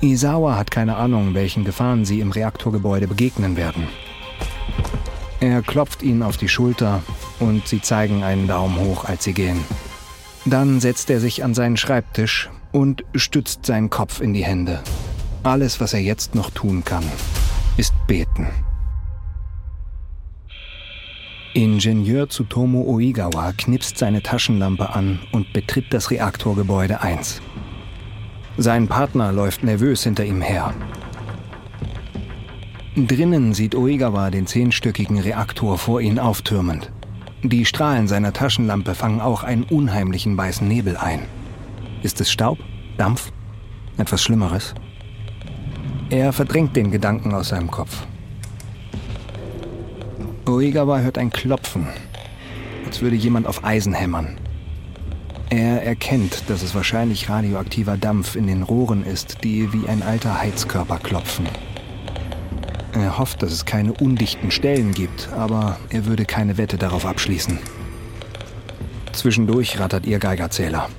Isawa 0.00 0.56
hat 0.56 0.70
keine 0.70 0.96
Ahnung, 0.96 1.34
welchen 1.34 1.64
Gefahren 1.64 2.06
sie 2.06 2.20
im 2.20 2.32
Reaktorgebäude 2.32 3.06
begegnen 3.06 3.56
werden. 3.56 3.88
Er 5.40 5.60
klopft 5.60 6.02
ihnen 6.02 6.22
auf 6.22 6.38
die 6.38 6.48
Schulter 6.48 7.02
und 7.38 7.68
sie 7.68 7.82
zeigen 7.82 8.22
einen 8.22 8.48
Daumen 8.48 8.78
hoch, 8.78 9.04
als 9.04 9.24
sie 9.24 9.34
gehen. 9.34 9.62
Dann 10.46 10.80
setzt 10.80 11.10
er 11.10 11.20
sich 11.20 11.44
an 11.44 11.52
seinen 11.52 11.76
Schreibtisch 11.76 12.48
und 12.72 13.04
stützt 13.14 13.66
seinen 13.66 13.90
Kopf 13.90 14.20
in 14.20 14.32
die 14.32 14.44
Hände. 14.44 14.82
Alles, 15.42 15.80
was 15.80 15.92
er 15.92 16.00
jetzt 16.00 16.34
noch 16.34 16.50
tun 16.50 16.82
kann, 16.84 17.04
ist 17.76 17.92
beten. 18.06 18.48
Ingenieur 21.56 22.28
Tsutomu 22.28 22.84
Oigawa 22.84 23.52
knipst 23.52 23.96
seine 23.96 24.24
Taschenlampe 24.24 24.92
an 24.92 25.20
und 25.30 25.52
betritt 25.52 25.94
das 25.94 26.10
Reaktorgebäude 26.10 27.00
1. 27.00 27.40
Sein 28.56 28.88
Partner 28.88 29.30
läuft 29.30 29.62
nervös 29.62 30.02
hinter 30.02 30.24
ihm 30.24 30.42
her. 30.42 30.74
Drinnen 32.96 33.54
sieht 33.54 33.76
Oigawa 33.76 34.30
den 34.30 34.48
zehnstöckigen 34.48 35.20
Reaktor 35.20 35.78
vor 35.78 36.00
ihnen 36.00 36.18
auftürmend. 36.18 36.90
Die 37.44 37.64
Strahlen 37.64 38.08
seiner 38.08 38.32
Taschenlampe 38.32 38.96
fangen 38.96 39.20
auch 39.20 39.44
einen 39.44 39.62
unheimlichen 39.62 40.36
weißen 40.36 40.66
Nebel 40.66 40.96
ein. 40.96 41.20
Ist 42.02 42.20
es 42.20 42.32
Staub? 42.32 42.58
Dampf? 42.98 43.30
Etwas 43.96 44.24
Schlimmeres? 44.24 44.74
Er 46.10 46.32
verdrängt 46.32 46.74
den 46.74 46.90
Gedanken 46.90 47.32
aus 47.32 47.50
seinem 47.50 47.70
Kopf. 47.70 48.08
Oigawa 50.46 50.98
hört 50.98 51.16
ein 51.16 51.30
Klopfen, 51.30 51.88
als 52.84 53.00
würde 53.00 53.16
jemand 53.16 53.46
auf 53.46 53.64
Eisen 53.64 53.94
hämmern. 53.94 54.36
Er 55.48 55.82
erkennt, 55.82 56.50
dass 56.50 56.62
es 56.62 56.74
wahrscheinlich 56.74 57.30
radioaktiver 57.30 57.96
Dampf 57.96 58.36
in 58.36 58.46
den 58.46 58.62
Rohren 58.62 59.06
ist, 59.06 59.42
die 59.42 59.72
wie 59.72 59.88
ein 59.88 60.02
alter 60.02 60.38
Heizkörper 60.38 60.98
klopfen. 60.98 61.46
Er 62.92 63.18
hofft, 63.18 63.42
dass 63.42 63.52
es 63.52 63.64
keine 63.64 63.94
undichten 63.94 64.50
Stellen 64.50 64.92
gibt, 64.92 65.30
aber 65.32 65.78
er 65.88 66.04
würde 66.04 66.26
keine 66.26 66.58
Wette 66.58 66.76
darauf 66.76 67.06
abschließen. 67.06 67.58
Zwischendurch 69.12 69.80
rattert 69.80 70.04
ihr 70.04 70.18
Geigerzähler. 70.18 70.90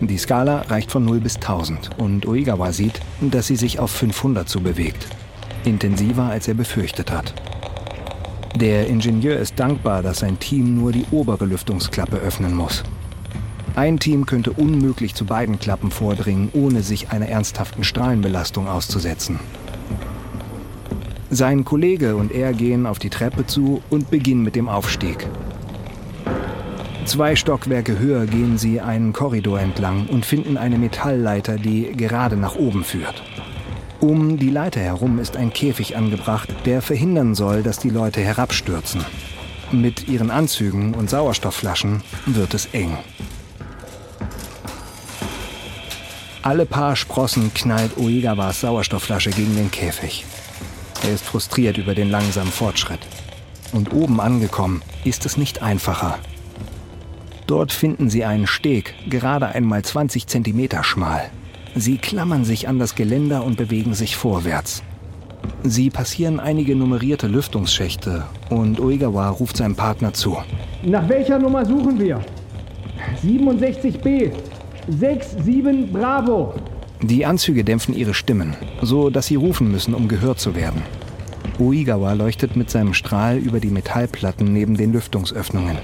Die 0.00 0.18
Skala 0.18 0.62
reicht 0.68 0.90
von 0.90 1.04
0 1.04 1.20
bis 1.20 1.36
1000 1.36 1.98
und 1.98 2.26
Oigawa 2.26 2.72
sieht, 2.72 3.00
dass 3.22 3.46
sie 3.46 3.56
sich 3.56 3.78
auf 3.78 3.90
500 3.90 4.48
zu 4.48 4.60
bewegt. 4.60 5.06
Intensiver, 5.64 6.24
als 6.24 6.46
er 6.46 6.54
befürchtet 6.54 7.10
hat. 7.10 7.32
Der 8.54 8.86
Ingenieur 8.86 9.38
ist 9.38 9.58
dankbar, 9.58 10.02
dass 10.02 10.18
sein 10.18 10.38
Team 10.38 10.76
nur 10.76 10.92
die 10.92 11.06
obere 11.10 11.46
Lüftungsklappe 11.46 12.16
öffnen 12.16 12.54
muss. 12.54 12.82
Ein 13.74 13.98
Team 13.98 14.26
könnte 14.26 14.52
unmöglich 14.52 15.14
zu 15.14 15.24
beiden 15.24 15.58
Klappen 15.58 15.90
vordringen, 15.90 16.50
ohne 16.52 16.82
sich 16.82 17.10
einer 17.10 17.28
ernsthaften 17.28 17.82
Strahlenbelastung 17.82 18.68
auszusetzen. 18.68 19.40
Sein 21.30 21.64
Kollege 21.64 22.14
und 22.16 22.30
er 22.30 22.52
gehen 22.52 22.84
auf 22.84 22.98
die 22.98 23.08
Treppe 23.08 23.46
zu 23.46 23.82
und 23.88 24.10
beginnen 24.10 24.42
mit 24.42 24.54
dem 24.54 24.68
Aufstieg. 24.68 25.26
Zwei 27.06 27.34
Stockwerke 27.34 27.98
höher 27.98 28.26
gehen 28.26 28.58
sie 28.58 28.82
einen 28.82 29.14
Korridor 29.14 29.58
entlang 29.58 30.06
und 30.08 30.26
finden 30.26 30.58
eine 30.58 30.76
Metallleiter, 30.76 31.56
die 31.56 31.92
gerade 31.96 32.36
nach 32.36 32.54
oben 32.54 32.84
führt. 32.84 33.22
Um 34.02 34.36
die 34.36 34.50
Leiter 34.50 34.80
herum 34.80 35.20
ist 35.20 35.36
ein 35.36 35.52
Käfig 35.52 35.96
angebracht, 35.96 36.48
der 36.64 36.82
verhindern 36.82 37.36
soll, 37.36 37.62
dass 37.62 37.78
die 37.78 37.88
Leute 37.88 38.20
herabstürzen. 38.20 39.04
Mit 39.70 40.08
ihren 40.08 40.32
Anzügen 40.32 40.94
und 40.94 41.08
Sauerstoffflaschen 41.08 42.02
wird 42.26 42.52
es 42.52 42.66
eng. 42.72 42.98
Alle 46.42 46.66
paar 46.66 46.96
Sprossen 46.96 47.54
knallt 47.54 47.96
Oigawas 47.96 48.62
Sauerstoffflasche 48.62 49.30
gegen 49.30 49.54
den 49.54 49.70
Käfig. 49.70 50.24
Er 51.04 51.14
ist 51.14 51.24
frustriert 51.24 51.78
über 51.78 51.94
den 51.94 52.10
langsamen 52.10 52.50
Fortschritt. 52.50 53.06
Und 53.70 53.92
oben 53.92 54.20
angekommen 54.20 54.82
ist 55.04 55.26
es 55.26 55.36
nicht 55.36 55.62
einfacher. 55.62 56.18
Dort 57.46 57.70
finden 57.70 58.10
sie 58.10 58.24
einen 58.24 58.48
Steg, 58.48 58.96
gerade 59.08 59.46
einmal 59.46 59.84
20 59.84 60.26
Zentimeter 60.26 60.82
schmal. 60.82 61.30
Sie 61.74 61.96
klammern 61.96 62.44
sich 62.44 62.68
an 62.68 62.78
das 62.78 62.94
Geländer 62.94 63.44
und 63.44 63.56
bewegen 63.56 63.94
sich 63.94 64.16
vorwärts. 64.16 64.82
Sie 65.64 65.90
passieren 65.90 66.38
einige 66.38 66.76
nummerierte 66.76 67.26
Lüftungsschächte 67.26 68.24
und 68.50 68.78
Oigawa 68.80 69.30
ruft 69.30 69.56
seinem 69.56 69.74
Partner 69.74 70.12
zu. 70.12 70.36
Nach 70.82 71.08
welcher 71.08 71.38
Nummer 71.38 71.64
suchen 71.64 71.98
wir? 71.98 72.20
67b. 73.24 74.32
67 74.88 75.92
Bravo. 75.92 76.54
Die 77.00 77.24
Anzüge 77.24 77.64
dämpfen 77.64 77.96
ihre 77.96 78.14
Stimmen, 78.14 78.54
so 78.80 79.10
dass 79.10 79.26
sie 79.26 79.36
rufen 79.36 79.70
müssen, 79.70 79.94
um 79.94 80.08
gehört 80.08 80.40
zu 80.40 80.54
werden. 80.54 80.82
Oigawa 81.58 82.12
leuchtet 82.12 82.56
mit 82.56 82.70
seinem 82.70 82.94
Strahl 82.94 83.38
über 83.38 83.60
die 83.60 83.70
Metallplatten 83.70 84.52
neben 84.52 84.76
den 84.76 84.92
Lüftungsöffnungen. 84.92 85.78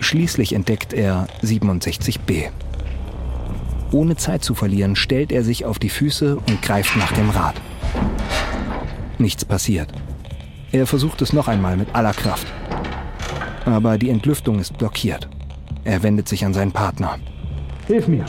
Schließlich 0.00 0.52
entdeckt 0.52 0.92
er 0.92 1.26
67b. 1.42 2.50
Ohne 3.92 4.16
Zeit 4.16 4.42
zu 4.42 4.54
verlieren, 4.54 4.96
stellt 4.96 5.30
er 5.32 5.44
sich 5.44 5.64
auf 5.66 5.78
die 5.78 5.90
Füße 5.90 6.36
und 6.36 6.62
greift 6.62 6.96
nach 6.96 7.12
dem 7.12 7.28
Rad. 7.30 7.54
Nichts 9.18 9.44
passiert. 9.44 9.92
Er 10.72 10.86
versucht 10.86 11.20
es 11.20 11.34
noch 11.34 11.46
einmal 11.46 11.76
mit 11.76 11.94
aller 11.94 12.14
Kraft. 12.14 12.46
Aber 13.66 13.98
die 13.98 14.08
Entlüftung 14.08 14.58
ist 14.58 14.78
blockiert. 14.78 15.28
Er 15.84 16.02
wendet 16.02 16.28
sich 16.28 16.44
an 16.44 16.54
seinen 16.54 16.72
Partner. 16.72 17.18
Hilf 17.86 18.08
mir. 18.08 18.24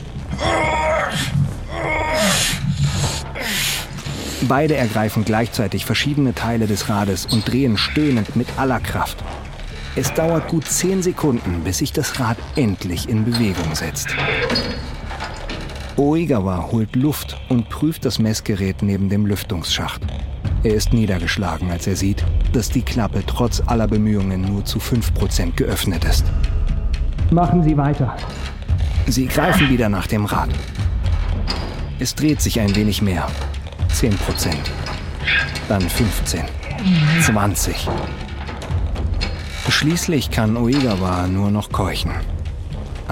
Beide 4.42 4.76
ergreifen 4.76 5.24
gleichzeitig 5.24 5.86
verschiedene 5.86 6.36
Teile 6.36 6.68
des 6.68 6.90
Rades 6.90 7.26
und 7.28 7.50
drehen 7.50 7.78
stöhnend 7.78 8.36
mit 8.36 8.48
aller 8.58 8.82
Kraft. 8.82 9.24
Es 9.96 10.14
dauert 10.14 10.50
gut 10.50 10.66
zehn 10.66 11.02
Sekunden, 11.02 11.62
bis 11.64 11.78
sich 11.78 11.94
das 11.94 12.20
Rad 12.20 12.38
endlich 12.58 13.08
in 13.08 13.24
Bewegung 13.24 13.74
setzt. 13.74 14.10
Oigawa 15.98 16.70
holt 16.72 16.96
Luft 16.96 17.40
und 17.50 17.70
prüft 17.70 18.04
das 18.06 18.18
Messgerät 18.18 18.82
neben 18.82 19.10
dem 19.10 19.28
Lüftungsschacht. 19.28 20.02
Er 20.64 20.74
ist 20.74 20.92
niedergeschlagen, 20.92 21.70
als 21.70 21.86
er 21.86 21.96
sieht, 21.96 22.26
dass 22.52 22.70
die 22.70 22.82
Klappe 22.82 23.24
trotz 23.26 23.62
aller 23.68 23.88
Bemühungen 23.88 24.42
nur 24.42 24.66
zu 24.66 24.80
5% 24.80 25.52
geöffnet 25.56 26.04
ist. 26.06 26.26
Machen 27.32 27.64
Sie 27.64 27.78
weiter. 27.78 28.16
Sie 29.08 29.28
greifen 29.28 29.70
wieder 29.70 29.90
nach 29.90 30.08
dem 30.08 30.26
Rad. 30.26 30.50
Es 32.00 32.16
dreht 32.16 32.42
sich 32.42 32.60
ein 32.60 32.76
wenig 32.76 33.02
mehr. 33.02 33.28
10 33.90 34.16
Prozent. 34.18 34.72
Dann 35.68 35.82
15. 35.82 36.42
20. 37.22 37.88
Schließlich 39.70 40.32
kann 40.32 40.58
Oegawa 40.58 41.28
nur 41.28 41.52
noch 41.52 41.72
keuchen. 41.72 42.12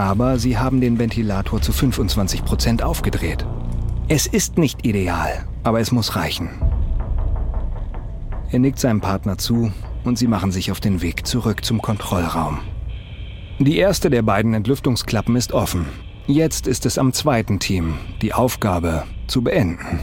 Aber 0.01 0.39
sie 0.39 0.57
haben 0.57 0.81
den 0.81 0.97
Ventilator 0.97 1.61
zu 1.61 1.71
25 1.71 2.43
Prozent 2.43 2.81
aufgedreht. 2.81 3.45
Es 4.07 4.25
ist 4.25 4.57
nicht 4.57 4.83
ideal, 4.83 5.45
aber 5.61 5.79
es 5.79 5.91
muss 5.91 6.15
reichen. 6.15 6.49
Er 8.49 8.57
nickt 8.57 8.79
seinem 8.79 8.99
Partner 8.99 9.37
zu 9.37 9.71
und 10.03 10.17
sie 10.17 10.25
machen 10.25 10.51
sich 10.51 10.71
auf 10.71 10.79
den 10.79 11.03
Weg 11.03 11.27
zurück 11.27 11.63
zum 11.63 11.83
Kontrollraum. 11.83 12.61
Die 13.59 13.77
erste 13.77 14.09
der 14.09 14.23
beiden 14.23 14.55
Entlüftungsklappen 14.55 15.35
ist 15.35 15.51
offen. 15.51 15.85
Jetzt 16.25 16.65
ist 16.65 16.87
es 16.87 16.97
am 16.97 17.13
zweiten 17.13 17.59
Team, 17.59 17.93
die 18.23 18.33
Aufgabe 18.33 19.03
zu 19.27 19.43
beenden. 19.43 19.99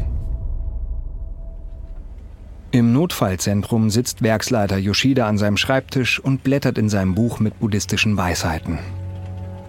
Im 2.70 2.92
Notfallzentrum 2.92 3.90
sitzt 3.90 4.22
Werksleiter 4.22 4.78
Yoshida 4.78 5.26
an 5.26 5.38
seinem 5.38 5.56
Schreibtisch 5.56 6.20
und 6.20 6.44
blättert 6.44 6.78
in 6.78 6.88
seinem 6.88 7.16
Buch 7.16 7.40
mit 7.40 7.58
buddhistischen 7.58 8.16
Weisheiten. 8.16 8.78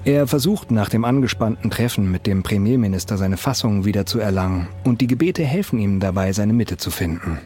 Er 0.06 0.28
versucht 0.28 0.72
nach 0.72 0.89
dem 0.89 1.04
angespannten 1.04 1.70
Treffen 1.70 2.10
mit 2.10 2.26
dem 2.26 2.41
Premierminister 2.41 3.18
seine 3.18 3.38
Fassung 3.38 3.86
wieder 3.86 4.06
zu 4.06 4.20
erlangen 4.20 4.68
und 4.84 5.02
die 5.02 5.08
Gebete 5.08 5.43
helfen 5.43 5.80
ihm 5.80 6.00
dabei, 6.00 6.32
seine 6.32 6.54
Mitte 6.54 6.78
zu 6.78 6.89
finden. 6.89 7.39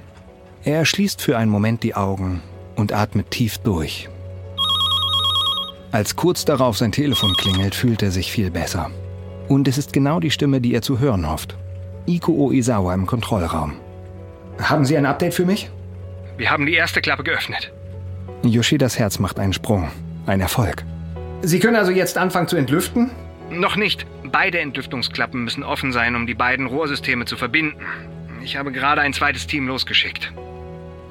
Er 0.63 0.85
schließt 0.85 1.21
für 1.21 1.37
einen 1.37 1.51
Moment 1.51 1.83
die 1.83 1.95
Augen 1.95 2.41
und 2.75 2.93
atmet 2.93 3.31
tief 3.31 3.57
durch. 3.57 4.07
Als 5.91 6.15
kurz 6.15 6.45
darauf 6.45 6.77
sein 6.77 6.91
Telefon 6.91 7.33
klingelt, 7.37 7.75
fühlt 7.75 8.01
er 8.01 8.11
sich 8.11 8.31
viel 8.31 8.49
besser. 8.49 8.89
Und 9.47 9.67
es 9.67 9.77
ist 9.77 9.93
genau 9.93 10.19
die 10.19 10.31
Stimme, 10.31 10.61
die 10.61 10.73
er 10.73 10.81
zu 10.81 10.99
hören 10.99 11.29
hofft. 11.29 11.57
Ikuo 12.05 12.51
Izawa 12.51 12.93
im 12.93 13.05
Kontrollraum. 13.05 13.73
Haben 14.59 14.85
Sie 14.85 14.97
ein 14.97 15.05
Update 15.05 15.33
für 15.33 15.45
mich? 15.45 15.69
Wir 16.37 16.49
haben 16.49 16.65
die 16.65 16.73
erste 16.73 17.01
Klappe 17.01 17.23
geöffnet. 17.23 17.71
Yoshidas 18.43 18.97
Herz 18.97 19.19
macht 19.19 19.39
einen 19.39 19.53
Sprung. 19.53 19.89
Ein 20.25 20.41
Erfolg. 20.41 20.83
Sie 21.45 21.59
können 21.59 21.75
also 21.75 21.91
jetzt 21.91 22.17
anfangen 22.17 22.47
zu 22.47 22.55
entlüften? 22.55 23.11
Noch 23.51 23.75
nicht. 23.75 24.05
Beide 24.31 24.59
Entlüftungsklappen 24.59 25.43
müssen 25.43 25.63
offen 25.63 25.91
sein, 25.91 26.15
um 26.15 26.25
die 26.25 26.33
beiden 26.33 26.67
Rohrsysteme 26.67 27.25
zu 27.25 27.35
verbinden. 27.35 27.75
Ich 28.41 28.55
habe 28.55 28.71
gerade 28.71 29.01
ein 29.01 29.11
zweites 29.11 29.45
Team 29.45 29.67
losgeschickt. 29.67 30.31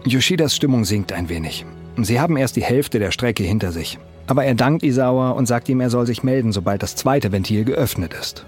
Yoshidas 0.05 0.57
Stimmung 0.57 0.87
sinkt 0.87 1.13
ein 1.13 1.29
wenig. 1.29 1.67
Sie 1.99 2.19
haben 2.19 2.39
erst 2.39 2.57
die 2.57 2.65
Hälfte 2.65 2.99
der 2.99 3.11
Strecke 3.11 3.43
hinter 3.43 3.73
sich. 3.73 3.99
Aber 4.27 4.45
er 4.45 4.55
dankt 4.55 4.83
Isawa 4.83 5.33
und 5.33 5.45
sagt 5.45 5.69
ihm, 5.69 5.81
er 5.81 5.91
soll 5.91 6.07
sich 6.07 6.23
melden, 6.23 6.53
sobald 6.53 6.83
das 6.83 6.97
zweite 6.97 7.31
Ventil 7.31 7.65
geöffnet 7.65 8.15
ist. 8.15 8.47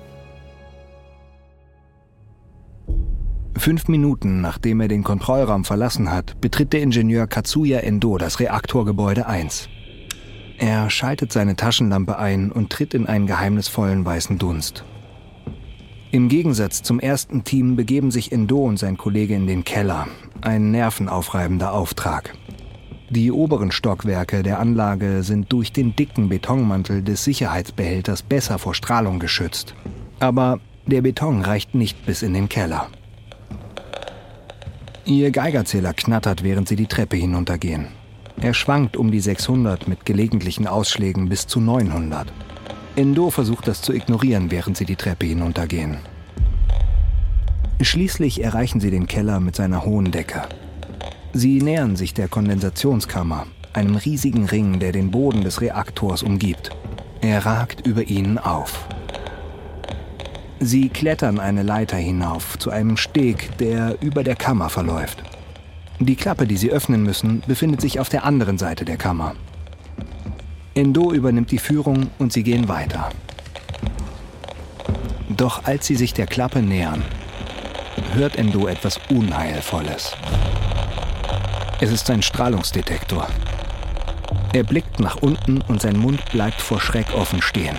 Fünf 3.59 3.89
Minuten 3.89 4.41
nachdem 4.41 4.81
er 4.81 4.89
den 4.89 5.05
Kontrollraum 5.05 5.65
verlassen 5.65 6.11
hat, 6.11 6.41
betritt 6.41 6.73
der 6.73 6.81
Ingenieur 6.81 7.27
Katsuya 7.27 7.81
Endo 7.81 8.17
das 8.17 8.41
Reaktorgebäude 8.41 9.27
1. 9.27 9.69
Er 10.59 10.89
schaltet 10.91 11.33
seine 11.33 11.57
Taschenlampe 11.57 12.19
ein 12.19 12.53
und 12.53 12.71
tritt 12.71 12.95
in 12.95 13.07
einen 13.07 13.27
geheimnisvollen 13.27 14.05
weißen 14.05 14.39
Dunst. 14.39 14.85
Im 16.11 16.29
Gegensatz 16.29 16.83
zum 16.83 17.01
ersten 17.01 17.43
Team 17.43 17.75
begeben 17.75 18.13
sich 18.13 18.31
Endo 18.31 18.65
und 18.65 18.79
sein 18.79 18.97
Kollege 18.97 19.35
in 19.35 19.49
den 19.49 19.65
Keller. 19.65 20.07
Ein 20.43 20.71
nervenaufreibender 20.71 21.73
Auftrag. 21.73 22.35
Die 23.11 23.33
oberen 23.33 23.73
Stockwerke 23.73 24.43
der 24.43 24.61
Anlage 24.61 25.23
sind 25.23 25.53
durch 25.53 25.73
den 25.73 25.97
dicken 25.97 26.29
Betonmantel 26.29 27.03
des 27.03 27.25
Sicherheitsbehälters 27.25 28.23
besser 28.23 28.59
vor 28.59 28.75
Strahlung 28.75 29.19
geschützt. 29.19 29.75
Aber 30.21 30.61
der 30.87 31.03
Beton 31.03 31.43
reicht 31.43 31.75
nicht 31.75 32.07
bis 32.07 32.23
in 32.23 32.33
den 32.33 32.49
Keller. 32.49 32.89
Ihr 35.05 35.31
Geigerzähler 35.33 35.95
knattert, 35.95 36.43
während 36.43 36.69
sie 36.69 36.77
die 36.77 36.87
Treppe 36.87 37.17
hinuntergehen. 37.17 37.89
Er 38.41 38.55
schwankt 38.55 38.97
um 38.97 39.11
die 39.11 39.21
600 39.21 39.89
mit 39.89 40.05
gelegentlichen 40.05 40.67
Ausschlägen 40.67 41.29
bis 41.29 41.47
zu 41.47 41.61
900. 41.61 42.33
Endo 42.97 43.31
versucht 43.31 43.69
das 43.69 43.83
zu 43.83 43.93
ignorieren, 43.93 44.51
während 44.51 44.77
sie 44.77 44.85
die 44.85 44.97
Treppe 44.97 45.27
hinuntergehen. 45.27 45.99
Schließlich 47.81 48.43
erreichen 48.43 48.81
sie 48.81 48.91
den 48.91 49.07
Keller 49.07 49.41
mit 49.41 49.57
seiner 49.57 49.85
hohen 49.85 50.11
Decke. 50.11 50.43
Sie 51.33 51.61
nähern 51.61 51.97
sich 51.97 52.15
der 52.15 52.29
Kondensationskammer, 52.29 53.47
einem 53.73 53.97
riesigen 53.97 54.47
Ring, 54.47 54.79
der 54.79 54.93
den 54.93 55.11
Boden 55.11 55.43
des 55.43 55.61
Reaktors 55.61 56.23
umgibt. 56.23 56.71
Er 57.21 57.45
ragt 57.45 57.87
über 57.87 58.05
ihnen 58.05 58.39
auf. 58.39 58.87
Sie 60.61 60.89
klettern 60.89 61.41
eine 61.41 61.63
Leiter 61.63 61.97
hinauf 61.97 62.59
zu 62.59 62.71
einem 62.71 62.97
Steg, 62.97 63.59
der 63.59 64.01
über 64.01 64.23
der 64.23 64.37
Kammer 64.37 64.71
verläuft. 64.71 65.23
Die 66.01 66.17
Klappe, 66.17 66.47
die 66.47 66.57
sie 66.57 66.71
öffnen 66.71 67.03
müssen, 67.03 67.43
befindet 67.47 67.81
sich 67.81 68.01
auf 68.01 68.09
der 68.09 68.25
anderen 68.25 68.59
Seite 68.59 68.85
der 68.85 68.97
Kammer. 68.97 69.35
Endo 70.75 71.13
übernimmt 71.13 71.53
die 71.53 71.59
Führung 71.59 72.11
und 72.19 72.33
sie 72.33 72.43
gehen 72.43 72.69
weiter. 72.69 73.11
Doch 75.29 75.65
als 75.65 75.87
sie 75.87 75.95
sich 75.95 76.13
der 76.13 76.27
Klappe 76.27 76.63
nähern, 76.63 77.03
hört 78.13 78.37
Endo 78.37 78.67
etwas 78.67 78.99
Unheilvolles. 79.09 80.17
Es 81.81 81.93
ist 81.93 82.11
ein 82.11 82.23
Strahlungsdetektor. 82.23 83.29
Er 84.53 84.65
blickt 84.65 85.01
nach 85.01 85.17
unten 85.17 85.61
und 85.63 85.81
sein 85.81 85.97
Mund 85.97 86.25
bleibt 86.33 86.61
vor 86.61 86.81
Schreck 86.81 87.15
offen 87.15 87.41
stehen. 87.41 87.79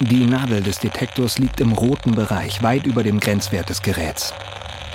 Die 0.00 0.24
Nadel 0.24 0.62
des 0.62 0.78
Detektors 0.78 1.38
liegt 1.38 1.60
im 1.60 1.72
roten 1.72 2.12
Bereich, 2.12 2.62
weit 2.62 2.86
über 2.86 3.02
dem 3.02 3.20
Grenzwert 3.20 3.68
des 3.68 3.82
Geräts. 3.82 4.32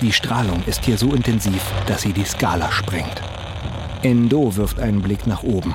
Die 0.02 0.12
Strahlung 0.12 0.62
ist 0.66 0.84
hier 0.84 0.98
so 0.98 1.14
intensiv, 1.14 1.62
dass 1.86 2.02
sie 2.02 2.12
die 2.12 2.24
Skala 2.24 2.70
sprengt. 2.70 3.22
Endo 4.02 4.54
wirft 4.54 4.78
einen 4.78 5.00
Blick 5.00 5.26
nach 5.26 5.42
oben. 5.42 5.74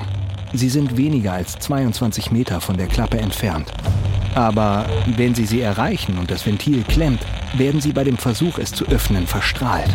Sie 0.52 0.68
sind 0.68 0.96
weniger 0.96 1.32
als 1.32 1.58
22 1.58 2.30
Meter 2.30 2.60
von 2.60 2.76
der 2.76 2.86
Klappe 2.86 3.18
entfernt. 3.18 3.72
Aber 4.36 4.86
wenn 5.16 5.34
sie 5.34 5.44
sie 5.44 5.60
erreichen 5.60 6.18
und 6.18 6.30
das 6.30 6.46
Ventil 6.46 6.84
klemmt, 6.84 7.20
werden 7.54 7.80
sie 7.80 7.92
bei 7.92 8.04
dem 8.04 8.16
Versuch, 8.16 8.58
es 8.58 8.72
zu 8.72 8.86
öffnen, 8.86 9.26
verstrahlt. 9.26 9.90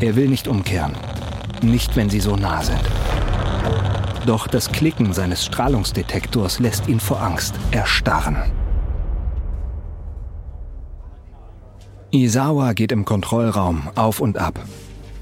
Er 0.00 0.14
will 0.14 0.28
nicht 0.28 0.46
umkehren. 0.46 0.92
Nicht, 1.62 1.96
wenn 1.96 2.10
sie 2.10 2.20
so 2.20 2.36
nah 2.36 2.62
sind. 2.62 2.82
Doch 4.26 4.46
das 4.46 4.70
Klicken 4.70 5.14
seines 5.14 5.44
Strahlungsdetektors 5.46 6.58
lässt 6.58 6.86
ihn 6.86 7.00
vor 7.00 7.22
Angst 7.22 7.54
erstarren. 7.70 8.59
Isawa 12.12 12.72
geht 12.72 12.90
im 12.90 13.04
Kontrollraum 13.04 13.88
auf 13.94 14.18
und 14.18 14.36
ab. 14.36 14.58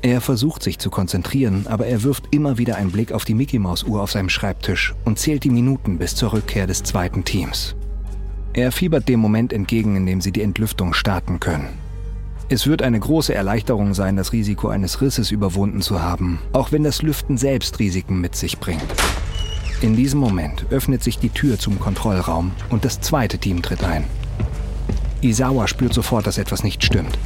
Er 0.01 0.23
versucht 0.23 0.63
sich 0.63 0.79
zu 0.79 0.89
konzentrieren, 0.89 1.67
aber 1.69 1.87
er 1.87 2.03
wirft 2.03 2.35
immer 2.35 2.57
wieder 2.57 2.77
einen 2.77 2.93
Blick 2.93 3.13
auf 3.13 3.27
die 3.27 3.35
Mickey 3.35 3.59
Maus 3.59 3.83
Uhr 3.83 4.01
auf 4.01 4.13
seinem 4.13 4.31
Schreibtisch 4.31 4.95
und 5.05 5.19
zählt 5.19 5.45
die 5.45 5.51
Minuten 5.51 5.99
bis 5.99 6.15
zur 6.15 6.33
Rückkehr 6.33 6.67
des 6.67 6.83
zweiten 6.83 7.25
Teams. 7.25 7.77
Er 8.55 8.73
fiebert 8.73 9.07
dem 9.07 9.21
Moment 9.21 9.53
entgegen, 9.53 9.97
in 9.97 10.07
dem 10.07 10.23
sie 10.23 10.33
die 10.33 10.41
Entlüftung 10.41 10.95
starten 10.95 11.41
können. 11.41 11.69
Es 12.49 12.67
wird 12.67 12.81
eine 12.81 12.99
große 12.99 13.35
Erleichterung 13.35 13.93
sein, 13.93 14.17
das 14.17 14.33
Risiko 14.33 14.69
eines 14.69 15.03
Risses 15.03 15.31
überwunden 15.31 15.83
zu 15.83 16.01
haben, 16.01 16.39
auch 16.55 16.73
wenn 16.73 16.85
das 16.85 17.03
Lüften 17.03 17.37
selbst 17.37 17.79
Risiken 17.81 18.23
mit 18.23 18.35
sich 18.35 18.59
bringt. 18.59 18.87
In 19.83 19.95
diesem 19.95 20.21
Moment 20.21 20.65
öffnet 20.71 21.03
sich 21.03 21.19
die 21.19 21.29
Tür 21.29 21.59
zum 21.59 21.79
Kontrollraum 21.79 22.53
und 22.71 22.87
das 22.87 23.01
zweite 23.03 23.37
Team 23.37 23.61
tritt 23.61 23.85
ein. 23.85 24.05
Isawa 25.21 25.67
spürt 25.67 25.95
sofort, 25.95 26.27
dass 26.27 26.39
etwas 26.39 26.63
nicht 26.63 26.85
stimmt. 26.85 27.19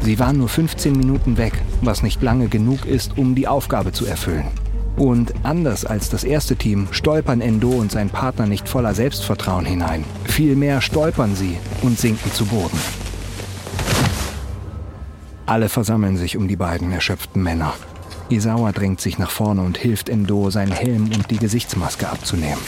Sie 0.00 0.18
waren 0.18 0.38
nur 0.38 0.48
15 0.48 0.92
Minuten 0.92 1.36
weg, 1.36 1.52
was 1.80 2.02
nicht 2.02 2.22
lange 2.22 2.48
genug 2.48 2.86
ist, 2.86 3.16
um 3.16 3.34
die 3.34 3.46
Aufgabe 3.46 3.92
zu 3.92 4.06
erfüllen. 4.06 4.46
Und 4.96 5.32
anders 5.44 5.84
als 5.84 6.10
das 6.10 6.24
erste 6.24 6.56
Team 6.56 6.88
stolpern 6.90 7.40
Endo 7.40 7.70
und 7.70 7.92
sein 7.92 8.10
Partner 8.10 8.46
nicht 8.46 8.68
voller 8.68 8.94
Selbstvertrauen 8.94 9.64
hinein. 9.64 10.04
Vielmehr 10.24 10.80
stolpern 10.80 11.34
sie 11.34 11.56
und 11.82 11.98
sinken 11.98 12.32
zu 12.32 12.46
Boden. 12.46 12.78
Alle 15.46 15.68
versammeln 15.68 16.16
sich 16.16 16.36
um 16.36 16.48
die 16.48 16.56
beiden 16.56 16.92
erschöpften 16.92 17.42
Männer. 17.42 17.72
Isawa 18.28 18.72
drängt 18.72 19.00
sich 19.00 19.18
nach 19.18 19.30
vorne 19.30 19.62
und 19.62 19.78
hilft 19.78 20.08
Endo, 20.08 20.50
seinen 20.50 20.72
Helm 20.72 21.10
und 21.14 21.30
die 21.30 21.38
Gesichtsmaske 21.38 22.08
abzunehmen. 22.08 22.62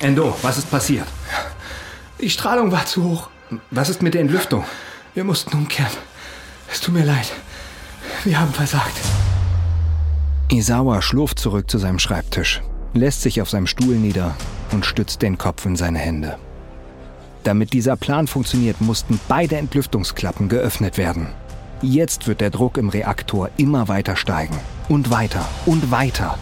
Endo, 0.00 0.34
was 0.42 0.58
ist 0.58 0.70
passiert? 0.70 1.06
Die 2.20 2.28
Strahlung 2.28 2.70
war 2.70 2.84
zu 2.84 3.02
hoch. 3.04 3.30
Was 3.70 3.88
ist 3.88 4.02
mit 4.02 4.12
der 4.12 4.20
Entlüftung? 4.20 4.64
Wir 5.14 5.24
mussten 5.24 5.56
umkehren. 5.56 5.92
Es 6.70 6.80
tut 6.80 6.94
mir 6.94 7.04
leid. 7.04 7.32
Wir 8.24 8.38
haben 8.38 8.52
versagt. 8.52 8.94
Isawa 10.50 11.00
schlurft 11.00 11.38
zurück 11.38 11.70
zu 11.70 11.78
seinem 11.78 11.98
Schreibtisch, 11.98 12.60
lässt 12.92 13.22
sich 13.22 13.40
auf 13.40 13.48
seinem 13.48 13.66
Stuhl 13.66 13.96
nieder 13.96 14.36
und 14.72 14.84
stützt 14.84 15.22
den 15.22 15.38
Kopf 15.38 15.64
in 15.64 15.76
seine 15.76 15.98
Hände. 15.98 16.36
Damit 17.44 17.72
dieser 17.72 17.96
Plan 17.96 18.26
funktioniert, 18.26 18.80
mussten 18.80 19.18
beide 19.26 19.56
Entlüftungsklappen 19.56 20.48
geöffnet 20.50 20.98
werden. 20.98 21.28
Jetzt 21.80 22.26
wird 22.26 22.42
der 22.42 22.50
Druck 22.50 22.76
im 22.76 22.90
Reaktor 22.90 23.48
immer 23.56 23.88
weiter 23.88 24.16
steigen. 24.16 24.58
Und 24.88 25.10
weiter 25.10 25.48
und 25.64 25.90
weiter. 25.90 26.38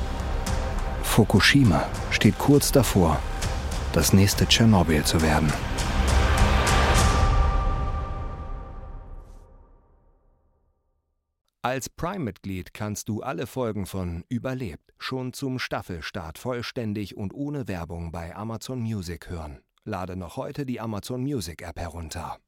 Fukushima 1.04 1.84
steht 2.10 2.38
kurz 2.38 2.72
davor, 2.72 3.20
das 3.92 4.12
nächste 4.12 4.46
Tschernobyl 4.46 5.04
zu 5.04 5.22
werden. 5.22 5.52
Als 11.62 11.88
Prime-Mitglied 11.90 12.72
kannst 12.72 13.08
du 13.08 13.20
alle 13.20 13.46
Folgen 13.46 13.84
von 13.84 14.24
Überlebt 14.28 14.94
schon 14.96 15.32
zum 15.32 15.58
Staffelstart 15.58 16.38
vollständig 16.38 17.16
und 17.16 17.34
ohne 17.34 17.68
Werbung 17.68 18.10
bei 18.10 18.34
Amazon 18.34 18.80
Music 18.80 19.28
hören. 19.28 19.60
Lade 19.84 20.16
noch 20.16 20.36
heute 20.36 20.64
die 20.64 20.80
Amazon 20.80 21.22
Music 21.22 21.62
App 21.62 21.78
herunter. 21.78 22.38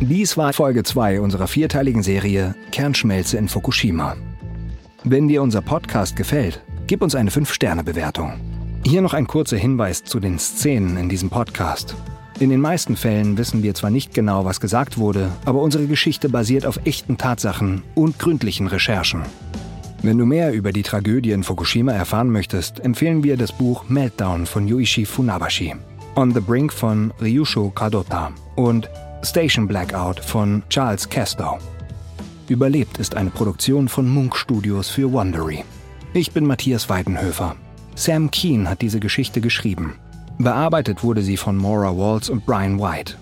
Dies 0.00 0.36
war 0.36 0.52
Folge 0.52 0.82
2 0.82 1.20
unserer 1.20 1.46
vierteiligen 1.46 2.02
Serie 2.02 2.54
Kernschmelze 2.72 3.38
in 3.38 3.48
Fukushima. 3.48 4.16
Wenn 5.04 5.26
dir 5.26 5.42
unser 5.42 5.62
Podcast 5.62 6.14
gefällt, 6.14 6.62
gib 6.86 7.02
uns 7.02 7.16
eine 7.16 7.30
5-Sterne-Bewertung. 7.30 8.34
Hier 8.86 9.02
noch 9.02 9.14
ein 9.14 9.26
kurzer 9.26 9.56
Hinweis 9.56 10.04
zu 10.04 10.20
den 10.20 10.38
Szenen 10.38 10.96
in 10.96 11.08
diesem 11.08 11.28
Podcast. 11.28 11.96
In 12.38 12.50
den 12.50 12.60
meisten 12.60 12.94
Fällen 12.94 13.36
wissen 13.36 13.64
wir 13.64 13.74
zwar 13.74 13.90
nicht 13.90 14.14
genau, 14.14 14.44
was 14.44 14.60
gesagt 14.60 14.98
wurde, 14.98 15.32
aber 15.44 15.60
unsere 15.60 15.86
Geschichte 15.86 16.28
basiert 16.28 16.66
auf 16.66 16.78
echten 16.84 17.18
Tatsachen 17.18 17.82
und 17.96 18.20
gründlichen 18.20 18.68
Recherchen. 18.68 19.22
Wenn 20.02 20.18
du 20.18 20.24
mehr 20.24 20.52
über 20.52 20.70
die 20.70 20.84
Tragödie 20.84 21.32
in 21.32 21.42
Fukushima 21.42 21.90
erfahren 21.92 22.30
möchtest, 22.30 22.78
empfehlen 22.78 23.24
wir 23.24 23.36
das 23.36 23.50
Buch 23.50 23.88
Meltdown 23.88 24.46
von 24.46 24.68
Yuichi 24.68 25.04
Funabashi, 25.04 25.74
On 26.14 26.32
the 26.32 26.40
Brink 26.40 26.72
von 26.72 27.12
Ryusho 27.20 27.70
Kadota 27.70 28.30
und 28.54 28.88
Station 29.24 29.66
Blackout 29.66 30.20
von 30.20 30.62
Charles 30.68 31.08
Castow. 31.08 31.58
Überlebt 32.48 32.98
ist 32.98 33.16
eine 33.16 33.30
Produktion 33.30 33.88
von 33.88 34.08
Munk 34.08 34.36
Studios 34.36 34.88
für 34.88 35.12
Wondery. 35.12 35.64
Ich 36.12 36.32
bin 36.32 36.44
Matthias 36.44 36.88
Weidenhöfer. 36.88 37.54
Sam 37.94 38.30
Keen 38.30 38.68
hat 38.68 38.82
diese 38.82 39.00
Geschichte 39.00 39.40
geschrieben. 39.40 39.94
Bearbeitet 40.38 41.04
wurde 41.04 41.22
sie 41.22 41.36
von 41.36 41.56
Maura 41.56 41.96
Waltz 41.96 42.28
und 42.28 42.44
Brian 42.44 42.80
White. 42.80 43.14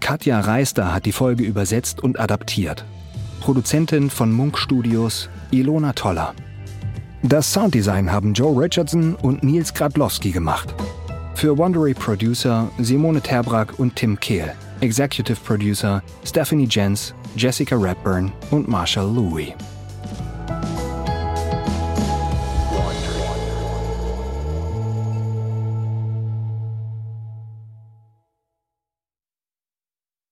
Katja 0.00 0.40
Reister 0.40 0.92
hat 0.92 1.06
die 1.06 1.12
Folge 1.12 1.44
übersetzt 1.44 2.02
und 2.02 2.18
adaptiert. 2.18 2.84
Produzentin 3.40 4.10
von 4.10 4.32
Munk 4.32 4.58
Studios 4.58 5.28
Ilona 5.52 5.92
Toller. 5.92 6.34
Das 7.22 7.52
Sounddesign 7.52 8.10
haben 8.10 8.34
Joe 8.34 8.60
Richardson 8.60 9.14
und 9.14 9.42
Nils 9.42 9.72
Gradlowski 9.72 10.32
gemacht. 10.32 10.74
Für 11.34 11.56
Wondery 11.56 11.94
Producer 11.94 12.68
Simone 12.78 13.20
Terbrack 13.20 13.78
und 13.78 13.94
Tim 13.94 14.18
Kehl. 14.18 14.52
Executive 14.80 15.42
Producer 15.44 16.02
Stephanie 16.24 16.66
Jens, 16.66 17.14
Jessica 17.36 17.76
Redburn 17.76 18.32
und 18.50 18.68
Marshall 18.68 19.06
Louis. 19.06 19.54